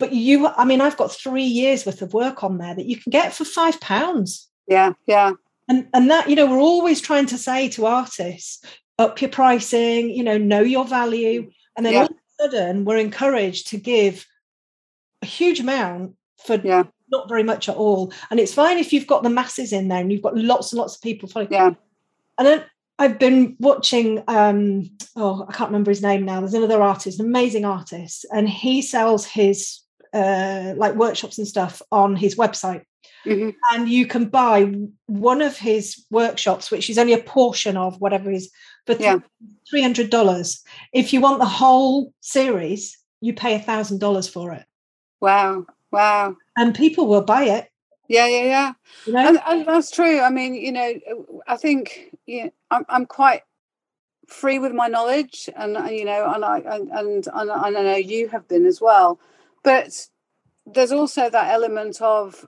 but 0.01 0.11
you 0.11 0.47
i 0.57 0.65
mean 0.65 0.81
i've 0.81 0.97
got 0.97 1.11
three 1.11 1.45
years 1.45 1.85
worth 1.85 2.01
of 2.01 2.13
work 2.13 2.43
on 2.43 2.57
there 2.57 2.75
that 2.75 2.87
you 2.87 2.97
can 2.97 3.09
get 3.09 3.33
for 3.33 3.45
five 3.45 3.79
pounds 3.79 4.51
yeah, 4.71 4.93
yeah. 5.05 5.33
And 5.67 5.87
and 5.93 6.09
that, 6.09 6.29
you 6.29 6.35
know, 6.35 6.45
we're 6.45 6.59
always 6.59 7.01
trying 7.01 7.25
to 7.27 7.37
say 7.37 7.67
to 7.69 7.85
artists, 7.85 8.63
up 8.97 9.21
your 9.21 9.29
pricing, 9.29 10.09
you 10.09 10.23
know, 10.23 10.37
know 10.37 10.61
your 10.61 10.85
value. 10.85 11.51
And 11.75 11.85
then 11.85 11.93
yeah. 11.93 11.99
all 11.99 12.05
of 12.05 12.11
a 12.11 12.43
sudden 12.43 12.85
we're 12.85 12.97
encouraged 12.97 13.67
to 13.67 13.77
give 13.77 14.25
a 15.21 15.25
huge 15.25 15.59
amount 15.59 16.15
for 16.45 16.55
yeah. 16.63 16.83
not 17.09 17.29
very 17.29 17.43
much 17.43 17.69
at 17.69 17.75
all. 17.75 18.13
And 18.29 18.39
it's 18.39 18.53
fine 18.53 18.77
if 18.77 18.91
you've 18.91 19.07
got 19.07 19.23
the 19.23 19.29
masses 19.29 19.73
in 19.73 19.89
there 19.89 19.99
and 19.99 20.11
you've 20.11 20.23
got 20.23 20.37
lots 20.37 20.71
and 20.71 20.79
lots 20.79 20.95
of 20.95 21.01
people 21.01 21.27
following. 21.27 21.51
Yeah. 21.51 21.73
And 22.37 22.47
then 22.47 22.63
I've 22.97 23.19
been 23.19 23.55
watching 23.59 24.23
um 24.27 24.89
oh 25.15 25.45
I 25.49 25.53
can't 25.53 25.69
remember 25.69 25.91
his 25.91 26.01
name 26.01 26.23
now. 26.23 26.39
There's 26.39 26.53
another 26.53 26.81
artist, 26.81 27.19
an 27.19 27.25
amazing 27.25 27.65
artist, 27.65 28.25
and 28.33 28.47
he 28.47 28.81
sells 28.81 29.25
his 29.25 29.80
uh 30.13 30.73
like 30.75 30.95
workshops 30.95 31.37
and 31.37 31.47
stuff 31.47 31.81
on 31.91 32.15
his 32.15 32.35
website. 32.35 32.83
Mm-hmm. 33.25 33.49
And 33.71 33.89
you 33.89 34.07
can 34.07 34.25
buy 34.25 34.73
one 35.07 35.41
of 35.41 35.57
his 35.57 36.05
workshops, 36.09 36.71
which 36.71 36.89
is 36.89 36.97
only 36.97 37.13
a 37.13 37.21
portion 37.21 37.77
of 37.77 37.99
whatever 38.01 38.31
is 38.31 38.51
for 38.85 38.95
yeah. 38.95 39.19
$300. 39.71 40.59
If 40.91 41.13
you 41.13 41.21
want 41.21 41.39
the 41.39 41.45
whole 41.45 42.13
series, 42.21 42.97
you 43.21 43.33
pay 43.33 43.55
a 43.55 43.59
$1,000 43.59 44.29
for 44.29 44.53
it. 44.53 44.65
Wow. 45.19 45.67
Wow. 45.91 46.35
And 46.57 46.73
people 46.73 47.07
will 47.07 47.21
buy 47.21 47.43
it. 47.43 47.67
Yeah, 48.07 48.27
yeah, 48.27 48.43
yeah. 48.43 48.73
You 49.05 49.13
know? 49.13 49.27
and, 49.27 49.39
and 49.47 49.65
that's 49.65 49.91
true. 49.91 50.19
I 50.19 50.29
mean, 50.29 50.55
you 50.55 50.71
know, 50.71 50.93
I 51.47 51.55
think 51.55 52.13
you 52.25 52.51
I'm, 52.69 52.85
I'm 52.89 53.05
quite 53.05 53.43
free 54.27 54.59
with 54.59 54.73
my 54.73 54.87
knowledge 54.87 55.49
and 55.55 55.73
you 55.91 56.05
know 56.05 56.31
and 56.33 56.43
I 56.43 56.59
and, 56.59 56.89
and 56.89 57.27
and 57.33 57.51
I 57.51 57.69
know 57.69 57.95
you 57.95 58.29
have 58.29 58.47
been 58.47 58.65
as 58.65 58.79
well 58.79 59.19
but 59.63 60.07
there's 60.65 60.91
also 60.91 61.29
that 61.29 61.51
element 61.51 62.01
of 62.01 62.45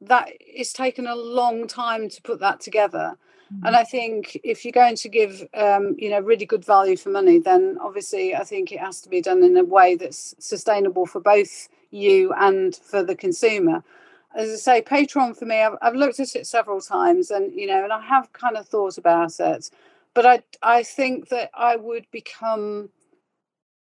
that 0.00 0.30
it's 0.40 0.72
taken 0.72 1.06
a 1.06 1.14
long 1.14 1.66
time 1.66 2.08
to 2.08 2.22
put 2.22 2.40
that 2.40 2.60
together. 2.60 3.16
Mm-hmm. 3.52 3.66
and 3.66 3.76
i 3.76 3.82
think 3.82 4.38
if 4.44 4.64
you're 4.64 4.70
going 4.70 4.94
to 4.94 5.08
give 5.08 5.42
um, 5.54 5.96
you 5.98 6.08
know 6.08 6.20
really 6.20 6.46
good 6.46 6.64
value 6.64 6.96
for 6.96 7.10
money 7.10 7.40
then 7.40 7.78
obviously 7.80 8.32
i 8.32 8.44
think 8.44 8.70
it 8.70 8.78
has 8.78 9.00
to 9.00 9.08
be 9.08 9.20
done 9.20 9.42
in 9.42 9.56
a 9.56 9.64
way 9.64 9.96
that's 9.96 10.36
sustainable 10.38 11.04
for 11.04 11.20
both 11.20 11.68
you 11.90 12.32
and 12.34 12.76
for 12.76 13.02
the 13.02 13.16
consumer. 13.16 13.82
As 14.36 14.50
i 14.50 14.54
say 14.54 14.82
patreon 14.82 15.36
for 15.36 15.46
me 15.46 15.60
I've, 15.60 15.76
I've 15.82 15.96
looked 15.96 16.20
at 16.20 16.36
it 16.36 16.46
several 16.46 16.80
times 16.80 17.32
and 17.32 17.52
you 17.52 17.66
know 17.66 17.82
and 17.82 17.92
i 17.92 18.00
have 18.00 18.32
kind 18.32 18.56
of 18.56 18.68
thought 18.68 18.98
about 18.98 19.40
it. 19.40 19.68
But 20.14 20.26
i 20.26 20.42
i 20.62 20.84
think 20.84 21.28
that 21.30 21.50
i 21.52 21.74
would 21.74 22.06
become 22.12 22.90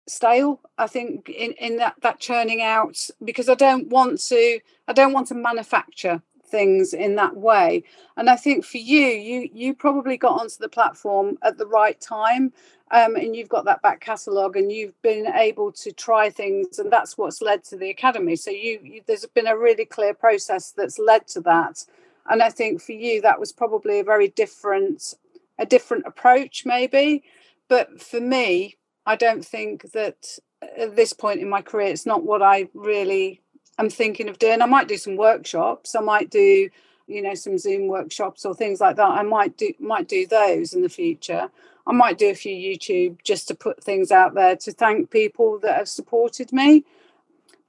stale 0.08 0.60
i 0.78 0.86
think 0.86 1.28
in 1.28 1.52
in 1.52 1.76
that 1.76 1.94
that 2.02 2.18
churning 2.18 2.62
out 2.62 2.98
because 3.24 3.48
i 3.48 3.54
don't 3.54 3.88
want 3.88 4.20
to 4.20 4.60
i 4.86 4.92
don't 4.92 5.12
want 5.12 5.26
to 5.26 5.34
manufacture 5.34 6.22
things 6.48 6.94
in 6.94 7.14
that 7.16 7.36
way. 7.36 7.84
And 8.16 8.28
i 8.28 8.36
think 8.36 8.64
for 8.64 8.78
you 8.78 9.06
you 9.06 9.48
you 9.52 9.74
probably 9.74 10.16
got 10.16 10.40
onto 10.40 10.56
the 10.58 10.68
platform 10.68 11.38
at 11.42 11.58
the 11.58 11.66
right 11.66 12.00
time 12.00 12.52
um, 12.90 13.16
and 13.16 13.36
you've 13.36 13.50
got 13.50 13.66
that 13.66 13.82
back 13.82 14.00
catalogue 14.00 14.56
and 14.56 14.72
you've 14.72 15.00
been 15.02 15.26
able 15.26 15.70
to 15.72 15.92
try 15.92 16.30
things 16.30 16.78
and 16.78 16.90
that's 16.90 17.18
what's 17.18 17.42
led 17.42 17.62
to 17.64 17.76
the 17.76 17.90
academy. 17.90 18.34
So 18.34 18.50
you, 18.50 18.80
you 18.82 19.02
there's 19.06 19.26
been 19.26 19.46
a 19.46 19.58
really 19.58 19.84
clear 19.84 20.14
process 20.14 20.72
that's 20.72 20.98
led 20.98 21.26
to 21.28 21.40
that. 21.42 21.84
And 22.30 22.42
i 22.42 22.50
think 22.50 22.80
for 22.80 22.92
you 22.92 23.20
that 23.22 23.40
was 23.40 23.52
probably 23.52 24.00
a 24.00 24.04
very 24.04 24.28
different 24.28 25.14
a 25.58 25.66
different 25.66 26.06
approach 26.06 26.64
maybe. 26.64 27.22
But 27.68 28.00
for 28.00 28.20
me 28.20 28.76
i 29.12 29.16
don't 29.16 29.44
think 29.44 29.90
that 29.92 30.38
at 30.76 30.94
this 30.94 31.12
point 31.12 31.40
in 31.40 31.48
my 31.48 31.62
career 31.62 31.88
it's 31.88 32.06
not 32.06 32.24
what 32.24 32.42
i 32.42 32.68
really 32.74 33.40
am 33.78 33.88
thinking 33.88 34.28
of 34.28 34.38
doing. 34.38 34.60
I 34.60 34.66
might 34.66 34.88
do 34.88 34.96
some 34.96 35.16
workshops. 35.16 35.94
I 35.94 36.00
might 36.00 36.30
do 36.30 36.68
you 37.06 37.22
know 37.22 37.34
some 37.34 37.56
zoom 37.56 37.88
workshops 37.88 38.44
or 38.44 38.54
things 38.54 38.80
like 38.80 38.96
that. 38.96 39.08
I 39.08 39.22
might 39.22 39.56
do 39.56 39.72
might 39.78 40.08
do 40.08 40.26
those 40.26 40.74
in 40.74 40.82
the 40.82 40.88
future. 40.88 41.48
I 41.86 41.92
might 41.92 42.18
do 42.18 42.28
a 42.28 42.34
few 42.34 42.54
YouTube 42.54 43.22
just 43.22 43.48
to 43.48 43.54
put 43.54 43.82
things 43.82 44.10
out 44.10 44.34
there 44.34 44.56
to 44.56 44.72
thank 44.72 45.10
people 45.10 45.58
that 45.60 45.76
have 45.76 45.88
supported 45.88 46.52
me. 46.52 46.84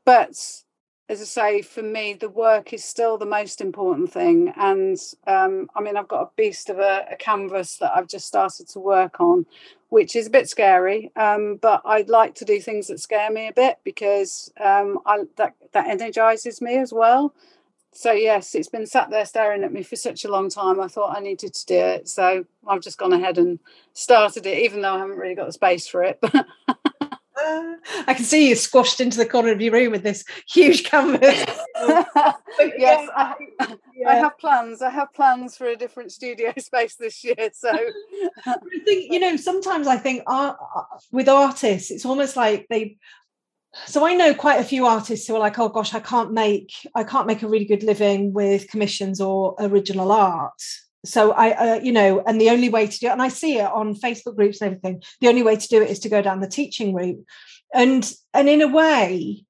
But 0.03 0.63
as 1.09 1.21
I 1.21 1.25
say, 1.25 1.61
for 1.61 1.81
me, 1.81 2.13
the 2.13 2.29
work 2.29 2.71
is 2.71 2.85
still 2.85 3.17
the 3.17 3.25
most 3.25 3.59
important 3.59 4.11
thing. 4.11 4.53
And 4.55 4.97
um, 5.27 5.69
I 5.75 5.81
mean, 5.81 5.97
I've 5.97 6.07
got 6.07 6.21
a 6.21 6.29
beast 6.37 6.69
of 6.69 6.77
a, 6.79 7.07
a, 7.11 7.15
canvas 7.15 7.77
that 7.77 7.91
I've 7.95 8.07
just 8.07 8.27
started 8.27 8.69
to 8.69 8.79
work 8.79 9.19
on, 9.19 9.45
which 9.89 10.15
is 10.15 10.27
a 10.27 10.29
bit 10.29 10.47
scary. 10.47 11.11
Um, 11.15 11.57
but 11.61 11.81
I'd 11.83 12.09
like 12.09 12.35
to 12.35 12.45
do 12.45 12.61
things 12.61 12.87
that 12.87 12.99
scare 12.99 13.31
me 13.31 13.47
a 13.47 13.53
bit 13.53 13.79
because 13.83 14.51
um, 14.63 14.99
I, 15.05 15.23
that 15.37 15.55
that 15.73 15.87
energizes 15.87 16.61
me 16.61 16.77
as 16.77 16.93
well 16.93 17.33
so 17.91 18.11
yes, 18.11 18.53
it's 18.55 18.69
been 18.69 18.85
sat 18.85 19.09
there 19.09 19.25
staring 19.25 19.63
at 19.63 19.73
me 19.73 19.83
for 19.83 19.95
such 19.95 20.23
a 20.23 20.31
long 20.31 20.49
time. 20.49 20.79
I 20.79 20.87
thought 20.87 21.17
I 21.17 21.21
needed 21.21 21.53
to 21.53 21.65
do 21.65 21.75
it, 21.75 22.07
so 22.07 22.45
I've 22.67 22.81
just 22.81 22.97
gone 22.97 23.13
ahead 23.13 23.37
and 23.37 23.59
started 23.93 24.45
it, 24.45 24.59
even 24.59 24.81
though 24.81 24.93
I 24.93 24.99
haven't 24.99 25.17
really 25.17 25.35
got 25.35 25.47
the 25.47 25.53
space 25.53 25.87
for 25.87 26.03
it. 26.03 26.23
I 28.07 28.13
can 28.13 28.25
see 28.25 28.49
you 28.49 28.55
squashed 28.55 28.99
into 28.99 29.17
the 29.17 29.25
corner 29.25 29.51
of 29.51 29.61
your 29.61 29.73
room 29.73 29.91
with 29.91 30.03
this 30.03 30.23
huge 30.47 30.83
canvas. 30.83 31.45
yes, 32.77 33.09
I, 33.15 33.35
yeah. 33.95 34.09
I, 34.09 34.15
have 34.15 34.37
plans. 34.37 34.81
I 34.81 34.89
have 34.89 35.13
plans 35.13 35.57
for 35.57 35.67
a 35.67 35.75
different 35.75 36.11
studio 36.11 36.53
space 36.59 36.95
this 36.95 37.23
year. 37.23 37.49
So 37.53 37.71
I 38.45 38.55
think 38.85 39.11
you 39.11 39.19
know. 39.19 39.35
Sometimes 39.37 39.87
I 39.87 39.97
think 39.97 40.23
art, 40.27 40.57
with 41.11 41.29
artists, 41.29 41.91
it's 41.91 42.05
almost 42.05 42.35
like 42.35 42.67
they 42.69 42.97
so 43.85 44.05
I 44.05 44.15
know 44.15 44.33
quite 44.33 44.59
a 44.59 44.63
few 44.63 44.85
artists 44.85 45.27
who 45.27 45.35
are 45.35 45.39
like, 45.39 45.59
oh 45.59 45.69
gosh, 45.69 45.93
I 45.93 45.99
can't 45.99 46.33
make 46.33 46.73
I 46.95 47.03
can't 47.03 47.27
make 47.27 47.43
a 47.43 47.47
really 47.47 47.65
good 47.65 47.83
living 47.83 48.33
with 48.33 48.69
commissions 48.69 49.21
or 49.21 49.55
original 49.59 50.11
art. 50.11 50.61
So 51.05 51.31
I, 51.31 51.51
uh, 51.51 51.79
you 51.81 51.91
know, 51.91 52.21
and 52.25 52.39
the 52.39 52.49
only 52.49 52.69
way 52.69 52.87
to 52.87 52.99
do 52.99 53.07
it, 53.07 53.11
and 53.11 53.21
I 53.21 53.29
see 53.29 53.57
it 53.57 53.71
on 53.71 53.95
Facebook 53.95 54.35
groups 54.35 54.61
and 54.61 54.67
everything. 54.67 55.01
The 55.21 55.29
only 55.29 55.43
way 55.43 55.55
to 55.55 55.67
do 55.67 55.81
it 55.81 55.89
is 55.89 55.99
to 55.99 56.09
go 56.09 56.21
down 56.21 56.41
the 56.41 56.47
teaching 56.47 56.93
route, 56.93 57.23
and 57.73 58.11
and 58.33 58.49
in 58.49 58.61
a 58.61 58.67
way, 58.67 59.45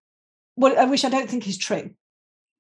what 0.55 0.77
I 0.77 0.85
wish 0.85 1.03
I 1.03 1.09
don't 1.09 1.29
think 1.29 1.47
is 1.47 1.57
true. 1.57 1.91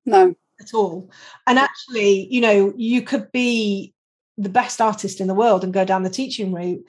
No, 0.05 0.35
at 0.59 0.73
all. 0.73 1.11
And 1.45 1.59
actually, 1.59 2.27
you 2.31 2.41
know, 2.41 2.73
you 2.75 3.01
could 3.01 3.31
be 3.31 3.93
the 4.37 4.49
best 4.49 4.81
artist 4.81 5.21
in 5.21 5.27
the 5.27 5.35
world 5.35 5.63
and 5.63 5.73
go 5.73 5.85
down 5.85 6.03
the 6.03 6.09
teaching 6.09 6.53
route, 6.53 6.83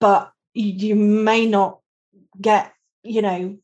but 0.00 0.32
you 0.52 0.96
may 0.96 1.46
not 1.46 1.78
get 2.40 2.72
you 3.02 3.22
know 3.22 3.56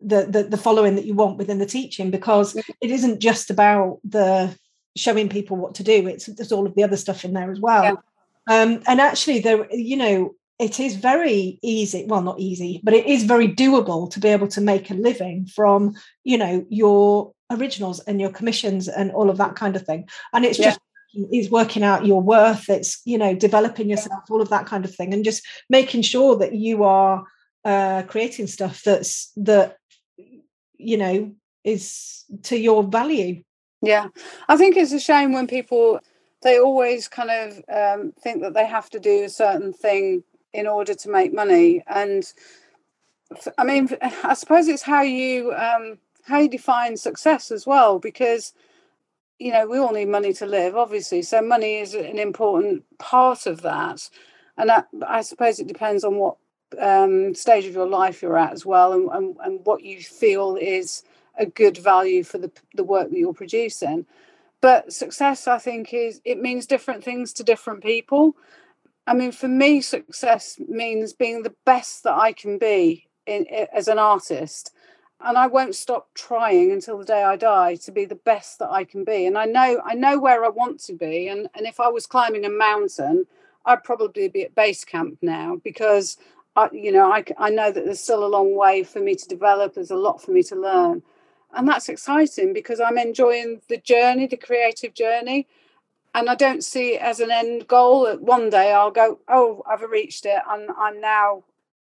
the, 0.00 0.26
the 0.26 0.42
the 0.44 0.56
following 0.56 0.96
that 0.96 1.04
you 1.04 1.14
want 1.14 1.38
within 1.38 1.58
the 1.58 1.66
teaching 1.66 2.10
because 2.10 2.56
it 2.56 2.90
isn't 2.90 3.20
just 3.20 3.50
about 3.50 3.98
the 4.04 4.56
showing 4.96 5.28
people 5.28 5.56
what 5.56 5.74
to 5.76 5.84
do. 5.84 6.06
It's 6.06 6.26
there's 6.26 6.52
all 6.52 6.66
of 6.66 6.74
the 6.74 6.84
other 6.84 6.96
stuff 6.96 7.24
in 7.24 7.32
there 7.32 7.50
as 7.50 7.60
well. 7.60 7.84
Yeah. 7.84 8.62
um, 8.62 8.82
and 8.86 9.00
actually 9.00 9.40
there 9.40 9.66
you 9.72 9.96
know 9.96 10.34
it 10.58 10.80
is 10.80 10.96
very 10.96 11.58
easy 11.62 12.06
well 12.06 12.22
not 12.22 12.40
easy 12.40 12.80
but 12.82 12.94
it 12.94 13.04
is 13.04 13.24
very 13.24 13.46
doable 13.46 14.10
to 14.10 14.18
be 14.18 14.28
able 14.28 14.48
to 14.48 14.60
make 14.62 14.90
a 14.90 14.94
living 14.94 15.44
from 15.44 15.94
you 16.24 16.38
know 16.38 16.64
your 16.70 17.34
originals 17.50 18.00
and 18.00 18.20
your 18.20 18.30
commissions 18.30 18.88
and 18.88 19.10
all 19.12 19.30
of 19.30 19.36
that 19.38 19.56
kind 19.56 19.76
of 19.76 19.84
thing. 19.86 20.08
And 20.32 20.44
it's 20.44 20.58
yeah. 20.58 20.66
just 20.66 20.80
is 21.32 21.50
working 21.50 21.82
out 21.82 22.04
your 22.04 22.20
worth. 22.20 22.68
It's 22.68 23.00
you 23.04 23.18
know 23.18 23.34
developing 23.34 23.88
yourself 23.88 24.24
all 24.30 24.42
of 24.42 24.50
that 24.50 24.66
kind 24.66 24.84
of 24.84 24.94
thing. 24.94 25.14
And 25.14 25.24
just 25.24 25.46
making 25.70 26.02
sure 26.02 26.36
that 26.36 26.54
you 26.54 26.84
are 26.84 27.24
uh, 27.64 28.02
creating 28.06 28.46
stuff 28.46 28.82
that's 28.82 29.32
that 29.36 29.76
you 30.76 30.96
know 30.96 31.32
is 31.64 32.24
to 32.44 32.56
your 32.56 32.82
value 32.82 33.42
yeah. 33.82 34.08
I 34.48 34.56
think 34.56 34.76
it's 34.76 34.92
a 34.92 35.00
shame 35.00 35.32
when 35.32 35.46
people 35.46 36.00
they 36.42 36.58
always 36.58 37.08
kind 37.08 37.30
of 37.30 37.64
um, 37.68 38.12
think 38.20 38.42
that 38.42 38.54
they 38.54 38.66
have 38.66 38.90
to 38.90 39.00
do 39.00 39.24
a 39.24 39.28
certain 39.28 39.72
thing 39.72 40.22
in 40.52 40.66
order 40.66 40.94
to 40.94 41.10
make 41.10 41.32
money. 41.32 41.82
And 41.86 42.32
i 43.58 43.64
mean 43.64 43.88
i 44.22 44.34
suppose 44.34 44.68
it's 44.68 44.82
how 44.82 45.02
you 45.02 45.52
um, 45.52 45.98
how 46.24 46.38
you 46.38 46.48
define 46.48 46.96
success 46.96 47.50
as 47.50 47.66
well 47.66 47.98
because 47.98 48.52
you 49.40 49.52
know 49.52 49.66
we 49.66 49.78
all 49.78 49.92
need 49.92 50.08
money 50.08 50.32
to 50.32 50.46
live 50.46 50.76
obviously. 50.76 51.22
So 51.22 51.42
money 51.42 51.76
is 51.78 51.94
an 51.94 52.18
important 52.18 52.84
part 52.98 53.46
of 53.46 53.62
that. 53.62 54.08
And 54.56 54.70
i 55.06 55.20
suppose 55.20 55.58
it 55.58 55.66
depends 55.66 56.04
on 56.04 56.16
what 56.16 56.36
um, 56.80 57.34
stage 57.34 57.66
of 57.66 57.74
your 57.74 57.88
life 57.88 58.22
you're 58.22 58.38
at 58.38 58.52
as 58.52 58.66
well 58.66 58.92
and, 58.92 59.08
and, 59.10 59.36
and 59.44 59.60
what 59.64 59.82
you 59.82 60.00
feel 60.00 60.56
is 60.56 61.04
a 61.36 61.46
good 61.46 61.78
value 61.78 62.22
for 62.22 62.38
the, 62.38 62.50
the 62.74 62.84
work 62.84 63.10
that 63.10 63.18
you're 63.18 63.34
producing. 63.34 64.06
But 64.60 64.92
success 64.92 65.46
i 65.46 65.58
think 65.58 65.92
is 65.92 66.20
it 66.24 66.40
means 66.40 66.66
different 66.66 67.04
things 67.04 67.32
to 67.34 67.44
different 67.44 67.82
people. 67.82 68.36
I 69.06 69.14
mean 69.14 69.32
for 69.32 69.48
me 69.48 69.80
success 69.80 70.58
means 70.68 71.12
being 71.12 71.42
the 71.42 71.54
best 71.64 72.04
that 72.04 72.14
i 72.14 72.32
can 72.32 72.58
be 72.58 73.06
in, 73.26 73.46
as 73.72 73.88
an 73.88 73.98
artist. 73.98 74.72
And 75.20 75.36
i 75.38 75.46
won't 75.46 75.74
stop 75.74 76.08
trying 76.14 76.72
until 76.72 76.98
the 76.98 77.04
day 77.04 77.22
i 77.22 77.36
die 77.36 77.76
to 77.76 77.92
be 77.92 78.04
the 78.04 78.14
best 78.14 78.58
that 78.58 78.70
i 78.70 78.84
can 78.84 79.04
be. 79.04 79.26
And 79.26 79.36
i 79.36 79.44
know 79.44 79.80
i 79.84 79.94
know 79.94 80.18
where 80.18 80.44
i 80.44 80.48
want 80.48 80.80
to 80.84 80.94
be. 80.94 81.28
And, 81.28 81.48
and 81.54 81.66
if 81.66 81.78
i 81.78 81.88
was 81.88 82.06
climbing 82.06 82.44
a 82.44 82.50
mountain 82.50 83.26
i'd 83.66 83.84
probably 83.84 84.28
be 84.28 84.42
at 84.42 84.54
base 84.54 84.84
camp 84.84 85.18
now 85.22 85.60
because 85.62 86.16
I, 86.56 86.70
you 86.72 86.90
know, 86.90 87.12
I, 87.12 87.22
I 87.36 87.50
know 87.50 87.70
that 87.70 87.84
there's 87.84 88.00
still 88.00 88.24
a 88.24 88.28
long 88.28 88.56
way 88.56 88.82
for 88.82 88.98
me 88.98 89.14
to 89.14 89.28
develop. 89.28 89.74
There's 89.74 89.90
a 89.90 89.96
lot 89.96 90.22
for 90.22 90.30
me 90.30 90.42
to 90.44 90.56
learn. 90.56 91.02
And 91.54 91.68
that's 91.68 91.88
exciting 91.88 92.52
because 92.52 92.80
I'm 92.80 92.98
enjoying 92.98 93.62
the 93.68 93.78
journey, 93.78 94.26
the 94.26 94.36
creative 94.36 94.94
journey. 94.94 95.46
And 96.14 96.28
I 96.28 96.34
don't 96.34 96.64
see 96.64 96.94
it 96.94 97.02
as 97.02 97.20
an 97.20 97.30
end 97.30 97.68
goal 97.68 98.04
that 98.04 98.22
one 98.22 98.50
day 98.50 98.72
I'll 98.72 98.90
go, 98.90 99.20
oh, 99.28 99.62
I've 99.66 99.82
reached 99.82 100.26
it 100.26 100.40
and 100.48 100.70
I'm 100.76 101.00
now 101.00 101.44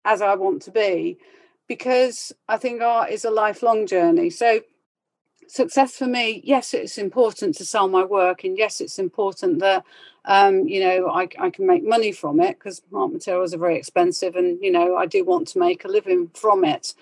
as 0.05 0.21
I 0.21 0.35
want 0.35 0.61
to 0.63 0.71
be. 0.71 1.17
Because 1.67 2.33
I 2.47 2.57
think 2.57 2.81
art 2.81 3.11
is 3.11 3.25
a 3.25 3.31
lifelong 3.31 3.87
journey. 3.87 4.29
So 4.29 4.61
success 5.51 5.97
for 5.97 6.07
me, 6.07 6.41
yes, 6.45 6.73
it's 6.73 6.97
important 6.97 7.55
to 7.55 7.65
sell 7.65 7.89
my 7.89 8.03
work, 8.03 8.43
and 8.43 8.57
yes, 8.57 8.79
it's 8.79 8.97
important 8.97 9.59
that 9.59 9.83
um, 10.25 10.67
you 10.67 10.79
know 10.79 11.07
I, 11.07 11.27
I 11.39 11.49
can 11.49 11.67
make 11.67 11.83
money 11.83 12.11
from 12.13 12.39
it 12.39 12.57
because 12.57 12.81
art 12.93 13.11
materials 13.11 13.53
are 13.53 13.57
very 13.57 13.77
expensive, 13.77 14.35
and 14.35 14.59
you 14.61 14.71
know 14.71 14.95
I 14.95 15.05
do 15.05 15.25
want 15.25 15.47
to 15.49 15.59
make 15.59 15.83
a 15.83 15.89
living 15.89 16.29
from 16.33 16.63
it, 16.63 16.93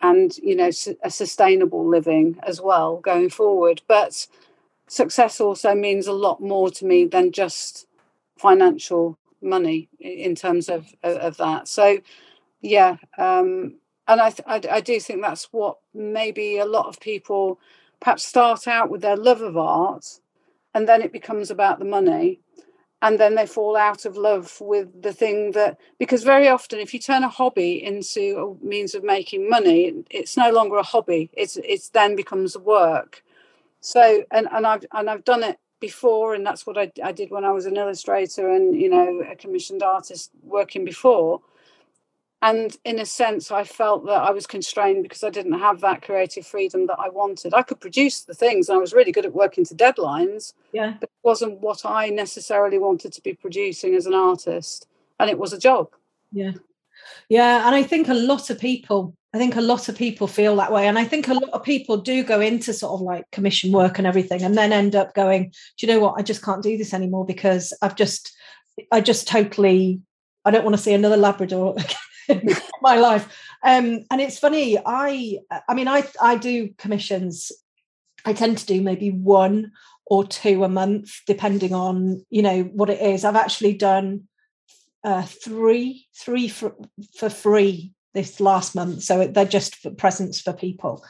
and 0.00 0.36
you 0.38 0.54
know 0.54 0.70
a 1.02 1.10
sustainable 1.10 1.86
living 1.86 2.38
as 2.42 2.60
well 2.60 2.96
going 2.98 3.30
forward. 3.30 3.82
But 3.88 4.26
success 4.88 5.40
also 5.40 5.74
means 5.74 6.06
a 6.06 6.12
lot 6.12 6.40
more 6.40 6.70
to 6.70 6.84
me 6.86 7.06
than 7.06 7.32
just 7.32 7.86
financial 8.36 9.18
money 9.40 9.88
in 10.00 10.34
terms 10.34 10.68
of 10.68 10.94
of 11.02 11.36
that. 11.38 11.68
So 11.68 11.98
yeah. 12.60 12.96
Um, 13.18 13.76
and 14.06 14.20
I, 14.20 14.32
I, 14.46 14.60
I 14.70 14.80
do 14.80 15.00
think 15.00 15.22
that's 15.22 15.48
what 15.52 15.78
maybe 15.94 16.58
a 16.58 16.66
lot 16.66 16.86
of 16.86 17.00
people 17.00 17.58
perhaps 18.00 18.24
start 18.24 18.68
out 18.68 18.90
with 18.90 19.00
their 19.00 19.16
love 19.16 19.40
of 19.40 19.56
art 19.56 20.20
and 20.74 20.88
then 20.88 21.00
it 21.00 21.12
becomes 21.12 21.50
about 21.50 21.78
the 21.78 21.84
money 21.84 22.40
and 23.02 23.18
then 23.18 23.34
they 23.34 23.46
fall 23.46 23.76
out 23.76 24.06
of 24.06 24.16
love 24.16 24.56
with 24.60 25.02
the 25.02 25.12
thing 25.12 25.52
that 25.52 25.78
because 25.98 26.24
very 26.24 26.48
often 26.48 26.78
if 26.78 26.94
you 26.94 27.00
turn 27.00 27.22
a 27.22 27.28
hobby 27.28 27.82
into 27.82 28.56
a 28.62 28.64
means 28.66 28.94
of 28.94 29.04
making 29.04 29.48
money 29.48 30.04
it's 30.10 30.36
no 30.36 30.50
longer 30.50 30.76
a 30.76 30.82
hobby 30.82 31.30
it's 31.34 31.56
it's 31.58 31.90
then 31.90 32.16
becomes 32.16 32.56
work. 32.56 33.22
So 33.80 34.24
and 34.30 34.48
and 34.52 34.66
I've 34.66 34.84
and 34.92 35.10
I've 35.10 35.24
done 35.24 35.42
it 35.42 35.58
before 35.80 36.34
and 36.34 36.46
that's 36.46 36.66
what 36.66 36.78
I, 36.78 36.90
I 37.02 37.12
did 37.12 37.30
when 37.30 37.44
I 37.44 37.52
was 37.52 37.66
an 37.66 37.76
illustrator 37.76 38.50
and 38.50 38.74
you 38.80 38.88
know 38.88 39.22
a 39.30 39.36
commissioned 39.36 39.82
artist 39.82 40.30
working 40.42 40.84
before 40.84 41.40
and 42.44 42.76
in 42.84 43.00
a 43.00 43.06
sense 43.06 43.50
i 43.50 43.64
felt 43.64 44.04
that 44.06 44.22
i 44.22 44.30
was 44.30 44.46
constrained 44.46 45.02
because 45.02 45.24
i 45.24 45.30
didn't 45.30 45.58
have 45.58 45.80
that 45.80 46.02
creative 46.02 46.46
freedom 46.46 46.86
that 46.86 46.98
i 46.98 47.08
wanted 47.08 47.54
i 47.54 47.62
could 47.62 47.80
produce 47.80 48.20
the 48.22 48.34
things 48.34 48.68
and 48.68 48.76
i 48.76 48.80
was 48.80 48.92
really 48.92 49.12
good 49.12 49.26
at 49.26 49.34
working 49.34 49.64
to 49.64 49.74
deadlines 49.74 50.52
yeah 50.72 50.94
but 51.00 51.08
it 51.08 51.26
wasn't 51.28 51.60
what 51.60 51.84
i 51.84 52.08
necessarily 52.08 52.78
wanted 52.78 53.12
to 53.12 53.20
be 53.22 53.34
producing 53.34 53.94
as 53.94 54.06
an 54.06 54.14
artist 54.14 54.86
and 55.18 55.30
it 55.30 55.38
was 55.38 55.52
a 55.52 55.58
job 55.58 55.88
yeah 56.32 56.52
Yeah, 57.28 57.66
and 57.66 57.74
I 57.74 57.82
think 57.82 58.08
a 58.08 58.14
lot 58.14 58.50
of 58.50 58.58
people, 58.58 59.16
I 59.32 59.38
think 59.38 59.56
a 59.56 59.60
lot 59.60 59.88
of 59.88 59.96
people 59.96 60.26
feel 60.26 60.56
that 60.56 60.72
way. 60.72 60.86
And 60.86 60.98
I 60.98 61.04
think 61.04 61.28
a 61.28 61.34
lot 61.34 61.50
of 61.50 61.62
people 61.62 61.96
do 61.96 62.22
go 62.22 62.40
into 62.40 62.72
sort 62.72 62.92
of 62.92 63.00
like 63.00 63.30
commission 63.30 63.72
work 63.72 63.98
and 63.98 64.06
everything 64.06 64.42
and 64.42 64.56
then 64.56 64.72
end 64.72 64.94
up 64.94 65.14
going, 65.14 65.52
do 65.76 65.86
you 65.86 65.92
know 65.92 66.00
what? 66.00 66.14
I 66.18 66.22
just 66.22 66.42
can't 66.42 66.62
do 66.62 66.76
this 66.76 66.94
anymore 66.94 67.24
because 67.24 67.72
I've 67.82 67.96
just, 67.96 68.32
I 68.92 69.00
just 69.00 69.26
totally, 69.26 70.00
I 70.44 70.50
don't 70.50 70.64
want 70.64 70.76
to 70.76 70.82
see 70.82 70.94
another 70.94 71.16
Labrador 71.16 71.76
my 72.82 72.96
life. 72.96 73.28
Um, 73.62 74.04
and 74.10 74.20
it's 74.20 74.38
funny, 74.38 74.78
I, 74.84 75.38
I 75.68 75.74
mean, 75.74 75.88
I, 75.88 76.04
I 76.20 76.36
do 76.36 76.70
commissions. 76.78 77.52
I 78.24 78.32
tend 78.32 78.58
to 78.58 78.66
do 78.66 78.82
maybe 78.82 79.10
one 79.10 79.72
or 80.06 80.24
two 80.26 80.64
a 80.64 80.68
month, 80.68 81.20
depending 81.26 81.72
on, 81.72 82.24
you 82.30 82.42
know, 82.42 82.62
what 82.62 82.90
it 82.90 83.00
is. 83.00 83.24
I've 83.24 83.36
actually 83.36 83.74
done 83.74 84.24
uh, 85.04 85.22
three 85.22 86.06
three 86.18 86.48
for, 86.48 86.74
for 87.16 87.28
free 87.28 87.92
this 88.14 88.40
last 88.40 88.74
month. 88.74 89.02
So 89.02 89.26
they're 89.26 89.44
just 89.44 89.76
for 89.76 89.90
presents 89.90 90.40
for 90.40 90.52
people. 90.52 91.04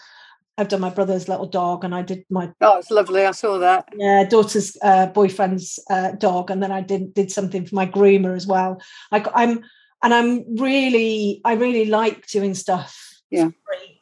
I've 0.56 0.68
done 0.68 0.80
my 0.80 0.90
brother's 0.90 1.28
little 1.28 1.46
dog, 1.46 1.84
and 1.84 1.94
I 1.94 2.02
did 2.02 2.24
my 2.30 2.52
oh, 2.60 2.78
it's 2.78 2.90
lovely. 2.90 3.24
I 3.24 3.32
saw 3.32 3.58
that. 3.58 3.88
Yeah, 3.96 4.24
daughter's 4.24 4.76
uh, 4.82 5.06
boyfriend's 5.06 5.80
uh, 5.90 6.12
dog, 6.12 6.50
and 6.50 6.62
then 6.62 6.70
I 6.70 6.80
did 6.80 7.12
did 7.14 7.32
something 7.32 7.66
for 7.66 7.74
my 7.74 7.86
groomer 7.86 8.36
as 8.36 8.46
well. 8.46 8.80
I, 9.10 9.24
I'm 9.34 9.64
and 10.04 10.14
I'm 10.14 10.56
really 10.56 11.40
I 11.44 11.54
really 11.54 11.86
like 11.86 12.28
doing 12.28 12.54
stuff. 12.54 13.22
Yeah, 13.30 13.48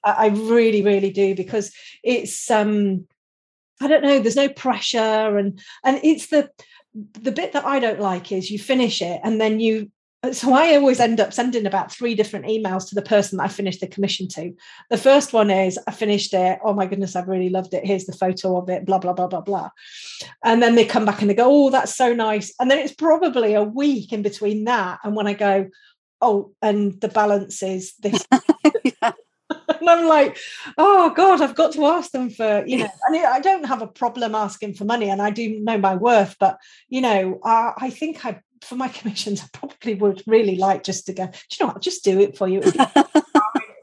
I, 0.04 0.10
I 0.10 0.26
really 0.26 0.82
really 0.82 1.10
do 1.10 1.34
because 1.34 1.72
it's 2.02 2.50
um 2.50 3.06
I 3.80 3.88
don't 3.88 4.02
know. 4.02 4.18
There's 4.18 4.36
no 4.36 4.48
pressure, 4.48 5.38
and 5.38 5.58
and 5.84 6.00
it's 6.02 6.26
the 6.26 6.50
the 6.94 7.32
bit 7.32 7.52
that 7.52 7.64
I 7.64 7.78
don't 7.78 8.00
like 8.00 8.32
is 8.32 8.50
you 8.50 8.58
finish 8.58 9.00
it 9.00 9.18
and 9.24 9.40
then 9.40 9.60
you 9.60 9.90
so 10.30 10.52
I 10.52 10.76
always 10.76 11.00
end 11.00 11.18
up 11.18 11.32
sending 11.32 11.66
about 11.66 11.90
three 11.90 12.14
different 12.14 12.46
emails 12.46 12.88
to 12.88 12.94
the 12.94 13.02
person 13.02 13.38
that 13.38 13.44
I 13.44 13.48
finished 13.48 13.80
the 13.80 13.88
commission 13.88 14.28
to. 14.28 14.52
The 14.88 14.96
first 14.96 15.32
one 15.32 15.50
is 15.50 15.80
I 15.88 15.90
finished 15.90 16.32
it. 16.32 16.60
Oh 16.64 16.72
my 16.74 16.86
goodness, 16.86 17.16
I've 17.16 17.26
really 17.26 17.48
loved 17.48 17.74
it. 17.74 17.84
Here's 17.84 18.04
the 18.04 18.12
photo 18.12 18.56
of 18.56 18.68
it, 18.68 18.84
blah, 18.84 18.98
blah, 18.98 19.14
blah, 19.14 19.26
blah, 19.26 19.40
blah. 19.40 19.70
And 20.44 20.62
then 20.62 20.76
they 20.76 20.84
come 20.84 21.04
back 21.04 21.20
and 21.20 21.28
they 21.28 21.34
go, 21.34 21.48
Oh, 21.48 21.70
that's 21.70 21.96
so 21.96 22.14
nice. 22.14 22.54
And 22.60 22.70
then 22.70 22.78
it's 22.78 22.94
probably 22.94 23.54
a 23.54 23.64
week 23.64 24.12
in 24.12 24.22
between 24.22 24.62
that. 24.64 25.00
And 25.02 25.16
when 25.16 25.26
I 25.26 25.32
go, 25.32 25.68
Oh, 26.22 26.52
and 26.62 27.00
the 27.00 27.08
balance 27.08 27.62
is 27.62 27.94
this. 28.00 28.24
yeah. 28.84 29.12
and 29.80 29.90
I'm 29.90 30.06
like, 30.06 30.38
oh 30.78 31.10
God, 31.10 31.40
I've 31.40 31.54
got 31.54 31.72
to 31.72 31.86
ask 31.86 32.10
them 32.10 32.30
for, 32.30 32.64
you 32.66 32.78
know, 32.78 32.88
and 33.08 33.26
I 33.26 33.40
don't 33.40 33.66
have 33.66 33.82
a 33.82 33.86
problem 33.86 34.34
asking 34.34 34.74
for 34.74 34.84
money 34.84 35.10
and 35.10 35.20
I 35.20 35.30
do 35.30 35.60
know 35.60 35.78
my 35.78 35.96
worth, 35.96 36.36
but, 36.38 36.58
you 36.88 37.00
know, 37.00 37.40
uh, 37.42 37.72
I 37.76 37.90
think 37.90 38.24
I, 38.24 38.40
for 38.62 38.76
my 38.76 38.88
commissions, 38.96 39.42
I 39.42 39.48
probably 39.52 39.94
would 39.94 40.22
really 40.26 40.56
like 40.56 40.84
just 40.84 41.06
to 41.06 41.12
go, 41.12 41.26
do 41.26 41.32
you 41.32 41.56
know 41.60 41.66
what, 41.66 41.76
I'll 41.76 41.80
just 41.80 42.04
do 42.04 42.20
it 42.20 42.36
for 42.36 42.48
you. 42.48 42.60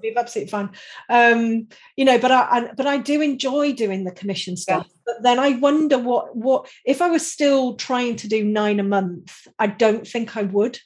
It'd 0.01 0.15
be 0.15 0.19
absolutely 0.19 0.49
fine. 0.49 0.69
Um, 1.09 1.67
you 1.97 2.05
know, 2.05 2.17
but 2.17 2.31
I, 2.31 2.47
I, 2.49 2.71
but 2.75 2.87
I 2.87 2.97
do 2.97 3.21
enjoy 3.21 3.73
doing 3.73 4.05
the 4.05 4.11
commission 4.11 4.55
stuff. 4.55 4.87
Yeah. 4.87 4.93
But 5.05 5.23
then 5.23 5.39
I 5.39 5.57
wonder 5.57 5.97
what 5.97 6.35
what 6.35 6.69
if 6.85 7.01
I 7.01 7.09
was 7.09 7.29
still 7.29 7.75
trying 7.75 8.15
to 8.17 8.29
do 8.29 8.43
nine 8.43 8.79
a 8.79 8.83
month, 8.83 9.47
I 9.57 9.67
don't 9.67 10.07
think 10.07 10.37
I 10.37 10.43
would. 10.43 10.79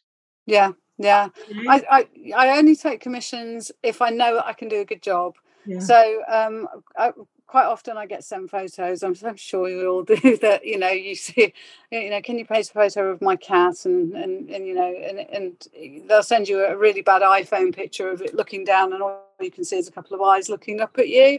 Yeah. 0.45 0.71
Yeah, 0.97 1.29
I, 1.67 1.83
I, 1.89 2.33
I 2.35 2.57
only 2.57 2.75
take 2.75 3.01
commissions 3.01 3.71
if 3.81 4.01
I 4.01 4.09
know 4.09 4.41
I 4.45 4.53
can 4.53 4.67
do 4.67 4.79
a 4.79 4.85
good 4.85 5.01
job. 5.01 5.35
Yeah. 5.65 5.79
So 5.79 6.23
um, 6.27 6.67
I, 6.97 7.11
quite 7.53 7.65
often 7.65 7.97
I 7.97 8.07
get 8.07 8.23
sent 8.23 8.49
photos. 8.49 9.03
I'm, 9.03 9.15
I'm, 9.23 9.35
sure 9.35 9.69
you 9.69 9.87
all 9.87 10.03
do 10.15 10.37
that. 10.37 10.65
You 10.65 10.79
know, 10.79 10.89
you 10.89 11.13
see, 11.15 11.53
you 11.91 12.09
know, 12.09 12.19
can 12.19 12.39
you 12.39 12.45
post 12.45 12.71
a 12.71 12.73
photo 12.73 13.09
of 13.09 13.21
my 13.21 13.35
cat 13.35 13.85
and 13.85 14.13
and, 14.13 14.49
and 14.49 14.67
you 14.67 14.73
know, 14.73 14.91
and, 14.91 15.19
and 15.19 16.07
they'll 16.07 16.23
send 16.23 16.49
you 16.49 16.65
a 16.65 16.75
really 16.75 17.01
bad 17.01 17.21
iPhone 17.21 17.73
picture 17.73 18.09
of 18.09 18.23
it 18.23 18.33
looking 18.33 18.63
down, 18.63 18.91
and 18.91 19.03
all 19.03 19.21
you 19.39 19.51
can 19.51 19.63
see 19.63 19.77
is 19.77 19.87
a 19.87 19.91
couple 19.91 20.15
of 20.15 20.21
eyes 20.21 20.49
looking 20.49 20.81
up 20.81 20.97
at 20.97 21.09
you. 21.09 21.37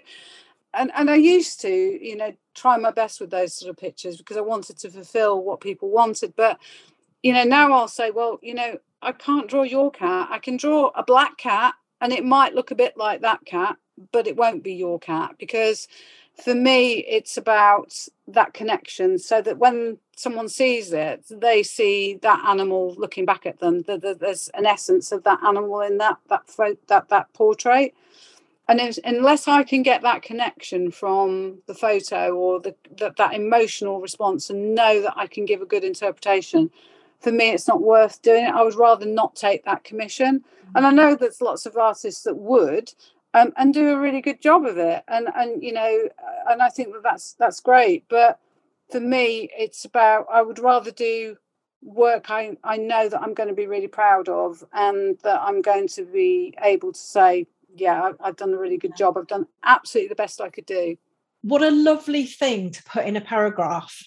And 0.72 0.92
and 0.94 1.10
I 1.10 1.16
used 1.16 1.60
to, 1.62 1.68
you 1.68 2.16
know, 2.16 2.32
try 2.54 2.76
my 2.76 2.92
best 2.92 3.20
with 3.20 3.30
those 3.30 3.54
sort 3.54 3.70
of 3.70 3.76
pictures 3.76 4.16
because 4.16 4.36
I 4.36 4.42
wanted 4.42 4.78
to 4.78 4.90
fulfil 4.90 5.42
what 5.42 5.60
people 5.60 5.90
wanted, 5.90 6.34
but 6.36 6.60
you 7.24 7.32
know, 7.32 7.42
now 7.42 7.72
I'll 7.72 7.88
say, 7.88 8.10
well, 8.10 8.38
you 8.42 8.54
know, 8.54 8.76
I 9.00 9.12
can't 9.12 9.48
draw 9.48 9.62
your 9.62 9.90
cat. 9.90 10.28
I 10.30 10.38
can 10.38 10.58
draw 10.58 10.90
a 10.94 11.02
black 11.02 11.38
cat 11.38 11.74
and 12.02 12.12
it 12.12 12.22
might 12.22 12.54
look 12.54 12.70
a 12.70 12.74
bit 12.74 12.98
like 12.98 13.22
that 13.22 13.46
cat, 13.46 13.78
but 14.12 14.26
it 14.26 14.36
won't 14.36 14.62
be 14.62 14.74
your 14.74 14.98
cat 14.98 15.36
because 15.38 15.88
for 16.34 16.54
me 16.54 16.98
it's 16.98 17.38
about 17.38 17.94
that 18.28 18.52
connection 18.52 19.18
so 19.18 19.40
that 19.40 19.56
when 19.56 19.96
someone 20.16 20.48
sees 20.48 20.92
it 20.92 21.24
they 21.30 21.62
see 21.62 22.18
that 22.22 22.44
animal 22.46 22.94
looking 22.98 23.24
back 23.24 23.46
at 23.46 23.60
them 23.60 23.82
that 23.82 24.18
there's 24.18 24.48
an 24.54 24.66
essence 24.66 25.12
of 25.12 25.22
that 25.22 25.38
animal 25.44 25.80
in 25.80 25.98
that 25.98 26.18
that 26.28 26.42
that 26.88 27.08
that 27.08 27.32
portrait 27.34 27.94
and 28.68 28.80
unless 29.04 29.46
i 29.46 29.62
can 29.62 29.80
get 29.84 30.02
that 30.02 30.22
connection 30.22 30.90
from 30.90 31.58
the 31.68 31.74
photo 31.74 32.34
or 32.34 32.58
the, 32.58 32.74
the 32.96 33.14
that 33.16 33.32
emotional 33.32 34.00
response 34.00 34.50
and 34.50 34.74
know 34.74 35.00
that 35.02 35.14
i 35.16 35.28
can 35.28 35.44
give 35.44 35.62
a 35.62 35.66
good 35.66 35.84
interpretation 35.84 36.68
for 37.24 37.32
me 37.32 37.50
it's 37.50 37.66
not 37.66 37.82
worth 37.82 38.22
doing 38.22 38.44
it. 38.44 38.54
I 38.54 38.62
would 38.62 38.76
rather 38.76 39.06
not 39.06 39.34
take 39.34 39.64
that 39.64 39.82
commission. 39.82 40.40
Mm-hmm. 40.40 40.76
and 40.76 40.86
i 40.86 40.90
know 40.90 41.14
there's 41.14 41.40
lots 41.40 41.66
of 41.66 41.76
artists 41.76 42.22
that 42.22 42.36
would 42.36 42.92
um, 43.34 43.52
and 43.56 43.74
do 43.74 43.90
a 43.90 43.98
really 43.98 44.20
good 44.20 44.40
job 44.40 44.64
of 44.64 44.78
it. 44.78 45.02
And 45.08 45.28
and 45.34 45.62
you 45.62 45.72
know 45.72 46.08
uh, 46.18 46.52
and 46.52 46.62
i 46.62 46.68
think 46.68 46.92
that 46.92 47.02
that's 47.02 47.34
that's 47.34 47.60
great. 47.60 48.04
But 48.08 48.38
for 48.92 49.00
me 49.00 49.48
it's 49.58 49.84
about 49.84 50.26
i 50.30 50.42
would 50.42 50.58
rather 50.58 50.90
do 50.90 51.36
work 51.82 52.30
i 52.30 52.56
i 52.62 52.76
know 52.76 53.08
that 53.08 53.20
i'm 53.20 53.34
going 53.34 53.48
to 53.48 53.54
be 53.54 53.66
really 53.66 53.88
proud 53.88 54.28
of 54.28 54.64
and 54.72 55.18
that 55.22 55.40
i'm 55.42 55.60
going 55.60 55.86
to 55.86 56.02
be 56.04 56.54
able 56.62 56.92
to 56.92 56.98
say 56.98 57.46
yeah 57.76 58.12
I've 58.20 58.36
done 58.36 58.54
a 58.54 58.58
really 58.58 58.76
good 58.76 58.96
job. 58.96 59.16
I've 59.16 59.26
done 59.26 59.46
absolutely 59.62 60.08
the 60.08 60.14
best 60.14 60.40
i 60.40 60.48
could 60.48 60.66
do. 60.66 60.96
What 61.42 61.62
a 61.62 61.70
lovely 61.70 62.24
thing 62.24 62.70
to 62.70 62.82
put 62.84 63.04
in 63.04 63.16
a 63.16 63.20
paragraph 63.20 64.02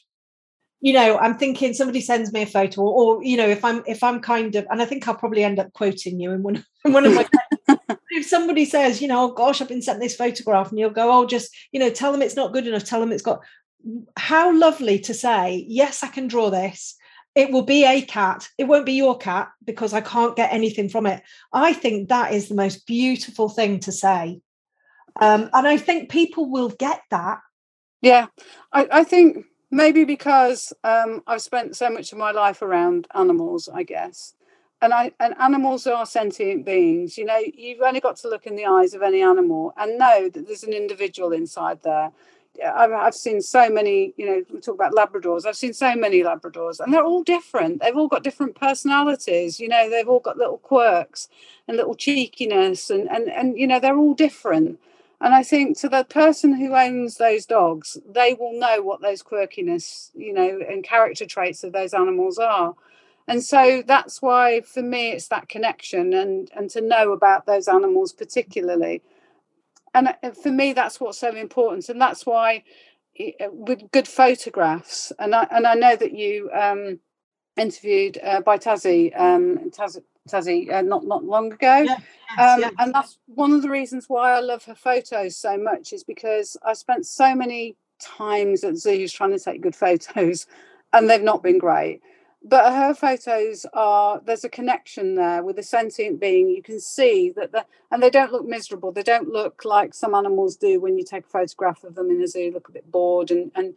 you 0.82 0.93
know 0.93 1.17
i'm 1.17 1.38
thinking 1.38 1.73
somebody 1.73 2.01
sends 2.01 2.32
me 2.32 2.43
a 2.43 2.45
photo 2.45 2.82
or, 2.82 3.17
or, 3.17 3.23
you 3.23 3.38
know 3.38 3.47
if 3.47 3.63
i'm 3.65 3.84
if 3.88 4.03
i'm 4.03 4.19
kind 4.19 4.55
of 4.55 4.65
and 4.69 4.82
i 4.82 4.86
think 4.86 5.07
i'll 5.07 5.15
probably 5.15 5.43
end 5.43 5.59
up 5.59 5.71
quoting 5.73 6.19
you 6.19 6.32
in 6.32 6.43
one, 6.43 6.63
in 6.86 6.93
one 6.93 7.05
of 7.05 7.13
my 7.13 7.28
if 8.11 8.25
somebody 8.25 8.65
says 8.65 9.01
you 9.01 9.07
know 9.07 9.23
oh 9.23 9.34
gosh 9.34 9.61
i've 9.61 9.67
been 9.67 9.82
sent 9.82 9.99
this 9.99 10.15
photograph 10.15 10.69
and 10.69 10.80
you'll 10.80 10.89
go 10.89 11.11
oh 11.11 11.25
just 11.25 11.55
you 11.71 11.80
know 11.80 11.89
tell 11.89 12.11
them 12.11 12.21
it's 12.21 12.36
not 12.36 12.53
good 12.53 12.67
enough 12.67 12.84
tell 12.84 12.99
them 12.99 13.11
it's 13.11 13.23
got 13.23 13.41
how 14.17 14.55
lovely 14.57 14.99
to 14.99 15.13
say 15.13 15.65
yes 15.67 16.03
i 16.03 16.07
can 16.07 16.28
draw 16.28 16.49
this. 16.49 16.95
It 17.36 17.51
will 17.51 17.61
be 17.61 17.86
a 17.86 18.01
cat. 18.01 18.49
It 18.57 18.63
won't 18.63 18.88
be 18.88 18.93
your 18.93 19.15
cat 19.15 19.49
because 19.63 19.93
i 19.93 20.01
can't 20.01 20.36
get 20.36 20.51
anything 20.51 20.89
from 20.89 21.05
it. 21.05 21.21
I 21.53 21.73
think 21.73 22.09
that 22.09 22.34
is 22.34 22.49
the 22.49 22.55
most 22.55 22.88
beautiful 22.88 23.47
thing 23.47 23.80
to 23.82 23.91
say. 23.91 24.41
Um, 25.19 25.49
and 25.53 25.67
i 25.67 25.78
think 25.78 26.09
people 26.09 26.49
will 26.49 26.69
get 26.69 27.01
that. 27.11 27.39
Yeah. 28.01 28.28
I, 28.71 28.88
I 28.91 29.03
think 29.03 29.45
maybe 29.72 30.03
because 30.03 30.74
um, 30.84 31.24
I've 31.28 31.41
spent 31.41 31.76
so 31.76 31.89
much 31.89 32.11
of 32.11 32.18
my 32.18 32.32
life 32.32 32.61
around 32.61 33.07
animals, 33.15 33.70
I 33.74 33.84
guess. 33.84 34.34
And 34.80 34.93
I 34.93 35.11
and 35.20 35.34
animals 35.39 35.88
are 35.88 36.05
sentient 36.05 36.63
beings. 36.63 37.18
You 37.18 37.26
know, 37.26 37.41
you've 37.53 37.82
only 37.82 37.99
got 37.99 38.15
to 38.18 38.30
look 38.30 38.45
in 38.45 38.55
the 38.55 38.65
eyes 38.65 38.93
of 38.93 39.01
any 39.01 39.24
animal 39.24 39.74
and 39.76 39.97
know 39.97 40.30
that 40.30 40.45
there's 40.45 40.63
an 40.63 40.74
individual 40.74 41.32
inside 41.32 41.82
there. 41.84 42.11
I've, 42.63 42.91
I've 42.91 43.13
seen 43.15 43.41
so 43.41 43.70
many, 43.70 44.13
you 44.18 44.26
know, 44.26 44.43
we 44.51 44.59
talk 44.59 44.76
about 44.76 44.93
Labradors. 44.93 45.45
I've 45.45 45.55
seen 45.55 45.74
so 45.74 45.95
many 45.95 46.24
Labradors, 46.24 46.80
and 46.80 46.93
they're 46.93 47.03
all 47.03 47.24
different. 47.24 47.82
They've 47.82 47.95
all 47.95 48.07
got 48.07 48.24
different 48.24 48.55
personalities. 48.55 49.59
You 49.59 49.68
know, 49.68 49.89
they've 49.89 50.07
all 50.07 50.20
got 50.20 50.38
little 50.38 50.57
quirks 50.57 51.28
and 51.68 51.78
little 51.78 51.95
cheekiness, 51.95 52.89
and 52.89 53.09
and 53.09 53.30
and 53.30 53.57
you 53.57 53.68
know, 53.68 53.80
they're 53.80 53.97
all 53.97 54.13
different. 54.13 54.80
And 55.20 55.34
I 55.34 55.41
think 55.43 55.78
to 55.80 55.89
the 55.89 56.03
person 56.03 56.53
who 56.53 56.76
owns 56.76 57.18
those 57.18 57.45
dogs, 57.45 57.97
they 58.07 58.36
will 58.36 58.59
know 58.59 58.82
what 58.82 59.01
those 59.01 59.24
quirkiness, 59.24 60.11
you 60.13 60.32
know, 60.32 60.59
and 60.70 60.84
character 60.84 61.26
traits 61.26 61.63
of 61.63 61.74
those 61.74 61.93
animals 61.93 62.38
are. 62.38 62.76
And 63.28 63.43
so 63.43 63.84
that's 63.86 64.22
why 64.22 64.61
for 64.61 64.82
me 64.82 65.11
it's 65.11 65.28
that 65.30 65.49
connection 65.49 66.13
and 66.13 66.49
and 66.55 66.70
to 66.72 66.82
know 66.82 67.11
about 67.11 67.45
those 67.45 67.68
animals 67.68 68.13
particularly. 68.13 69.01
And 69.93 70.09
uh, 70.24 70.32
for 70.32 70.51
me 70.51 70.74
that's 70.74 70.99
what's 70.99 71.18
so 71.18 71.36
important. 71.36 71.89
And 71.89 71.99
that's 71.99 72.26
why 72.26 72.63
uh, 73.20 73.47
with 73.51 73.91
good 73.91 74.07
photographs, 74.07 75.11
and 75.20 75.36
I 75.36 75.47
and 75.51 75.68
I 75.68 75.74
know 75.74 75.95
that 75.95 76.13
you 76.13 76.49
um, 76.53 76.99
interviewed 77.57 78.18
uh, 78.24 78.41
by 78.41 78.57
Tazzy, 78.57 79.20
um, 79.20 79.72
Taz, 79.72 79.99
Tazzy 80.28 80.71
uh, 80.71 80.82
not 80.82 81.05
not 81.05 81.23
long 81.23 81.51
ago, 81.51 81.78
yeah, 81.78 81.97
yes, 82.38 82.63
um, 82.63 82.71
and 82.80 82.93
that's 82.93 83.17
one 83.28 83.51
of 83.51 83.61
the 83.61 83.69
reasons 83.69 84.05
why 84.07 84.34
I 84.34 84.39
love 84.39 84.63
her 84.65 84.75
photos 84.75 85.36
so 85.36 85.57
much 85.57 85.93
is 85.93 86.03
because 86.03 86.57
I 86.65 86.73
spent 86.73 87.05
so 87.05 87.36
many 87.36 87.75
times 87.99 88.63
at 88.63 88.78
zoos 88.78 89.11
trying 89.11 89.32
to 89.32 89.39
take 89.39 89.61
good 89.61 89.75
photos, 89.86 90.47
and 90.93 91.09
they've 91.09 91.21
not 91.21 91.43
been 91.43 91.57
great. 91.57 92.01
But 92.43 92.71
her 92.71 92.93
photos 92.93 93.65
are 93.73 94.21
there's 94.23 94.43
a 94.43 94.49
connection 94.49 95.15
there 95.15 95.43
with 95.43 95.57
a 95.59 95.63
sentient 95.63 96.19
being. 96.19 96.49
You 96.49 96.61
can 96.61 96.80
see 96.80 97.32
that 97.32 97.51
the 97.51 97.65
and 97.91 98.01
they 98.01 98.09
don't 98.09 98.32
look 98.32 98.45
miserable. 98.45 98.91
They 98.91 99.03
don't 99.03 99.30
look 99.30 99.65
like 99.65 99.93
some 99.93 100.13
animals 100.13 100.55
do 100.55 100.80
when 100.80 100.97
you 100.97 101.03
take 101.03 101.25
a 101.25 101.30
photograph 101.30 101.84
of 101.84 101.95
them 101.95 102.11
in 102.11 102.21
a 102.21 102.28
zoo, 102.28 102.51
look 102.53 102.69
a 102.69 102.71
bit 102.71 102.89
bored 102.91 103.32
and 103.32 103.51
and 103.55 103.73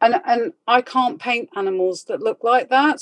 and 0.00 0.20
and 0.24 0.52
I 0.66 0.82
can't 0.82 1.20
paint 1.20 1.50
animals 1.56 2.04
that 2.04 2.22
look 2.22 2.42
like 2.42 2.68
that. 2.70 3.00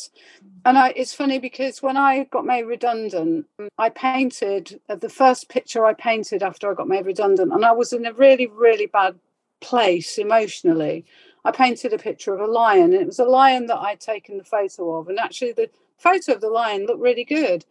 And 0.64 0.78
I, 0.78 0.92
it's 0.94 1.14
funny 1.14 1.38
because 1.38 1.82
when 1.82 1.96
I 1.96 2.24
got 2.24 2.44
made 2.44 2.64
redundant, 2.64 3.46
I 3.78 3.88
painted 3.88 4.80
uh, 4.88 4.96
the 4.96 5.08
first 5.08 5.48
picture 5.48 5.84
I 5.84 5.94
painted 5.94 6.42
after 6.42 6.70
I 6.70 6.74
got 6.74 6.88
made 6.88 7.06
redundant, 7.06 7.52
and 7.52 7.64
I 7.64 7.72
was 7.72 7.92
in 7.92 8.06
a 8.06 8.12
really 8.12 8.46
really 8.46 8.86
bad 8.86 9.18
place 9.60 10.18
emotionally. 10.18 11.04
I 11.44 11.50
painted 11.50 11.92
a 11.92 11.98
picture 11.98 12.34
of 12.34 12.40
a 12.40 12.52
lion, 12.52 12.92
and 12.92 13.02
it 13.02 13.06
was 13.06 13.18
a 13.18 13.24
lion 13.24 13.66
that 13.66 13.78
I'd 13.78 14.00
taken 14.00 14.38
the 14.38 14.44
photo 14.44 14.98
of, 14.98 15.08
and 15.08 15.18
actually 15.18 15.52
the 15.52 15.70
photo 15.98 16.34
of 16.34 16.40
the 16.40 16.50
lion 16.50 16.86
looked 16.86 17.00
really 17.00 17.24
good. 17.24 17.64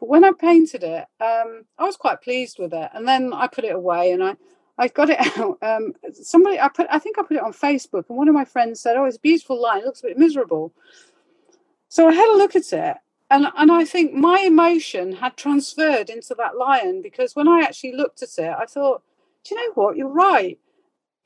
But 0.00 0.08
when 0.08 0.24
I 0.24 0.32
painted 0.32 0.82
it, 0.82 1.06
um, 1.20 1.64
I 1.78 1.84
was 1.84 1.96
quite 1.96 2.22
pleased 2.22 2.58
with 2.58 2.72
it, 2.72 2.90
and 2.92 3.06
then 3.06 3.32
I 3.32 3.46
put 3.46 3.64
it 3.64 3.74
away, 3.74 4.10
and 4.10 4.24
I 4.24 4.36
I 4.78 4.88
got 4.88 5.10
it 5.10 5.18
out. 5.38 5.58
Um, 5.62 5.94
somebody, 6.12 6.58
I 6.58 6.68
put, 6.68 6.86
I 6.90 6.98
think 6.98 7.18
I 7.18 7.22
put 7.22 7.36
it 7.36 7.42
on 7.42 7.52
Facebook, 7.52 8.04
and 8.08 8.18
one 8.18 8.28
of 8.28 8.34
my 8.34 8.44
friends 8.44 8.80
said, 8.80 8.96
"Oh, 8.96 9.04
it's 9.04 9.16
a 9.16 9.20
beautiful 9.20 9.60
line. 9.60 9.80
It 9.80 9.84
looks 9.84 10.00
a 10.00 10.08
bit 10.08 10.18
miserable." 10.18 10.72
So 11.88 12.08
I 12.08 12.14
had 12.14 12.28
a 12.34 12.38
look 12.38 12.56
at 12.56 12.72
it, 12.72 12.96
and 13.30 13.46
and 13.56 13.70
I 13.72 13.84
think 13.84 14.14
my 14.14 14.40
emotion 14.40 15.14
had 15.16 15.36
transferred 15.36 16.10
into 16.10 16.34
that 16.36 16.56
lion 16.56 17.02
because 17.02 17.36
when 17.36 17.48
I 17.48 17.60
actually 17.60 17.92
looked 17.94 18.22
at 18.22 18.38
it, 18.38 18.54
I 18.58 18.66
thought, 18.66 19.02
"Do 19.44 19.54
you 19.54 19.60
know 19.68 19.72
what? 19.74 19.96
You're 19.96 20.08
right. 20.08 20.58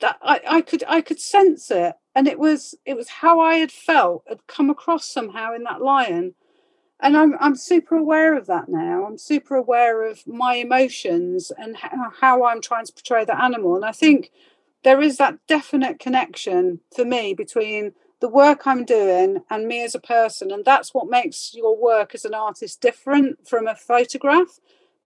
That 0.01 0.17
I, 0.21 0.41
I 0.47 0.61
could 0.61 0.83
I 0.87 1.01
could 1.01 1.19
sense 1.19 1.71
it, 1.71 1.95
and 2.15 2.27
it 2.27 2.39
was 2.39 2.75
it 2.85 2.95
was 2.95 3.09
how 3.09 3.39
I 3.39 3.55
had 3.55 3.71
felt 3.71 4.23
had 4.27 4.45
come 4.47 4.69
across 4.69 5.05
somehow 5.07 5.53
in 5.55 5.63
that 5.63 5.81
lion." 5.81 6.35
And 6.99 7.15
I'm 7.17 7.35
I'm 7.39 7.55
super 7.55 7.95
aware 7.95 8.37
of 8.37 8.47
that 8.47 8.69
now. 8.69 9.05
I'm 9.05 9.17
super 9.17 9.55
aware 9.55 10.03
of 10.03 10.25
my 10.27 10.55
emotions 10.55 11.51
and 11.57 11.77
how, 11.77 11.89
uh, 11.89 12.09
how 12.21 12.45
I'm 12.45 12.61
trying 12.61 12.85
to 12.85 12.93
portray 12.93 13.25
the 13.25 13.41
animal. 13.41 13.75
And 13.75 13.85
I 13.85 13.91
think 13.91 14.31
there 14.83 15.01
is 15.01 15.17
that 15.17 15.39
definite 15.47 15.99
connection 15.99 16.79
for 16.95 17.05
me 17.05 17.33
between 17.33 17.93
the 18.19 18.29
work 18.29 18.65
I'm 18.65 18.83
doing 18.83 19.43
and 19.49 19.67
me 19.67 19.83
as 19.83 19.93
a 19.93 19.99
person, 19.99 20.51
and 20.51 20.65
that's 20.65 20.93
what 20.93 21.07
makes 21.09 21.53
your 21.53 21.77
work 21.77 22.15
as 22.15 22.25
an 22.25 22.33
artist 22.33 22.81
different 22.81 23.47
from 23.47 23.67
a 23.67 23.75
photograph, 23.75 24.59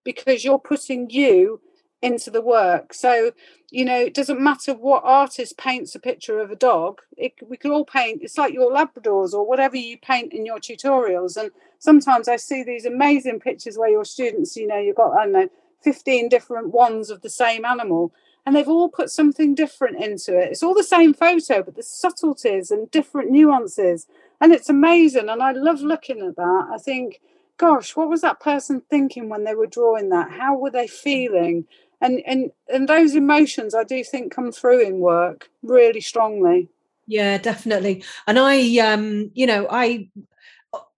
because 0.04 0.46
you're 0.46 0.60
putting 0.60 1.10
you 1.10 1.60
into 2.02 2.32
the 2.32 2.41
work. 2.41 2.93
So, 2.93 3.32
you 3.70 3.86
know, 3.86 3.99
it 3.99 4.14
doesn't 4.14 4.41
matter 4.41 4.74
what 4.74 5.04
artist 5.04 5.58
paints 5.58 5.95
a 5.95 5.99
picture 5.99 6.39
of 6.39 6.52
a 6.52 6.56
dog. 6.56 7.02
It, 7.16 7.34
we 7.47 7.58
can 7.58 7.72
all 7.72 7.86
paint. 7.86 8.22
It's 8.24 8.38
like 8.38 8.54
your 8.54 8.72
Labradors 8.72 9.34
or 9.34 9.47
whatever 9.47 9.78
you 9.78 9.97
paint 9.97 10.34
in 10.34 10.45
your 10.45 10.60
tutorials. 10.60 11.38
And 11.38 11.52
sometimes 11.80 12.28
I 12.28 12.38
see 12.38 12.64
these 12.64 12.86
amazing 12.86 13.39
pictures 13.39 13.78
where 13.78 13.89
your 13.89 14.06
students, 14.06 14.56
you 14.58 14.68
know, 14.68 14.78
you've 14.78 14.95
got 14.95 15.18
I 15.18 15.24
don't 15.24 15.34
know, 15.34 15.49
fifteen 15.82 16.28
different 16.28 16.70
ones 16.70 17.10
of 17.10 17.22
the 17.22 17.30
same 17.30 17.66
animal, 17.66 18.12
and 18.45 18.56
they've 18.56 18.68
all 18.68 18.89
put 18.89 19.10
something 19.10 19.54
different 19.54 20.04
into 20.04 20.38
it. 20.38 20.52
It's 20.52 20.64
all 20.64 20.74
the 20.74 20.84
same 20.84 21.14
photo, 21.14 21.62
but 21.64 21.76
the 21.76 21.84
subtleties 21.84 22.72
and 22.72 22.89
different 22.89 23.30
nuances, 23.30 24.08
and 24.39 24.52
it's 24.52 24.70
amazing. 24.70 25.30
And 25.30 25.41
I 25.41 25.52
love 25.52 25.82
looking 25.82 26.22
at 26.22 26.36
that. 26.36 26.70
I 26.74 26.78
think 26.78 27.22
gosh, 27.62 27.95
what 27.95 28.10
was 28.10 28.22
that 28.22 28.39
person 28.39 28.82
thinking 28.89 29.30
when 29.30 29.43
they 29.43 29.54
were 29.54 29.68
drawing 29.68 30.10
that? 30.10 30.32
How 30.32 30.58
were 30.58 30.72
they 30.72 30.88
feeling? 30.88 31.68
And 32.02 32.22
and 32.26 32.52
and 32.68 32.89
those 32.89 33.16
emotions 33.16 33.76
i 33.76 33.84
do 33.84 34.04
think 34.04 34.34
come 34.34 34.52
through 34.52 34.82
in 34.82 34.99
work 34.99 35.49
really 35.62 36.02
strongly. 36.02 36.68
Yeah 37.08 37.38
definitely. 37.38 38.04
And 38.28 38.39
i 38.39 38.78
um 38.78 39.32
you 39.34 39.45
know 39.45 39.68
i 39.70 40.10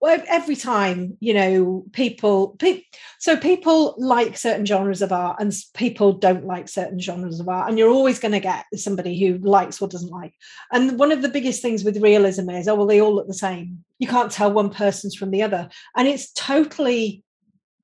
every 0.05 0.55
time 0.55 1.17
you 1.19 1.33
know 1.33 1.83
people 1.93 2.49
pe- 2.59 2.83
so 3.19 3.35
people 3.35 3.95
like 3.97 4.37
certain 4.37 4.65
genres 4.65 5.01
of 5.01 5.11
art 5.11 5.37
and 5.39 5.53
people 5.73 6.13
don't 6.13 6.45
like 6.45 6.67
certain 6.67 6.99
genres 6.99 7.39
of 7.39 7.47
art 7.47 7.69
and 7.69 7.79
you're 7.79 7.89
always 7.89 8.19
going 8.19 8.33
to 8.33 8.39
get 8.39 8.65
somebody 8.75 9.19
who 9.19 9.37
likes 9.37 9.81
or 9.81 9.87
doesn't 9.87 10.11
like. 10.11 10.33
And 10.71 10.99
one 10.99 11.11
of 11.11 11.21
the 11.21 11.29
biggest 11.29 11.61
things 11.61 11.83
with 11.83 12.03
realism 12.03 12.49
is 12.49 12.67
oh 12.67 12.75
well 12.75 12.85
they 12.85 13.01
all 13.01 13.15
look 13.15 13.27
the 13.27 13.33
same. 13.33 13.83
You 13.97 14.07
can't 14.07 14.31
tell 14.31 14.51
one 14.51 14.69
person's 14.69 15.15
from 15.15 15.31
the 15.31 15.41
other. 15.41 15.69
And 15.95 16.07
it's 16.07 16.31
totally 16.33 17.23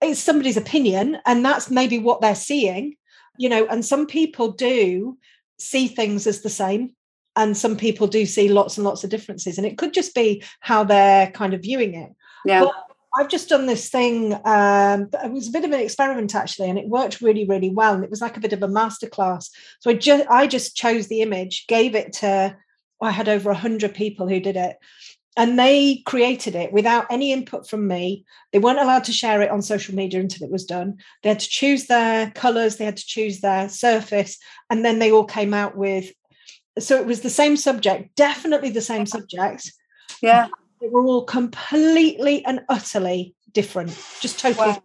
it's 0.01 0.19
somebody's 0.19 0.57
opinion 0.57 1.17
and 1.25 1.43
that's 1.43 1.71
maybe 1.71 1.99
what 1.99 2.21
they're 2.21 2.35
seeing 2.35 2.95
you 3.39 3.47
know, 3.47 3.65
and 3.67 3.83
some 3.83 4.05
people 4.05 4.51
do 4.51 5.17
see 5.57 5.87
things 5.87 6.27
as 6.27 6.41
the 6.41 6.49
same 6.49 6.93
and 7.35 7.55
some 7.55 7.77
people 7.77 8.05
do 8.05 8.25
see 8.25 8.49
lots 8.49 8.77
and 8.77 8.85
lots 8.85 9.03
of 9.03 9.09
differences 9.09 9.57
and 9.57 9.65
it 9.65 9.77
could 9.77 9.93
just 9.93 10.13
be 10.13 10.43
how 10.59 10.83
they're 10.83 11.31
kind 11.31 11.53
of 11.53 11.61
viewing 11.61 11.95
it. 11.95 12.11
Yeah. 12.45 12.65
But 12.65 12.73
i've 13.17 13.27
just 13.27 13.49
done 13.49 13.65
this 13.65 13.89
thing 13.89 14.33
um 14.45 15.09
it 15.23 15.31
was 15.31 15.47
a 15.47 15.51
bit 15.51 15.65
of 15.65 15.71
an 15.71 15.79
experiment 15.79 16.35
actually 16.35 16.69
and 16.69 16.77
it 16.77 16.87
worked 16.87 17.21
really 17.21 17.43
really 17.43 17.71
well 17.71 17.95
and 17.95 18.03
it 18.03 18.09
was 18.11 18.21
like 18.21 18.37
a 18.37 18.39
bit 18.39 18.53
of 18.53 18.61
a 18.61 18.67
masterclass. 18.67 19.49
So 19.79 19.89
i 19.89 19.93
just 19.93 20.29
i 20.29 20.45
just 20.45 20.75
chose 20.75 21.07
the 21.07 21.23
image 21.23 21.65
gave 21.67 21.95
it 21.95 22.13
to 22.13 22.55
i 23.01 23.09
had 23.09 23.27
over 23.27 23.49
100 23.49 23.95
people 23.95 24.27
who 24.27 24.39
did 24.39 24.55
it 24.55 24.77
and 25.39 25.57
they 25.57 26.03
created 26.05 26.53
it 26.53 26.73
without 26.73 27.05
any 27.09 27.31
input 27.31 27.65
from 27.65 27.87
me. 27.87 28.25
They 28.51 28.59
weren't 28.59 28.81
allowed 28.81 29.05
to 29.05 29.13
share 29.13 29.41
it 29.41 29.49
on 29.49 29.61
social 29.61 29.95
media 29.95 30.19
until 30.19 30.45
it 30.45 30.51
was 30.51 30.65
done. 30.65 30.97
They 31.23 31.29
had 31.29 31.39
to 31.39 31.47
choose 31.47 31.85
their 31.85 32.29
colors, 32.31 32.75
they 32.75 32.83
had 32.83 32.97
to 32.97 33.05
choose 33.05 33.39
their 33.39 33.69
surface, 33.69 34.37
and 34.69 34.83
then 34.83 34.99
they 34.99 35.13
all 35.13 35.23
came 35.23 35.53
out 35.53 35.77
with. 35.77 36.11
So 36.77 36.97
it 36.97 37.05
was 37.05 37.21
the 37.21 37.29
same 37.29 37.55
subject, 37.55 38.13
definitely 38.17 38.71
the 38.71 38.81
same 38.81 39.05
subject. 39.05 39.71
Yeah. 40.21 40.49
They 40.81 40.89
were 40.89 41.05
all 41.05 41.23
completely 41.23 42.43
and 42.43 42.59
utterly 42.67 43.33
different, 43.53 43.91
just 44.19 44.39
totally. 44.39 44.67
Wow. 44.67 44.83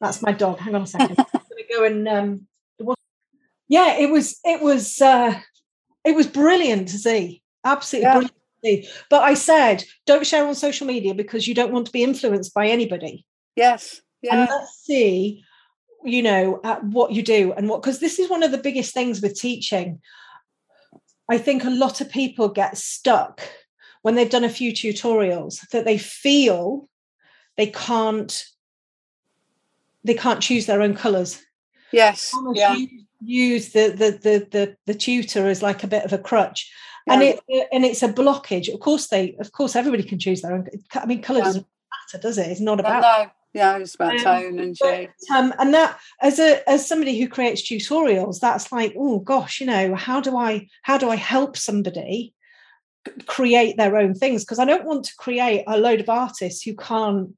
That's 0.00 0.22
my 0.22 0.32
dog. 0.32 0.60
Hang 0.60 0.74
on 0.74 0.82
a 0.82 0.86
second. 0.86 1.16
I'm 1.18 1.26
going 1.32 1.64
to 1.68 1.74
go 1.74 1.84
and. 1.84 2.08
Um, 2.08 2.46
yeah, 3.68 3.96
it 3.98 4.10
was. 4.10 4.38
It 4.44 4.60
was. 4.60 5.00
Uh, 5.00 5.38
it 6.04 6.14
was 6.14 6.26
brilliant 6.26 6.88
to 6.88 6.98
see. 6.98 7.42
Absolutely 7.64 8.04
yeah. 8.04 8.12
brilliant 8.14 8.41
but 9.10 9.22
I 9.22 9.34
said, 9.34 9.84
don't 10.06 10.26
share 10.26 10.46
on 10.46 10.54
social 10.54 10.86
media 10.86 11.14
because 11.14 11.48
you 11.48 11.54
don't 11.54 11.72
want 11.72 11.86
to 11.86 11.92
be 11.92 12.02
influenced 12.02 12.54
by 12.54 12.68
anybody. 12.68 13.24
Yes. 13.56 14.00
Yeah. 14.22 14.42
And 14.42 14.50
let's 14.50 14.78
see, 14.84 15.44
you 16.04 16.22
know, 16.22 16.60
at 16.64 16.84
what 16.84 17.12
you 17.12 17.22
do 17.22 17.52
and 17.52 17.68
what, 17.68 17.82
because 17.82 17.98
this 17.98 18.18
is 18.18 18.30
one 18.30 18.42
of 18.42 18.52
the 18.52 18.58
biggest 18.58 18.94
things 18.94 19.20
with 19.20 19.38
teaching. 19.38 20.00
I 21.28 21.38
think 21.38 21.64
a 21.64 21.70
lot 21.70 22.00
of 22.00 22.10
people 22.10 22.48
get 22.48 22.76
stuck 22.76 23.42
when 24.02 24.14
they've 24.14 24.30
done 24.30 24.44
a 24.44 24.48
few 24.48 24.72
tutorials 24.72 25.66
that 25.70 25.84
they 25.84 25.98
feel 25.98 26.88
they 27.56 27.66
can't 27.66 28.44
they 30.04 30.14
can't 30.14 30.42
choose 30.42 30.66
their 30.66 30.82
own 30.82 30.94
colors 30.94 31.40
yes 31.92 32.34
yeah. 32.54 32.74
use 33.24 33.72
the, 33.72 33.90
the 33.90 34.10
the 34.10 34.48
the 34.50 34.76
the 34.86 34.94
tutor 34.94 35.46
as 35.46 35.62
like 35.62 35.84
a 35.84 35.88
bit 35.88 36.04
of 36.04 36.12
a 36.12 36.18
crutch. 36.18 36.70
And 37.06 37.22
it 37.22 37.40
and 37.72 37.84
it's 37.84 38.02
a 38.02 38.08
blockage. 38.08 38.72
Of 38.72 38.80
course, 38.80 39.08
they 39.08 39.36
of 39.40 39.52
course 39.52 39.76
everybody 39.76 40.02
can 40.02 40.18
choose 40.18 40.42
their 40.42 40.54
own. 40.54 40.68
I 40.94 41.06
mean, 41.06 41.22
colour 41.22 41.40
doesn't 41.40 41.66
matter, 42.12 42.22
does 42.22 42.38
it? 42.38 42.48
It's 42.48 42.60
not 42.60 42.80
about. 42.80 43.02
No, 43.02 43.30
yeah, 43.54 43.76
it's 43.78 43.94
about 43.94 44.14
um, 44.14 44.18
tone 44.18 44.58
and 44.58 44.76
shade. 44.76 45.10
um, 45.34 45.52
and 45.58 45.74
that, 45.74 45.98
as 46.20 46.38
a 46.38 46.68
as 46.68 46.86
somebody 46.86 47.18
who 47.20 47.28
creates 47.28 47.62
tutorials, 47.62 48.40
that's 48.40 48.72
like, 48.72 48.94
oh 48.96 49.18
gosh, 49.18 49.60
you 49.60 49.66
know, 49.66 49.94
how 49.94 50.20
do 50.20 50.36
I 50.36 50.68
how 50.82 50.98
do 50.98 51.10
I 51.10 51.16
help 51.16 51.56
somebody 51.56 52.34
create 53.26 53.76
their 53.76 53.96
own 53.96 54.14
things? 54.14 54.44
Because 54.44 54.58
I 54.58 54.64
don't 54.64 54.84
want 54.84 55.04
to 55.06 55.16
create 55.16 55.64
a 55.66 55.78
load 55.78 56.00
of 56.00 56.08
artists 56.08 56.62
who 56.62 56.74
can't. 56.74 57.34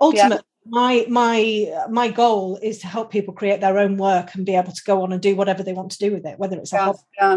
Ultimately, 0.00 0.36
yeah 0.36 0.42
my 0.70 1.06
my 1.08 1.72
my 1.88 2.08
goal 2.08 2.58
is 2.62 2.78
to 2.78 2.86
help 2.86 3.10
people 3.10 3.32
create 3.32 3.60
their 3.60 3.78
own 3.78 3.96
work 3.96 4.34
and 4.34 4.44
be 4.44 4.54
able 4.54 4.72
to 4.72 4.82
go 4.84 5.02
on 5.02 5.12
and 5.12 5.22
do 5.22 5.34
whatever 5.34 5.62
they 5.62 5.72
want 5.72 5.90
to 5.90 5.98
do 5.98 6.12
with 6.12 6.26
it 6.26 6.38
whether 6.38 6.58
it's 6.58 6.72
a 6.72 6.76
yeah, 6.76 6.84
hobby, 6.84 6.98
yeah 7.16 7.36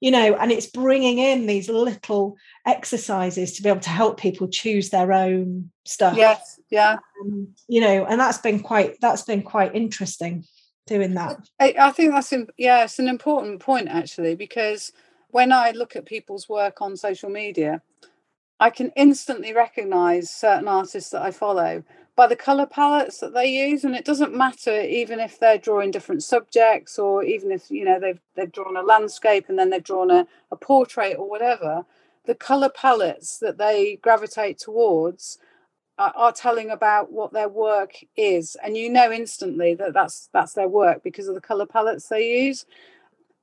you 0.00 0.10
know 0.10 0.34
and 0.34 0.52
it's 0.52 0.66
bringing 0.66 1.18
in 1.18 1.46
these 1.46 1.68
little 1.68 2.36
exercises 2.66 3.52
to 3.52 3.62
be 3.62 3.68
able 3.68 3.80
to 3.80 3.90
help 3.90 4.18
people 4.18 4.48
choose 4.48 4.90
their 4.90 5.12
own 5.12 5.70
stuff. 5.84 6.16
Yes 6.16 6.58
yeah. 6.70 6.98
Um, 7.22 7.48
you 7.66 7.80
know 7.80 8.04
and 8.04 8.20
that's 8.20 8.38
been 8.38 8.60
quite 8.60 9.00
that's 9.00 9.22
been 9.22 9.42
quite 9.42 9.74
interesting 9.74 10.44
doing 10.86 11.14
that. 11.14 11.48
I, 11.60 11.74
I 11.78 11.90
think 11.92 12.12
that's 12.12 12.32
yeah 12.56 12.84
it's 12.84 12.98
an 12.98 13.08
important 13.08 13.60
point 13.60 13.88
actually 13.88 14.34
because 14.34 14.92
when 15.30 15.52
i 15.52 15.70
look 15.72 15.96
at 15.96 16.06
people's 16.06 16.48
work 16.48 16.80
on 16.80 16.96
social 16.96 17.28
media 17.28 17.82
i 18.58 18.70
can 18.70 18.90
instantly 18.96 19.52
recognize 19.52 20.30
certain 20.30 20.66
artists 20.66 21.10
that 21.10 21.22
i 21.22 21.30
follow 21.30 21.82
by 22.18 22.26
the 22.26 22.36
color 22.36 22.66
palettes 22.66 23.20
that 23.20 23.32
they 23.32 23.46
use 23.46 23.84
and 23.84 23.96
it 23.96 24.04
doesn't 24.04 24.36
matter 24.36 24.82
even 24.82 25.20
if 25.20 25.38
they're 25.38 25.58
drawing 25.58 25.92
different 25.92 26.24
subjects 26.24 26.98
or 26.98 27.24
even 27.24 27.52
if 27.52 27.70
you 27.70 27.86
know 27.86 28.00
they've 28.00 28.20
they've 28.36 28.52
drawn 28.52 28.76
a 28.76 28.82
landscape 28.82 29.46
and 29.48 29.58
then 29.58 29.70
they've 29.70 29.84
drawn 29.84 30.10
a, 30.10 30.26
a 30.50 30.56
portrait 30.56 31.16
or 31.16 31.30
whatever 31.30 31.86
the 32.26 32.34
color 32.34 32.70
palettes 32.70 33.38
that 33.38 33.58
they 33.58 33.98
gravitate 34.02 34.58
towards 34.58 35.38
are, 35.98 36.12
are 36.16 36.32
telling 36.32 36.70
about 36.70 37.12
what 37.12 37.32
their 37.32 37.48
work 37.48 37.94
is. 38.16 38.56
And 38.64 38.76
you 38.76 38.90
know 38.90 39.12
instantly 39.12 39.74
that 39.76 39.94
that's 39.94 40.28
that's 40.32 40.54
their 40.54 40.68
work 40.68 41.02
because 41.04 41.28
of 41.28 41.36
the 41.36 41.40
color 41.40 41.66
palettes 41.66 42.08
they 42.08 42.46
use 42.46 42.66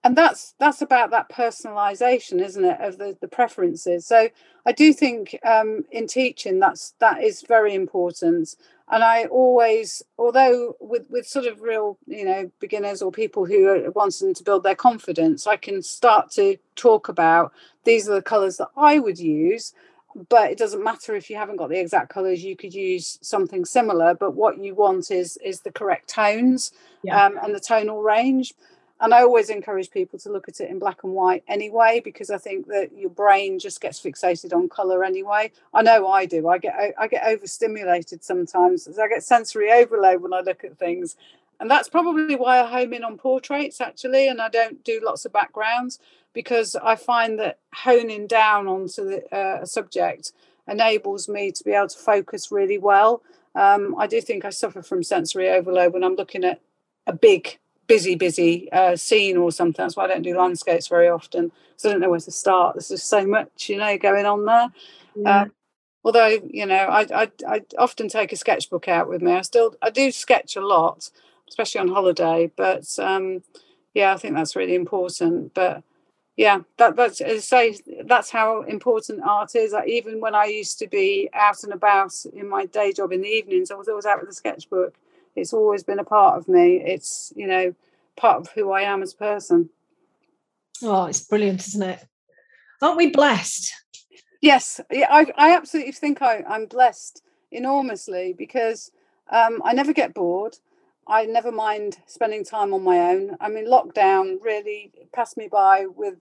and 0.06 0.16
that's 0.16 0.54
that's 0.60 0.82
about 0.84 1.10
that 1.10 1.30
personalization 1.30 2.40
isn't 2.40 2.64
it 2.64 2.80
of 2.80 3.00
the, 3.00 3.18
the 3.20 3.28
preferences? 3.28 4.06
So 4.06 4.30
i 4.66 4.72
do 4.72 4.94
think 4.94 5.38
um, 5.46 5.84
in 5.92 6.08
teaching 6.08 6.60
that's 6.60 6.94
that 7.00 7.22
is 7.22 7.42
very 7.42 7.74
important. 7.74 8.56
And 8.88 9.04
i 9.04 9.26
always 9.26 10.04
although 10.18 10.76
with 10.80 11.06
with 11.10 11.28
sort 11.28 11.48
of 11.48 11.62
real 11.62 11.98
you 12.06 12.24
know 12.24 12.52
beginners 12.60 13.02
or 13.02 13.12
people 13.12 13.46
who 13.46 13.68
are 13.68 13.92
wanting 13.92 14.36
to 14.36 14.44
build 14.44 14.64
their 14.64 14.76
confidence 14.76 15.48
i 15.48 15.58
can 15.58 15.82
start 15.82 16.30
to 16.32 16.56
talk 16.76 17.10
about 17.10 17.52
these 17.84 18.08
are 18.08 18.14
the 18.14 18.22
colors 18.22 18.58
that 18.58 18.70
i 18.78 19.00
would 19.00 19.18
use 19.18 19.74
but 20.30 20.52
it 20.52 20.58
doesn't 20.58 20.84
matter 20.84 21.16
if 21.16 21.30
you 21.30 21.36
haven't 21.36 21.58
got 21.58 21.70
the 21.70 21.80
exact 21.80 22.10
colors 22.10 22.44
you 22.44 22.56
could 22.56 22.74
use 22.76 23.18
something 23.22 23.66
similar 23.66 24.14
but 24.14 24.36
what 24.36 24.60
you 24.60 24.76
want 24.76 25.10
is 25.10 25.38
is 25.44 25.62
the 25.62 25.72
correct 25.72 26.08
tones 26.08 26.72
yeah. 27.04 27.26
um, 27.26 27.40
and 27.44 27.56
the 27.56 27.60
tonal 27.60 28.04
range 28.04 28.54
and 29.02 29.14
I 29.14 29.22
always 29.22 29.50
encourage 29.50 29.92
people 29.92 30.18
to 30.20 30.32
look 30.32 30.48
at 30.48 30.62
it 30.62 30.70
in 30.70 30.80
black 30.80 31.04
and 31.04 31.14
white 31.14 31.44
anyway, 31.48 32.02
because 32.04 32.30
I 32.30 32.38
think 32.38 32.68
that 32.68 32.92
your 32.98 33.10
brain 33.10 33.60
just 33.60 33.82
gets 33.82 34.02
fixated 34.02 34.54
on 34.54 34.70
color 34.70 35.04
anyway. 35.04 35.52
I 35.74 35.82
know 35.82 36.08
I 36.08 36.26
do. 36.26 36.48
I 36.48 36.58
get 36.58 36.94
I 36.98 37.08
get 37.08 37.26
overstimulated 37.26 38.24
sometimes. 38.24 38.88
I 38.98 39.08
get 39.08 39.24
sensory 39.24 39.72
overload 39.72 40.22
when 40.22 40.34
I 40.34 40.40
look 40.40 40.64
at 40.64 40.78
things, 40.78 41.18
and 41.60 41.70
that's 41.70 41.90
probably 41.90 42.36
why 42.36 42.62
I 42.62 42.68
home 42.68 42.94
in 42.94 43.04
on 43.04 43.18
portraits 43.18 43.82
actually, 43.82 44.28
and 44.28 44.42
I 44.42 44.50
don't 44.50 44.84
do 44.84 45.02
lots 45.04 45.26
of 45.26 45.34
backgrounds 45.34 46.00
because 46.34 46.76
I 46.76 46.96
find 46.96 47.40
that 47.40 47.60
honing 47.74 48.28
down 48.28 48.68
onto 48.68 49.06
the, 49.06 49.36
uh, 49.36 49.66
subject 49.66 50.34
enables 50.68 51.30
me 51.30 51.52
to 51.52 51.64
be 51.64 51.72
able 51.72 51.88
to 51.88 51.98
focus 51.98 52.52
really 52.52 52.78
well. 52.78 53.22
Um, 53.56 53.96
I 53.98 54.06
do 54.06 54.20
think 54.20 54.44
I 54.44 54.50
suffer 54.50 54.82
from 54.82 55.02
sensory 55.02 55.50
overload 55.50 55.94
when 55.94 56.04
I'm 56.04 56.16
looking 56.16 56.44
at 56.44 56.60
a 57.08 57.14
big 57.14 57.58
busy, 57.88 58.16
busy 58.16 58.72
uh, 58.72 58.96
scene 58.96 59.38
or 59.38 59.52
something. 59.52 59.84
That's 59.84 59.96
why 59.96 60.06
I 60.06 60.08
don't 60.08 60.22
do 60.22 60.38
landscapes 60.38 60.88
very 60.88 61.08
often 61.08 61.52
because 61.70 61.86
I 61.86 61.92
don't 61.92 62.02
know 62.02 62.10
where 62.10 62.20
to 62.20 62.32
start. 62.32 62.76
There's 62.76 62.90
just 62.90 63.10
so 63.10 63.26
much, 63.26 63.70
you 63.70 63.78
know, 63.78 63.98
going 63.98 64.26
on 64.26 64.46
there. 64.46 64.68
Yeah. 65.16 65.42
Um, 65.42 65.52
although, 66.04 66.40
you 66.50 66.66
know, 66.66 66.76
I, 66.76 67.06
I, 67.14 67.32
I 67.48 67.62
often 67.78 68.08
take 68.08 68.32
a 68.32 68.38
sketchbook 68.38 68.88
out 68.88 69.10
with 69.10 69.22
me. 69.22 69.34
I 69.34 69.42
still 69.42 69.76
I 69.82 69.90
do 69.90 70.12
sketch 70.12 70.56
a 70.56 70.66
lot, 70.66 71.10
especially 71.50 71.82
on 71.82 71.90
holiday. 71.90 72.52
But 72.56 72.88
um, 73.00 73.44
yeah, 73.94 74.14
I 74.14 74.18
think 74.18 74.36
that's 74.36 74.56
really 74.56 74.76
important. 74.76 75.54
But 75.54 75.84
yeah, 76.38 76.62
that 76.78 76.96
that's 76.96 77.22
say 77.46 77.78
that's 78.06 78.30
how 78.30 78.62
important 78.64 79.24
art 79.24 79.56
is. 79.56 79.74
Like 79.74 79.88
even 79.88 80.20
when 80.20 80.36
I 80.36 80.46
used 80.46 80.80
to 80.80 80.88
be 80.88 81.30
out 81.34 81.64
and 81.64 81.74
about 81.74 82.14
in 82.34 82.50
my 82.50 82.66
day 82.66 82.92
job 82.92 83.12
in 83.12 83.22
the 83.22 83.30
evenings, 83.30 83.72
I 83.72 83.76
was 83.76 83.88
always 83.88 84.06
out 84.06 84.20
with 84.20 84.30
a 84.30 84.34
sketchbook 84.34 84.96
it's 85.36 85.54
always 85.54 85.84
been 85.84 86.00
a 86.00 86.04
part 86.04 86.38
of 86.38 86.48
me. 86.48 86.82
It's, 86.84 87.34
you 87.36 87.48
know, 87.48 87.76
part 88.16 88.38
of 88.38 88.50
who 88.52 88.72
I 88.72 88.82
am 88.82 89.02
as 89.02 89.14
a 89.14 89.18
person. 89.18 89.70
Oh, 90.84 91.06
it's 91.06 91.22
brilliant, 91.22 91.66
isn't 91.68 91.84
it? 91.84 92.06
Aren't 92.82 92.98
we 92.98 93.10
blessed? 93.10 93.74
Yes, 94.42 94.82
yeah, 94.92 95.08
I, 95.10 95.26
I 95.38 95.56
absolutely 95.56 95.94
think 95.94 96.22
I, 96.22 96.44
I'm 96.48 96.66
blessed 96.66 97.24
enormously 97.52 98.36
because 98.38 98.92
um, 99.32 99.62
I 99.66 99.74
never 99.74 99.94
get 99.94 100.14
bored. 100.14 100.58
I 101.08 101.26
never 101.26 101.52
mind 101.52 101.98
spending 102.08 102.44
time 102.44 102.74
on 102.74 102.84
my 102.84 103.12
own. 103.12 103.38
I 103.40 103.48
mean, 103.50 103.68
lockdown 103.68 104.38
really 104.42 104.92
passed 105.14 105.38
me 105.38 105.48
by 105.48 105.86
with 105.86 106.16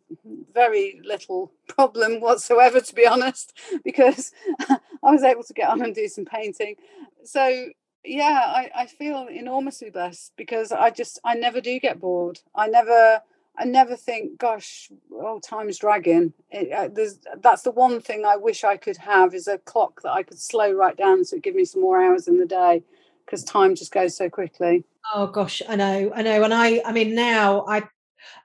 very 0.52 1.00
little 1.04 1.52
problem 1.68 2.20
whatsoever, 2.20 2.80
to 2.80 2.94
be 2.94 3.06
honest, 3.06 3.52
because 3.84 4.32
I 4.68 5.10
was 5.10 5.22
able 5.22 5.42
to 5.44 5.54
get 5.54 5.68
on 5.68 5.82
and 5.82 5.94
do 5.94 6.08
some 6.08 6.24
painting. 6.24 6.76
So 7.24 7.68
yeah 8.04 8.42
I, 8.46 8.70
I 8.74 8.86
feel 8.86 9.26
enormously 9.28 9.90
blessed 9.90 10.32
because 10.36 10.72
i 10.72 10.90
just 10.90 11.18
i 11.24 11.34
never 11.34 11.60
do 11.60 11.78
get 11.80 12.00
bored. 12.00 12.40
I 12.54 12.68
never 12.68 13.22
i 13.56 13.64
never 13.64 13.96
think 13.96 14.38
gosh 14.38 14.90
oh 15.12 15.40
time's 15.40 15.78
dragging. 15.78 16.32
It, 16.50 16.72
uh, 16.72 16.88
there's 16.92 17.18
that's 17.40 17.62
the 17.62 17.70
one 17.70 18.00
thing 18.00 18.24
i 18.24 18.36
wish 18.36 18.64
i 18.64 18.76
could 18.76 18.98
have 18.98 19.34
is 19.34 19.48
a 19.48 19.58
clock 19.58 20.02
that 20.02 20.12
i 20.12 20.22
could 20.22 20.38
slow 20.38 20.72
right 20.72 20.96
down 20.96 21.24
so 21.24 21.36
it 21.36 21.42
give 21.42 21.54
me 21.54 21.64
some 21.64 21.82
more 21.82 22.02
hours 22.02 22.28
in 22.28 22.38
the 22.38 22.46
day 22.46 22.82
because 23.24 23.42
time 23.42 23.74
just 23.74 23.90
goes 23.90 24.14
so 24.16 24.28
quickly. 24.28 24.84
Oh 25.14 25.26
gosh 25.26 25.62
i 25.68 25.76
know 25.76 26.12
i 26.14 26.22
know 26.22 26.42
and 26.44 26.54
i 26.54 26.82
i 26.84 26.92
mean 26.92 27.14
now 27.14 27.64
i 27.68 27.82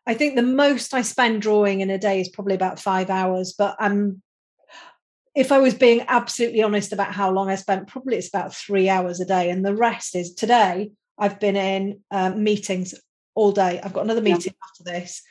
I 0.05 0.14
think 0.14 0.36
the 0.36 0.41
most 0.41 0.93
I 0.93 1.01
spend 1.01 1.41
drawing 1.41 1.82
in 1.82 1.89
a 1.89 1.97
day 1.97 2.20
is 2.20 2.30
probably 2.30 2.55
about 2.55 2.80
five 2.80 3.10
hours, 3.10 3.53
but 3.57 3.76
I'm 3.80 4.22
if 5.36 5.51
I 5.51 5.59
was 5.59 5.73
being 5.73 6.03
absolutely 6.07 6.63
honest 6.63 6.91
about 6.91 7.13
how 7.13 7.32
long 7.32 7.49
I 7.49 7.55
spent, 7.55 7.88
probably 7.88 8.17
it's 8.17 8.30
about 8.30 8.55
three 8.55 8.89
hours 8.89 9.19
a 9.19 9.25
day. 9.25 9.49
And 9.49 9.65
the 9.65 9.75
rest 9.75 10.15
is 10.15 10.34
today, 10.34 10.91
I've 11.17 11.39
been 11.39 11.55
in 11.55 11.99
um, 12.11 12.43
meetings 12.43 12.95
all 13.36 13.51
day. 13.51 13.80
I've 13.84 13.93
got 13.93 14.05
another 14.05 14.21
meeting 14.21 14.53
yeah. 14.53 14.67
after 14.67 14.84
this, 14.84 15.21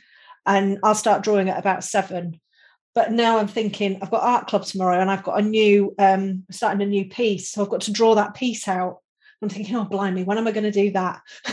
and 0.46 0.78
I'll 0.82 0.94
start 0.94 1.22
drawing 1.22 1.48
at 1.48 1.58
about 1.58 1.84
seven. 1.84 2.40
But 2.94 3.12
now 3.12 3.38
I'm 3.38 3.48
thinking 3.48 3.98
I've 4.00 4.10
got 4.10 4.22
art 4.22 4.46
club 4.46 4.64
tomorrow, 4.64 5.00
and 5.00 5.10
I've 5.10 5.24
got 5.24 5.40
a 5.40 5.42
new 5.42 5.94
um, 5.98 6.44
starting 6.50 6.82
a 6.82 6.86
new 6.86 7.06
piece, 7.06 7.50
so 7.50 7.62
I've 7.62 7.70
got 7.70 7.82
to 7.82 7.92
draw 7.92 8.14
that 8.14 8.34
piece 8.34 8.68
out. 8.68 8.98
I'm 9.40 9.48
thinking, 9.48 9.76
oh 9.76 9.84
blimey, 9.84 10.24
when 10.24 10.38
am 10.38 10.48
I 10.48 10.52
going 10.52 10.64
to 10.64 10.70
do 10.70 10.90
that? 10.92 11.20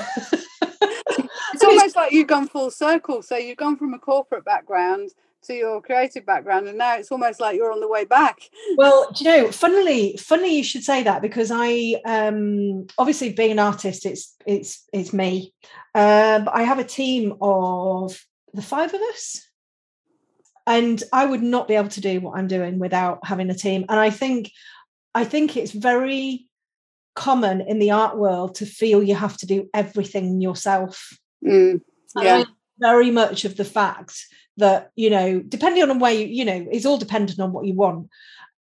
it's 1.53 1.63
almost 1.63 1.95
like 1.95 2.11
you've 2.11 2.27
gone 2.27 2.47
full 2.47 2.71
circle. 2.71 3.21
So 3.21 3.37
you've 3.37 3.57
gone 3.57 3.77
from 3.77 3.93
a 3.93 3.99
corporate 3.99 4.43
background 4.43 5.11
to 5.45 5.53
your 5.53 5.81
creative 5.81 6.25
background 6.25 6.67
and 6.67 6.77
now 6.77 6.95
it's 6.97 7.11
almost 7.11 7.39
like 7.39 7.55
you're 7.55 7.71
on 7.71 7.79
the 7.79 7.87
way 7.87 8.05
back. 8.05 8.39
Well 8.77 9.11
do 9.13 9.23
you 9.23 9.29
know 9.29 9.51
funnily 9.51 10.17
funny 10.17 10.57
you 10.57 10.63
should 10.63 10.83
say 10.83 11.03
that 11.03 11.21
because 11.21 11.51
i 11.53 11.95
um 12.05 12.87
obviously 12.97 13.33
being 13.33 13.51
an 13.51 13.59
artist 13.59 14.05
it's 14.05 14.35
it's 14.45 14.87
it's 14.93 15.13
me. 15.13 15.53
Uh, 15.93 16.39
but 16.39 16.55
i 16.55 16.63
have 16.63 16.79
a 16.79 16.83
team 16.83 17.35
of 17.41 18.19
the 18.53 18.61
five 18.61 18.93
of 18.93 19.01
us. 19.01 19.47
And 20.67 21.01
i 21.13 21.25
would 21.25 21.43
not 21.43 21.67
be 21.67 21.75
able 21.75 21.89
to 21.89 22.01
do 22.01 22.21
what 22.21 22.37
i'm 22.37 22.47
doing 22.47 22.79
without 22.79 23.19
having 23.23 23.49
a 23.49 23.55
team. 23.55 23.85
And 23.89 23.99
i 23.99 24.09
think 24.09 24.51
i 25.13 25.23
think 25.23 25.57
it's 25.57 25.71
very 25.71 26.47
common 27.15 27.61
in 27.61 27.79
the 27.79 27.91
art 27.91 28.17
world 28.17 28.55
to 28.55 28.65
feel 28.65 29.01
you 29.01 29.15
have 29.15 29.37
to 29.37 29.45
do 29.45 29.69
everything 29.73 30.41
yourself. 30.41 31.17
Mm, 31.45 31.79
yeah. 32.17 32.43
very 32.79 33.09
much 33.11 33.45
of 33.45 33.55
the 33.55 33.63
fact 33.63 34.25
that 34.57 34.91
you 34.95 35.09
know 35.09 35.41
depending 35.41 35.89
on 35.89 35.99
where 35.99 36.13
you 36.13 36.25
you 36.25 36.45
know 36.45 36.65
it's 36.71 36.85
all 36.85 36.97
dependent 36.97 37.39
on 37.39 37.51
what 37.51 37.65
you 37.65 37.73
want. 37.73 38.09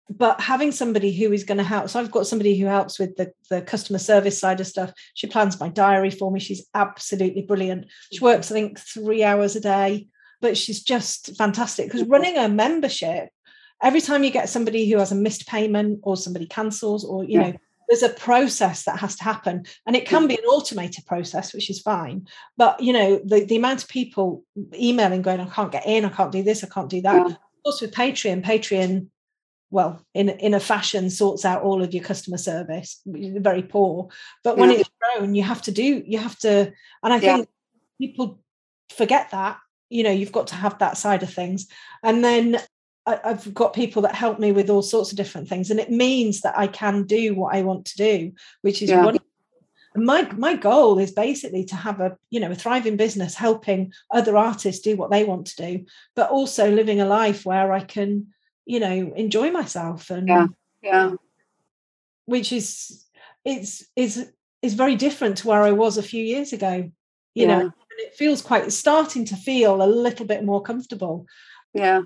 But 0.10 0.40
having 0.40 0.72
somebody 0.72 1.12
who 1.12 1.34
is 1.34 1.44
going 1.44 1.58
to 1.58 1.66
help 1.66 1.90
so 1.90 2.00
i've 2.00 2.12
got 2.12 2.28
somebody 2.28 2.58
who 2.58 2.66
helps 2.66 2.98
with 2.98 3.18
the, 3.18 3.34
the 3.50 3.62
customer 3.62 4.00
service 4.00 4.40
side 4.40 4.62
of 4.62 4.68
stuff. 4.68 4.92
She 5.16 5.28
plans 5.28 5.60
my 5.60 5.68
diary 5.68 6.12
for 6.12 6.32
me. 6.32 6.40
She's 6.40 6.66
absolutely 6.74 7.42
brilliant. 7.42 7.88
She 8.14 8.24
works 8.24 8.52
i 8.52 8.54
think 8.54 8.80
three 8.80 9.24
hours 9.24 9.56
a 9.56 9.60
day 9.60 10.08
but 10.42 10.58
she's 10.58 10.84
just 10.84 11.36
fantastic 11.38 11.88
because 11.88 12.08
running 12.08 12.38
a 12.38 12.48
membership 12.48 13.30
every 13.82 14.02
time 14.02 14.24
you 14.24 14.32
get 14.32 14.50
somebody 14.50 14.90
who 14.90 14.98
has 14.98 15.12
a 15.12 15.16
missed 15.16 15.48
payment 15.48 16.00
or 16.04 16.18
somebody 16.18 16.46
cancels 16.46 17.06
or 17.06 17.24
you 17.24 17.40
yeah. 17.40 17.52
know 17.52 17.58
there's 17.88 18.04
a 18.04 18.10
process 18.10 18.84
that 18.84 19.00
has 19.00 19.16
to 19.16 19.24
happen 19.24 19.66
and 19.86 19.96
it 19.96 20.08
can 20.08 20.28
be 20.28 20.36
an 20.36 20.46
automated 20.46 21.06
process 21.06 21.54
which 21.54 21.70
is 21.70 21.80
fine 21.80 22.28
but 22.58 22.80
you 22.82 22.94
know 22.94 23.20
the, 23.26 23.46
the 23.46 23.56
amount 23.56 23.84
of 23.84 23.90
people 23.90 24.44
emailing 24.76 25.22
going 25.22 25.40
i 25.40 25.46
can't 25.46 25.72
get 25.72 25.86
in 25.86 26.06
i 26.06 26.10
can't 26.10 26.32
do 26.32 26.44
this 26.44 26.64
i 26.64 26.68
can't 26.68 26.90
do 26.90 27.02
that 27.02 27.16
yeah. 27.16 27.26
of 27.26 27.38
course 27.64 27.82
with 27.82 27.94
patreon 27.94 28.44
patreon 28.44 29.08
well 29.70 30.02
in 30.14 30.30
in 30.30 30.54
a 30.54 30.60
fashion 30.60 31.10
sorts 31.10 31.46
out 31.46 31.64
all 31.64 31.84
of 31.84 31.94
your 31.94 32.04
customer 32.04 32.38
service 32.38 33.02
very 33.06 33.64
poor 33.64 34.10
but 34.44 34.58
when 34.58 34.72
yeah. 34.72 34.78
it's 34.78 34.90
grown 35.02 35.36
you 35.36 35.44
have 35.44 35.62
to 35.62 35.72
do 35.72 36.04
you 36.06 36.18
have 36.18 36.38
to 36.38 36.72
and 37.04 37.14
i 37.14 37.20
think 37.20 37.50
yeah. 38.00 38.08
people 38.08 38.40
forget 38.96 39.30
that 39.32 39.58
you 39.90 40.04
know 40.04 40.12
you've 40.12 40.32
got 40.32 40.48
to 40.48 40.56
have 40.56 40.78
that 40.80 40.98
side 40.98 41.24
of 41.24 41.34
things 41.34 41.68
and 42.04 42.24
then 42.24 42.60
I, 43.08 43.30
have 43.30 43.54
got 43.54 43.74
people 43.74 44.02
that 44.02 44.14
help 44.16 44.38
me 44.38 44.52
with 44.52 44.70
all 44.70 44.82
sorts 44.82 45.12
of 45.12 45.18
different 45.18 45.48
things, 45.48 45.72
and 45.72 45.80
it 45.80 45.90
means 45.90 46.42
that 46.42 46.58
I 46.58 46.68
can 46.68 47.04
do 47.04 47.34
what 47.36 47.56
I 47.56 47.62
want 47.62 47.86
to 47.86 47.98
do, 47.98 48.34
which 48.62 48.82
is 48.82 48.90
yeah. 48.90 49.12
my 49.96 50.30
my 50.34 50.56
goal 50.56 51.00
is 51.00 51.12
basically 51.12 51.64
to 51.66 51.76
have 51.76 52.02
a 52.02 52.18
you 52.30 52.42
know 52.42 52.52
a 52.52 52.56
thriving 52.56 52.98
business, 52.98 53.34
helping 53.34 53.94
other 54.12 54.36
artists 54.36 54.82
do 54.82 54.98
what 54.98 55.10
they 55.10 55.24
want 55.24 55.48
to 55.48 55.56
do, 55.56 55.86
but 56.16 56.30
also 56.30 56.70
living 56.70 57.00
a 57.00 57.06
life 57.06 57.46
where 57.46 57.72
I 57.72 57.80
can 57.80 58.28
you 58.66 58.82
know 58.82 59.14
enjoy 59.16 59.52
myself 59.52 60.10
and 60.10 60.28
yeah 60.28 60.48
yeah, 60.82 61.14
which 62.26 62.52
is 62.52 63.06
it's 63.46 63.86
is 63.96 64.32
is 64.62 64.74
very 64.74 64.98
different 64.98 65.38
to 65.38 65.48
where 65.48 65.62
I 65.62 65.72
was 65.72 65.98
a 65.98 66.04
few 66.04 66.24
years 66.24 66.52
ago. 66.52 66.92
You 67.36 67.48
yeah. 67.48 67.58
know, 67.58 67.62
and 67.62 68.00
it 68.00 68.16
feels 68.16 68.42
quite 68.42 68.74
starting 68.74 69.24
to 69.26 69.36
feel 69.38 69.82
a 69.82 69.88
little 69.88 70.26
bit 70.26 70.44
more 70.44 70.62
comfortable. 70.62 71.26
Yeah 71.74 72.02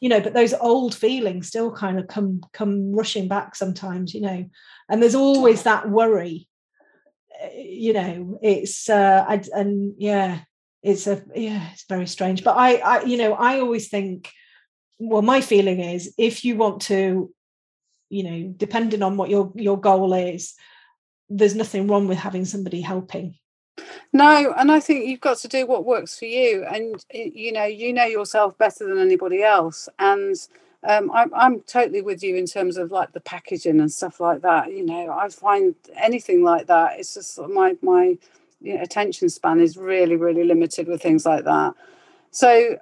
you 0.00 0.08
know 0.08 0.20
but 0.20 0.34
those 0.34 0.54
old 0.54 0.94
feelings 0.94 1.48
still 1.48 1.72
kind 1.72 1.98
of 1.98 2.06
come 2.06 2.40
come 2.52 2.92
rushing 2.92 3.28
back 3.28 3.54
sometimes 3.54 4.14
you 4.14 4.20
know. 4.20 4.44
And 4.88 5.02
there's 5.02 5.14
always 5.14 5.62
that 5.64 5.88
worry 5.88 6.48
eh, 7.40 7.50
you 7.54 7.92
know 7.92 8.38
it's 8.42 8.88
uh 8.88 9.24
I, 9.26 9.42
and 9.52 9.94
yeah 9.98 10.40
it's 10.82 11.06
a 11.06 11.22
yeah 11.34 11.68
it's 11.72 11.86
very 11.88 12.06
strange. 12.06 12.44
But 12.44 12.56
I, 12.56 12.74
I 12.76 13.02
you 13.04 13.16
know 13.16 13.32
i 13.34 13.58
always 13.58 13.88
think 13.88 14.30
well 14.98 15.22
my 15.22 15.40
feeling 15.40 15.80
is 15.80 16.14
if 16.16 16.44
you 16.44 16.56
want 16.56 16.82
to 16.82 17.32
you 18.08 18.22
know 18.22 18.54
depending 18.56 19.02
on 19.02 19.16
what 19.16 19.30
your 19.30 19.52
your 19.56 19.80
goal 19.80 20.14
is 20.14 20.54
there's 21.28 21.56
nothing 21.56 21.86
wrong 21.88 22.06
with 22.06 22.18
having 22.18 22.44
somebody 22.44 22.80
helping 22.80 23.34
No, 24.12 24.54
and 24.56 24.72
I 24.72 24.80
think 24.80 25.06
you've 25.06 25.20
got 25.20 25.38
to 25.38 25.48
do 25.48 25.66
what 25.66 25.84
works 25.84 26.18
for 26.18 26.24
you, 26.24 26.64
and 26.64 27.04
you 27.12 27.52
know, 27.52 27.64
you 27.64 27.92
know 27.92 28.04
yourself 28.04 28.56
better 28.58 28.86
than 28.86 28.98
anybody 28.98 29.42
else, 29.42 29.88
and 29.98 30.34
um, 30.84 31.10
I'm, 31.12 31.34
I'm 31.34 31.60
totally 31.62 32.02
with 32.02 32.22
you 32.22 32.36
in 32.36 32.46
terms 32.46 32.76
of 32.76 32.90
like 32.90 33.12
the 33.12 33.20
packaging 33.20 33.80
and 33.80 33.92
stuff 33.92 34.20
like 34.20 34.42
that. 34.42 34.72
You 34.72 34.84
know, 34.86 35.10
I 35.10 35.28
find 35.28 35.74
anything 35.96 36.42
like 36.42 36.66
that, 36.68 36.98
it's 36.98 37.14
just 37.14 37.38
my 37.48 37.76
my 37.82 38.16
you 38.60 38.74
know, 38.74 38.82
attention 38.82 39.28
span 39.28 39.60
is 39.60 39.76
really 39.76 40.16
really 40.16 40.44
limited 40.44 40.88
with 40.88 41.02
things 41.02 41.26
like 41.26 41.44
that. 41.44 41.74
So 42.30 42.78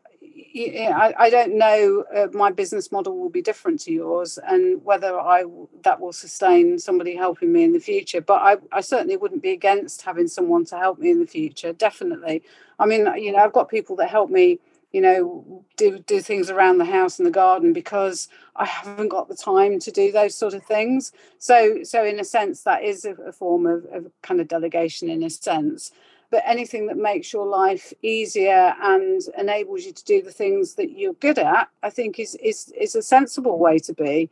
I, 0.57 1.15
I 1.19 1.31
don't 1.31 1.59
know 1.59 2.05
uh, 2.15 2.29
my 2.33 2.53
business 2.53 2.93
model 2.93 3.19
will 3.19 3.29
be 3.29 3.43
different 3.43 3.81
to 3.81 3.93
yours 3.93 4.39
and 4.47 4.85
whether 4.85 5.19
I 5.19 5.45
that 5.83 6.01
will 6.01 6.13
sustain 6.13 6.79
somebody 6.79 7.17
helping 7.17 7.53
me 7.53 7.65
in 7.65 7.73
the 7.73 7.81
future 7.81 8.21
but 8.21 8.41
I, 8.41 8.57
I 8.71 8.81
certainly 8.81 9.17
wouldn't 9.17 9.43
be 9.43 9.51
against 9.51 10.03
having 10.03 10.29
someone 10.29 10.65
to 10.67 10.79
help 10.79 10.99
me 10.99 11.11
in 11.11 11.19
the 11.19 11.27
future 11.27 11.73
definitely. 11.73 12.43
I 12.79 12.87
mean 12.87 13.09
you 13.17 13.33
know 13.33 13.39
I've 13.39 13.53
got 13.53 13.69
people 13.69 13.97
that 13.97 14.11
help 14.11 14.31
me 14.31 14.61
you 14.93 15.01
know 15.01 15.65
do 15.77 15.99
do 15.99 16.21
things 16.21 16.51
around 16.51 16.79
the 16.79 16.85
house 16.85 17.19
and 17.19 17.27
the 17.27 17.33
garden 17.33 17.73
because 17.73 18.29
I 18.55 18.65
haven't 18.65 19.09
got 19.09 19.29
the 19.29 19.35
time 19.35 19.81
to 19.81 19.91
do 19.91 20.13
those 20.13 20.37
sort 20.37 20.55
of 20.55 20.65
things. 20.65 21.11
So 21.39 21.83
so 21.83 22.05
in 22.05 22.21
a 22.21 22.25
sense 22.25 22.63
that 22.63 22.85
is 22.85 23.05
a, 23.05 23.15
a 23.15 23.33
form 23.33 23.67
of, 23.67 23.87
of 23.87 24.13
kind 24.23 24.41
of 24.41 24.47
delegation 24.47 25.11
in 25.11 25.25
a 25.25 25.31
sense 25.31 25.91
but 26.35 26.43
anything 26.47 26.89
that 26.89 26.97
makes 26.97 27.33
your 27.33 27.47
life 27.47 27.93
easier 28.03 28.75
and 28.83 29.23
enables 29.39 29.85
you 29.85 29.93
to 29.93 30.05
do 30.05 30.21
the 30.21 30.33
things 30.33 30.75
that 30.75 30.91
you're 30.91 31.13
good 31.15 31.39
at 31.39 31.69
i 31.85 31.89
think 31.89 32.19
is 32.19 32.35
is 32.43 32.73
is 32.77 32.97
a 32.97 33.03
sensible 33.03 33.57
way 33.57 33.79
to 33.79 33.95
be. 33.95 34.29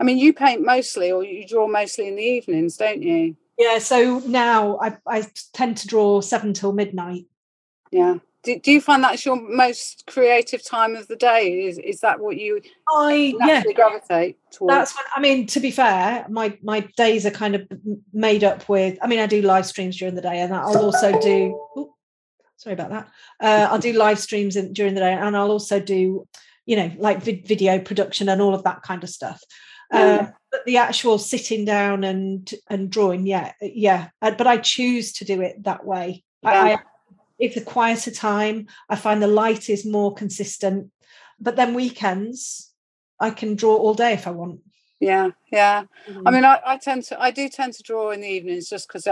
I 0.00 0.02
mean 0.02 0.18
you 0.18 0.32
paint 0.32 0.60
mostly 0.64 1.12
or 1.12 1.22
you 1.22 1.46
draw 1.46 1.68
mostly 1.68 2.08
in 2.08 2.16
the 2.16 2.22
evenings 2.22 2.76
don't 2.76 3.00
you? 3.00 3.36
Yeah 3.56 3.78
so 3.78 4.18
now 4.26 4.76
i, 4.80 4.96
I 5.06 5.24
tend 5.52 5.76
to 5.76 5.86
draw 5.86 6.20
seven 6.20 6.52
till 6.52 6.72
midnight. 6.72 7.26
Yeah 7.92 8.16
do, 8.42 8.58
do 8.58 8.72
you 8.72 8.80
find 8.80 9.04
that's 9.04 9.24
your 9.24 9.36
most 9.36 10.04
creative 10.06 10.64
time 10.64 10.96
of 10.96 11.08
the 11.08 11.16
day? 11.16 11.66
Is 11.66 11.78
is 11.78 12.00
that 12.00 12.20
what 12.20 12.38
you 12.38 12.60
I 12.88 13.34
yeah 13.38 13.62
gravitate 13.74 14.38
towards? 14.50 14.72
That's 14.72 14.94
what 14.94 15.06
I 15.14 15.20
mean. 15.20 15.46
To 15.46 15.60
be 15.60 15.70
fair, 15.70 16.26
my 16.28 16.56
my 16.62 16.80
days 16.96 17.26
are 17.26 17.30
kind 17.30 17.54
of 17.54 17.68
made 18.12 18.44
up 18.44 18.68
with. 18.68 18.98
I 19.02 19.06
mean, 19.06 19.18
I 19.18 19.26
do 19.26 19.42
live 19.42 19.66
streams 19.66 19.98
during 19.98 20.14
the 20.14 20.22
day, 20.22 20.40
and 20.40 20.54
I'll 20.54 20.76
also 20.76 21.18
do. 21.20 21.60
Ooh, 21.76 21.92
sorry 22.56 22.74
about 22.74 22.90
that. 22.90 23.08
Uh, 23.40 23.68
I'll 23.70 23.78
do 23.78 23.92
live 23.92 24.18
streams 24.18 24.56
in, 24.56 24.72
during 24.72 24.94
the 24.94 25.00
day, 25.00 25.12
and 25.12 25.36
I'll 25.36 25.50
also 25.50 25.78
do, 25.78 26.26
you 26.64 26.76
know, 26.76 26.90
like 26.96 27.22
vid- 27.22 27.46
video 27.46 27.78
production 27.78 28.28
and 28.28 28.40
all 28.40 28.54
of 28.54 28.64
that 28.64 28.82
kind 28.82 29.02
of 29.02 29.10
stuff. 29.10 29.42
Uh, 29.92 30.26
but 30.52 30.64
the 30.66 30.76
actual 30.76 31.18
sitting 31.18 31.64
down 31.64 32.04
and 32.04 32.54
and 32.68 32.90
drawing, 32.90 33.26
yeah, 33.26 33.52
yeah. 33.60 34.08
Uh, 34.22 34.30
but 34.30 34.46
I 34.46 34.56
choose 34.58 35.12
to 35.14 35.24
do 35.24 35.40
it 35.40 35.64
that 35.64 35.84
way. 35.84 36.24
Yeah. 36.42 36.50
I 36.50 36.78
it's 37.40 37.56
a 37.56 37.62
quieter 37.62 38.10
time. 38.10 38.66
I 38.88 38.96
find 38.96 39.22
the 39.22 39.26
light 39.26 39.68
is 39.70 39.84
more 39.84 40.14
consistent. 40.14 40.90
But 41.40 41.56
then 41.56 41.74
weekends, 41.74 42.72
I 43.18 43.30
can 43.30 43.56
draw 43.56 43.76
all 43.76 43.94
day 43.94 44.12
if 44.12 44.26
I 44.26 44.30
want. 44.30 44.60
Yeah, 45.00 45.30
yeah. 45.50 45.84
Mm-hmm. 46.06 46.28
I 46.28 46.30
mean, 46.30 46.44
I, 46.44 46.60
I, 46.64 46.76
tend 46.76 47.04
to, 47.04 47.20
I 47.20 47.30
do 47.30 47.48
tend 47.48 47.72
to 47.72 47.82
draw 47.82 48.10
in 48.10 48.20
the 48.20 48.28
evenings 48.28 48.68
just 48.68 48.86
because 48.86 49.08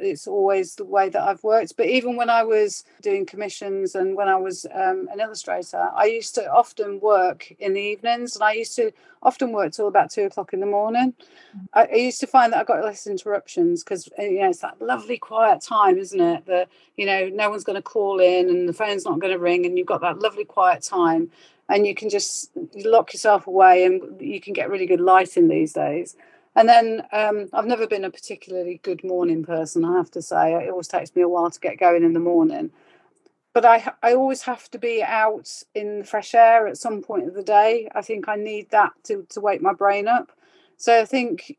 it's 0.00 0.26
always 0.26 0.74
the 0.74 0.84
way 0.84 1.08
that 1.10 1.22
I've 1.22 1.44
worked. 1.44 1.76
But 1.76 1.86
even 1.86 2.16
when 2.16 2.28
I 2.28 2.42
was 2.42 2.84
doing 3.02 3.24
commissions 3.24 3.94
and 3.94 4.16
when 4.16 4.26
I 4.28 4.34
was 4.34 4.66
um, 4.74 5.08
an 5.12 5.20
illustrator, 5.20 5.90
I 5.94 6.06
used 6.06 6.34
to 6.34 6.52
often 6.52 6.98
work 6.98 7.52
in 7.60 7.72
the 7.72 7.80
evenings, 7.80 8.34
and 8.34 8.42
I 8.42 8.52
used 8.54 8.74
to 8.76 8.90
often 9.22 9.52
work 9.52 9.72
till 9.72 9.86
about 9.86 10.10
two 10.10 10.24
o'clock 10.24 10.52
in 10.52 10.58
the 10.58 10.66
morning. 10.66 11.14
Mm-hmm. 11.56 11.66
I, 11.72 11.84
I, 11.84 11.94
used 11.94 12.18
to 12.20 12.26
find 12.26 12.52
that 12.52 12.58
I 12.58 12.64
got 12.64 12.84
less 12.84 13.06
interruptions 13.06 13.84
because 13.84 14.08
uh, 14.18 14.22
you 14.22 14.40
know 14.40 14.50
it's 14.50 14.58
that 14.60 14.82
lovely 14.82 15.18
quiet 15.18 15.62
time, 15.62 15.98
isn't 15.98 16.20
it? 16.20 16.46
That 16.46 16.68
you 16.96 17.06
know 17.06 17.28
no 17.28 17.48
one's 17.48 17.64
going 17.64 17.76
to 17.76 17.82
call 17.82 18.18
in 18.18 18.48
and 18.48 18.68
the 18.68 18.72
phone's 18.72 19.04
not 19.04 19.20
going 19.20 19.32
to 19.32 19.38
ring, 19.38 19.66
and 19.66 19.78
you've 19.78 19.86
got 19.86 20.00
that 20.00 20.18
lovely 20.18 20.44
quiet 20.44 20.82
time 20.82 21.30
and 21.68 21.86
you 21.86 21.94
can 21.94 22.08
just 22.08 22.50
lock 22.74 23.12
yourself 23.12 23.46
away 23.46 23.84
and 23.84 24.20
you 24.20 24.40
can 24.40 24.52
get 24.52 24.70
really 24.70 24.86
good 24.86 25.00
lighting 25.00 25.48
these 25.48 25.72
days 25.72 26.16
and 26.58 26.68
then 26.68 27.02
um, 27.12 27.48
I've 27.52 27.66
never 27.66 27.86
been 27.86 28.04
a 28.04 28.10
particularly 28.10 28.80
good 28.82 29.04
morning 29.04 29.44
person, 29.44 29.84
I 29.84 29.96
have 29.96 30.10
to 30.10 30.20
say. 30.20 30.54
It 30.54 30.70
always 30.70 30.88
takes 30.88 31.14
me 31.14 31.22
a 31.22 31.28
while 31.28 31.52
to 31.52 31.60
get 31.60 31.78
going 31.78 32.02
in 32.02 32.14
the 32.14 32.18
morning. 32.18 32.72
But 33.52 33.64
I, 33.64 33.92
I 34.02 34.14
always 34.14 34.42
have 34.42 34.68
to 34.72 34.78
be 34.78 35.00
out 35.00 35.62
in 35.76 36.00
the 36.00 36.04
fresh 36.04 36.34
air 36.34 36.66
at 36.66 36.76
some 36.76 37.00
point 37.00 37.28
of 37.28 37.34
the 37.34 37.44
day. 37.44 37.88
I 37.94 38.02
think 38.02 38.28
I 38.28 38.34
need 38.34 38.70
that 38.70 38.90
to, 39.04 39.24
to 39.28 39.40
wake 39.40 39.62
my 39.62 39.72
brain 39.72 40.08
up. 40.08 40.32
So 40.78 41.00
I 41.00 41.04
think 41.04 41.56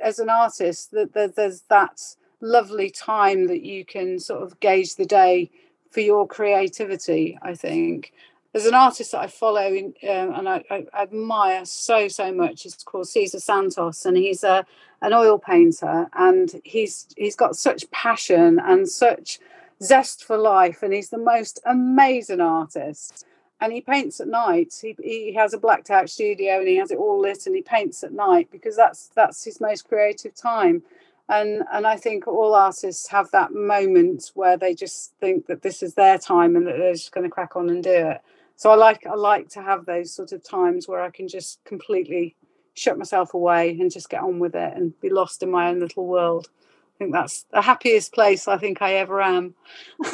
as 0.00 0.20
an 0.20 0.30
artist, 0.30 0.92
that 0.92 1.34
there's 1.34 1.62
that 1.62 2.00
lovely 2.40 2.88
time 2.88 3.48
that 3.48 3.62
you 3.62 3.84
can 3.84 4.20
sort 4.20 4.44
of 4.44 4.60
gauge 4.60 4.94
the 4.94 5.06
day 5.06 5.50
for 5.90 6.02
your 6.02 6.24
creativity, 6.24 7.36
I 7.42 7.54
think 7.54 8.12
there's 8.52 8.66
an 8.66 8.74
artist 8.74 9.12
that 9.12 9.20
I 9.20 9.26
follow 9.28 9.66
in, 9.66 9.94
um, 10.08 10.34
and 10.34 10.48
I, 10.48 10.64
I, 10.70 10.86
admire 11.02 11.64
so 11.64 12.08
so 12.08 12.32
much. 12.32 12.66
It's 12.66 12.82
called 12.82 13.08
Cesar 13.08 13.38
Santos, 13.38 14.04
and 14.04 14.16
he's 14.16 14.42
a 14.42 14.66
an 15.02 15.12
oil 15.12 15.38
painter, 15.38 16.08
and 16.14 16.60
he's 16.64 17.06
he's 17.16 17.36
got 17.36 17.54
such 17.54 17.90
passion 17.92 18.58
and 18.58 18.88
such 18.88 19.38
zest 19.82 20.24
for 20.24 20.36
life, 20.36 20.82
and 20.82 20.92
he's 20.92 21.10
the 21.10 21.18
most 21.18 21.60
amazing 21.64 22.40
artist. 22.40 23.24
And 23.62 23.74
he 23.74 23.82
paints 23.82 24.20
at 24.20 24.28
night. 24.28 24.72
He, 24.80 24.96
he 25.02 25.34
has 25.34 25.52
a 25.52 25.58
blacked 25.58 25.90
out 25.90 26.08
studio, 26.08 26.58
and 26.58 26.66
he 26.66 26.76
has 26.76 26.90
it 26.90 26.98
all 26.98 27.20
lit, 27.20 27.46
and 27.46 27.54
he 27.54 27.62
paints 27.62 28.02
at 28.02 28.12
night 28.12 28.48
because 28.50 28.76
that's 28.76 29.08
that's 29.14 29.44
his 29.44 29.60
most 29.60 29.86
creative 29.86 30.34
time. 30.34 30.82
And 31.28 31.62
and 31.72 31.86
I 31.86 31.96
think 31.96 32.26
all 32.26 32.56
artists 32.56 33.06
have 33.08 33.30
that 33.30 33.52
moment 33.52 34.32
where 34.34 34.56
they 34.56 34.74
just 34.74 35.12
think 35.20 35.46
that 35.46 35.62
this 35.62 35.84
is 35.84 35.94
their 35.94 36.18
time 36.18 36.56
and 36.56 36.66
that 36.66 36.78
they're 36.78 36.94
just 36.94 37.12
going 37.12 37.22
to 37.22 37.30
crack 37.30 37.54
on 37.54 37.70
and 37.70 37.84
do 37.84 37.90
it 37.90 38.20
so 38.60 38.70
I 38.70 38.74
like 38.74 39.06
I 39.06 39.14
like 39.14 39.48
to 39.50 39.62
have 39.62 39.86
those 39.86 40.12
sort 40.12 40.32
of 40.32 40.44
times 40.44 40.86
where 40.86 41.00
I 41.00 41.08
can 41.08 41.28
just 41.28 41.64
completely 41.64 42.36
shut 42.74 42.98
myself 42.98 43.32
away 43.32 43.70
and 43.70 43.90
just 43.90 44.10
get 44.10 44.20
on 44.20 44.38
with 44.38 44.54
it 44.54 44.76
and 44.76 44.92
be 45.00 45.08
lost 45.08 45.42
in 45.42 45.50
my 45.50 45.70
own 45.70 45.80
little 45.80 46.06
world. 46.06 46.46
I 46.94 46.98
think 46.98 47.14
that's 47.14 47.46
the 47.50 47.62
happiest 47.62 48.12
place 48.12 48.48
I 48.48 48.58
think 48.58 48.82
I 48.82 48.96
ever 48.96 49.22
am. 49.22 49.54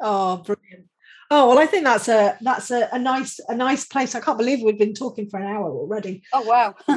oh, 0.00 0.42
brilliant. 0.42 0.86
Oh 1.30 1.50
well, 1.50 1.58
I 1.58 1.66
think 1.66 1.84
that's 1.84 2.08
a 2.08 2.38
that's 2.40 2.70
a, 2.70 2.88
a, 2.92 2.98
nice 2.98 3.38
a 3.46 3.54
nice 3.54 3.84
place. 3.84 4.14
I 4.14 4.20
can't 4.20 4.38
believe 4.38 4.62
we've 4.62 4.78
been 4.78 4.94
talking 4.94 5.28
for 5.28 5.38
an 5.38 5.46
hour 5.46 5.70
already. 5.70 6.22
Oh 6.32 6.40
wow! 6.40 6.74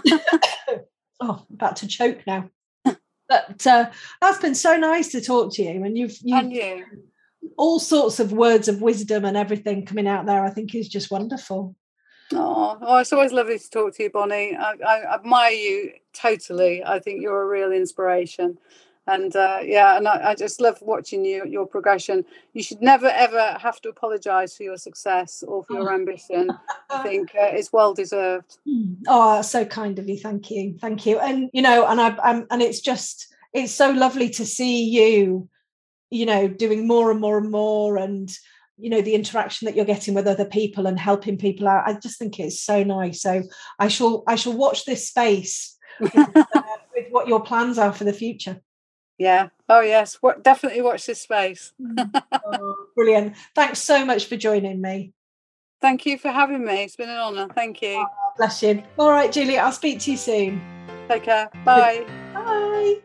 oh, 1.20 1.46
about 1.54 1.76
to 1.78 1.88
choke 1.90 2.26
now. 2.26 2.50
But 2.86 3.68
uh, 3.68 3.90
that's 4.22 4.38
been 4.38 4.56
so 4.56 4.78
nice 4.78 5.12
to 5.12 5.20
talk 5.20 5.54
to 5.56 5.62
you, 5.64 5.84
and 5.84 5.98
you've, 5.98 6.16
you've 6.22 6.40
and 6.40 6.54
you 6.54 6.86
all 7.58 7.80
sorts 7.80 8.20
of 8.20 8.34
words 8.34 8.68
of 8.68 8.82
wisdom 8.82 9.26
and 9.26 9.38
everything 9.38 9.86
coming 9.86 10.08
out 10.08 10.26
there, 10.26 10.44
I 10.44 10.50
think 10.50 10.76
is 10.76 10.88
just 10.88 11.12
wonderful. 11.12 11.76
Oh, 12.32 12.78
oh 12.82 12.98
it's 12.98 13.14
always 13.14 13.32
lovely 13.32 13.60
to 13.60 13.70
talk 13.70 13.96
to 13.96 14.04
you, 14.04 14.10
Bonny. 14.10 14.56
I, 14.56 14.74
I 14.86 15.16
admire 15.16 15.52
you 15.52 15.92
totally. 16.14 16.84
I 16.84 17.00
think 17.00 17.22
you're 17.22 17.42
a 17.42 17.48
real 17.48 17.72
inspiration. 17.72 18.58
And 19.06 19.36
uh, 19.36 19.60
yeah, 19.62 19.98
and 19.98 20.08
I, 20.08 20.30
I, 20.30 20.36
just 20.36 20.62
love 20.62 20.78
watching 20.82 21.26
you, 21.26 21.44
your 21.46 21.68
progression. 21.68 22.24
You 22.54 22.64
should 22.64 22.82
never 22.82 23.08
ever 23.08 23.58
have 23.60 23.82
to 23.82 23.90
apologise 23.90 24.56
for 24.56 24.64
your 24.64 24.78
success 24.78 25.44
or 25.46 25.66
for 25.66 25.74
your 25.74 25.94
ambition. 25.94 26.50
I 26.90 27.04
think 27.04 27.32
uh, 27.36 27.48
it's 27.52 27.74
well 27.74 27.94
deserved. 27.94 28.60
Oh, 29.08 29.42
so 29.42 29.66
kind 29.66 30.00
of 30.00 30.08
you. 30.08 30.18
Thank 30.18 30.50
you, 30.50 30.78
thank 30.80 31.06
you. 31.06 31.20
And 31.20 31.50
you 31.52 31.62
know, 31.62 31.86
and 31.86 32.00
I, 32.00 32.18
I'm, 32.24 32.48
and 32.50 32.62
it's 32.62 32.80
just, 32.80 33.28
it's 33.52 33.74
so 33.74 33.92
lovely 33.92 34.30
to 34.30 34.46
see 34.46 34.86
you 34.86 35.50
you 36.14 36.26
know 36.26 36.48
doing 36.48 36.88
more 36.88 37.10
and 37.12 37.20
more 37.20 37.38
and 37.38 37.50
more 37.50 37.98
and 37.98 38.32
you 38.78 38.90
know 38.90 39.02
the 39.02 39.16
interaction 39.16 39.66
that 39.66 39.76
you're 39.76 39.86
getting 39.86 40.14
with 40.14 40.28
other 40.28 40.46
people 40.46 40.88
and 40.88 41.00
helping 41.00 41.38
people 41.38 41.68
out. 41.68 41.88
I 41.88 41.94
just 41.94 42.20
think 42.20 42.40
it's 42.40 42.62
so 42.62 42.84
nice. 42.84 43.22
So 43.22 43.44
i 43.80 43.88
shall 43.88 44.24
i 44.28 44.36
shall 44.36 44.54
watch 44.54 44.86
this 44.86 45.08
space 45.08 45.78
with, 46.00 46.16
uh, 46.16 46.28
with 46.96 47.08
what 47.10 47.28
your 47.28 47.42
plans 47.42 47.78
are 47.78 47.94
for 47.94 48.04
the 48.04 48.14
future. 48.14 48.62
Yeah. 49.18 49.50
Oh 49.70 49.82
yes. 49.82 50.18
What, 50.22 50.44
definitely 50.44 50.82
watch 50.82 51.06
this 51.06 51.22
space. 51.22 51.74
Mm. 51.82 52.24
oh, 52.46 52.76
brilliant. 52.96 53.36
Thanks 53.56 53.80
so 53.80 54.06
much 54.06 54.26
for 54.26 54.38
joining 54.38 54.82
me. 54.82 55.14
Thank 55.82 56.06
you 56.06 56.18
for 56.18 56.32
having 56.32 56.64
me. 56.64 56.84
It's 56.84 56.96
been 56.96 57.10
an 57.10 57.18
honor 57.18 57.48
thank 57.54 57.82
you. 57.82 57.96
Oh, 57.98 58.34
bless 58.38 58.64
you. 58.64 58.84
All 58.98 59.10
right 59.10 59.32
julie 59.32 59.58
i'll 59.58 59.72
speak 59.72 60.00
to 60.02 60.12
you 60.12 60.18
soon. 60.18 60.62
Take 61.10 61.24
care. 61.24 61.50
Bye. 61.66 62.06
bye 62.34 63.02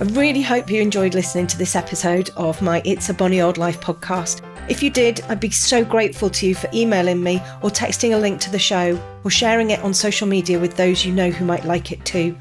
I 0.00 0.04
really 0.06 0.42
hope 0.42 0.72
you 0.72 0.82
enjoyed 0.82 1.14
listening 1.14 1.46
to 1.46 1.56
this 1.56 1.76
episode 1.76 2.30
of 2.36 2.60
my 2.60 2.82
It's 2.84 3.10
a 3.10 3.14
Bonny 3.14 3.40
Old 3.40 3.58
Life 3.58 3.80
podcast. 3.80 4.42
If 4.68 4.82
you 4.82 4.90
did, 4.90 5.20
I'd 5.28 5.38
be 5.38 5.50
so 5.50 5.84
grateful 5.84 6.28
to 6.30 6.48
you 6.48 6.56
for 6.56 6.68
emailing 6.74 7.22
me 7.22 7.36
or 7.62 7.70
texting 7.70 8.12
a 8.12 8.18
link 8.18 8.40
to 8.40 8.50
the 8.50 8.58
show 8.58 9.00
or 9.22 9.30
sharing 9.30 9.70
it 9.70 9.78
on 9.84 9.94
social 9.94 10.26
media 10.26 10.58
with 10.58 10.76
those 10.76 11.04
you 11.04 11.12
know 11.12 11.30
who 11.30 11.44
might 11.44 11.64
like 11.64 11.92
it 11.92 12.04
too. 12.04 12.36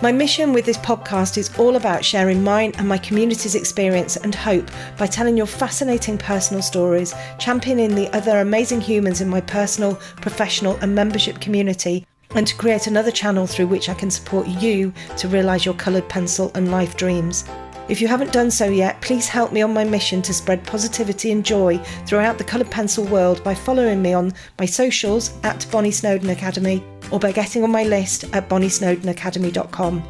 My 0.00 0.10
mission 0.10 0.54
with 0.54 0.64
this 0.64 0.78
podcast 0.78 1.36
is 1.36 1.54
all 1.58 1.76
about 1.76 2.02
sharing 2.02 2.42
mine 2.42 2.72
and 2.78 2.88
my 2.88 2.96
community's 2.96 3.56
experience 3.56 4.16
and 4.16 4.34
hope 4.34 4.70
by 4.96 5.06
telling 5.06 5.36
your 5.36 5.46
fascinating 5.46 6.16
personal 6.16 6.62
stories, 6.62 7.14
championing 7.38 7.94
the 7.94 8.08
other 8.16 8.40
amazing 8.40 8.80
humans 8.80 9.20
in 9.20 9.28
my 9.28 9.42
personal, 9.42 9.96
professional, 10.22 10.76
and 10.76 10.94
membership 10.94 11.42
community, 11.42 12.06
and 12.34 12.46
to 12.46 12.54
create 12.56 12.86
another 12.86 13.10
channel 13.10 13.46
through 13.46 13.68
which 13.68 13.88
I 13.88 13.94
can 13.94 14.10
support 14.10 14.46
you 14.48 14.92
to 15.16 15.28
realise 15.28 15.64
your 15.64 15.74
coloured 15.74 16.08
pencil 16.08 16.50
and 16.54 16.70
life 16.70 16.96
dreams. 16.96 17.44
If 17.88 18.00
you 18.00 18.08
haven't 18.08 18.32
done 18.32 18.50
so 18.50 18.68
yet, 18.68 19.00
please 19.00 19.28
help 19.28 19.52
me 19.52 19.62
on 19.62 19.72
my 19.72 19.84
mission 19.84 20.20
to 20.22 20.34
spread 20.34 20.66
positivity 20.66 21.30
and 21.30 21.44
joy 21.44 21.78
throughout 22.04 22.36
the 22.36 22.42
coloured 22.42 22.70
pencil 22.70 23.04
world 23.04 23.44
by 23.44 23.54
following 23.54 24.02
me 24.02 24.12
on 24.12 24.34
my 24.58 24.66
socials 24.66 25.32
at 25.44 25.64
Bonny 25.70 25.92
Snowdon 25.92 26.30
Academy 26.30 26.82
or 27.12 27.20
by 27.20 27.30
getting 27.30 27.62
on 27.62 27.70
my 27.70 27.84
list 27.84 28.24
at 28.34 28.48
bonnysnowdonacademy.com. 28.48 30.02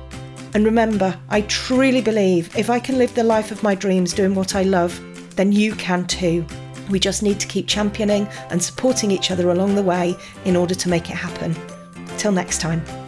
And 0.54 0.64
remember, 0.64 1.20
I 1.28 1.42
truly 1.42 2.00
believe 2.00 2.56
if 2.56 2.70
I 2.70 2.78
can 2.80 2.96
live 2.96 3.14
the 3.14 3.22
life 3.22 3.50
of 3.50 3.62
my 3.62 3.74
dreams 3.74 4.14
doing 4.14 4.34
what 4.34 4.54
I 4.54 4.62
love, 4.62 4.98
then 5.36 5.52
you 5.52 5.74
can 5.74 6.06
too. 6.06 6.46
We 6.88 6.98
just 6.98 7.22
need 7.22 7.38
to 7.40 7.46
keep 7.46 7.66
championing 7.66 8.26
and 8.48 8.62
supporting 8.62 9.10
each 9.10 9.30
other 9.30 9.50
along 9.50 9.74
the 9.74 9.82
way 9.82 10.16
in 10.46 10.56
order 10.56 10.74
to 10.74 10.88
make 10.88 11.10
it 11.10 11.16
happen. 11.16 11.54
Till 12.18 12.32
next 12.32 12.60
time. 12.60 13.05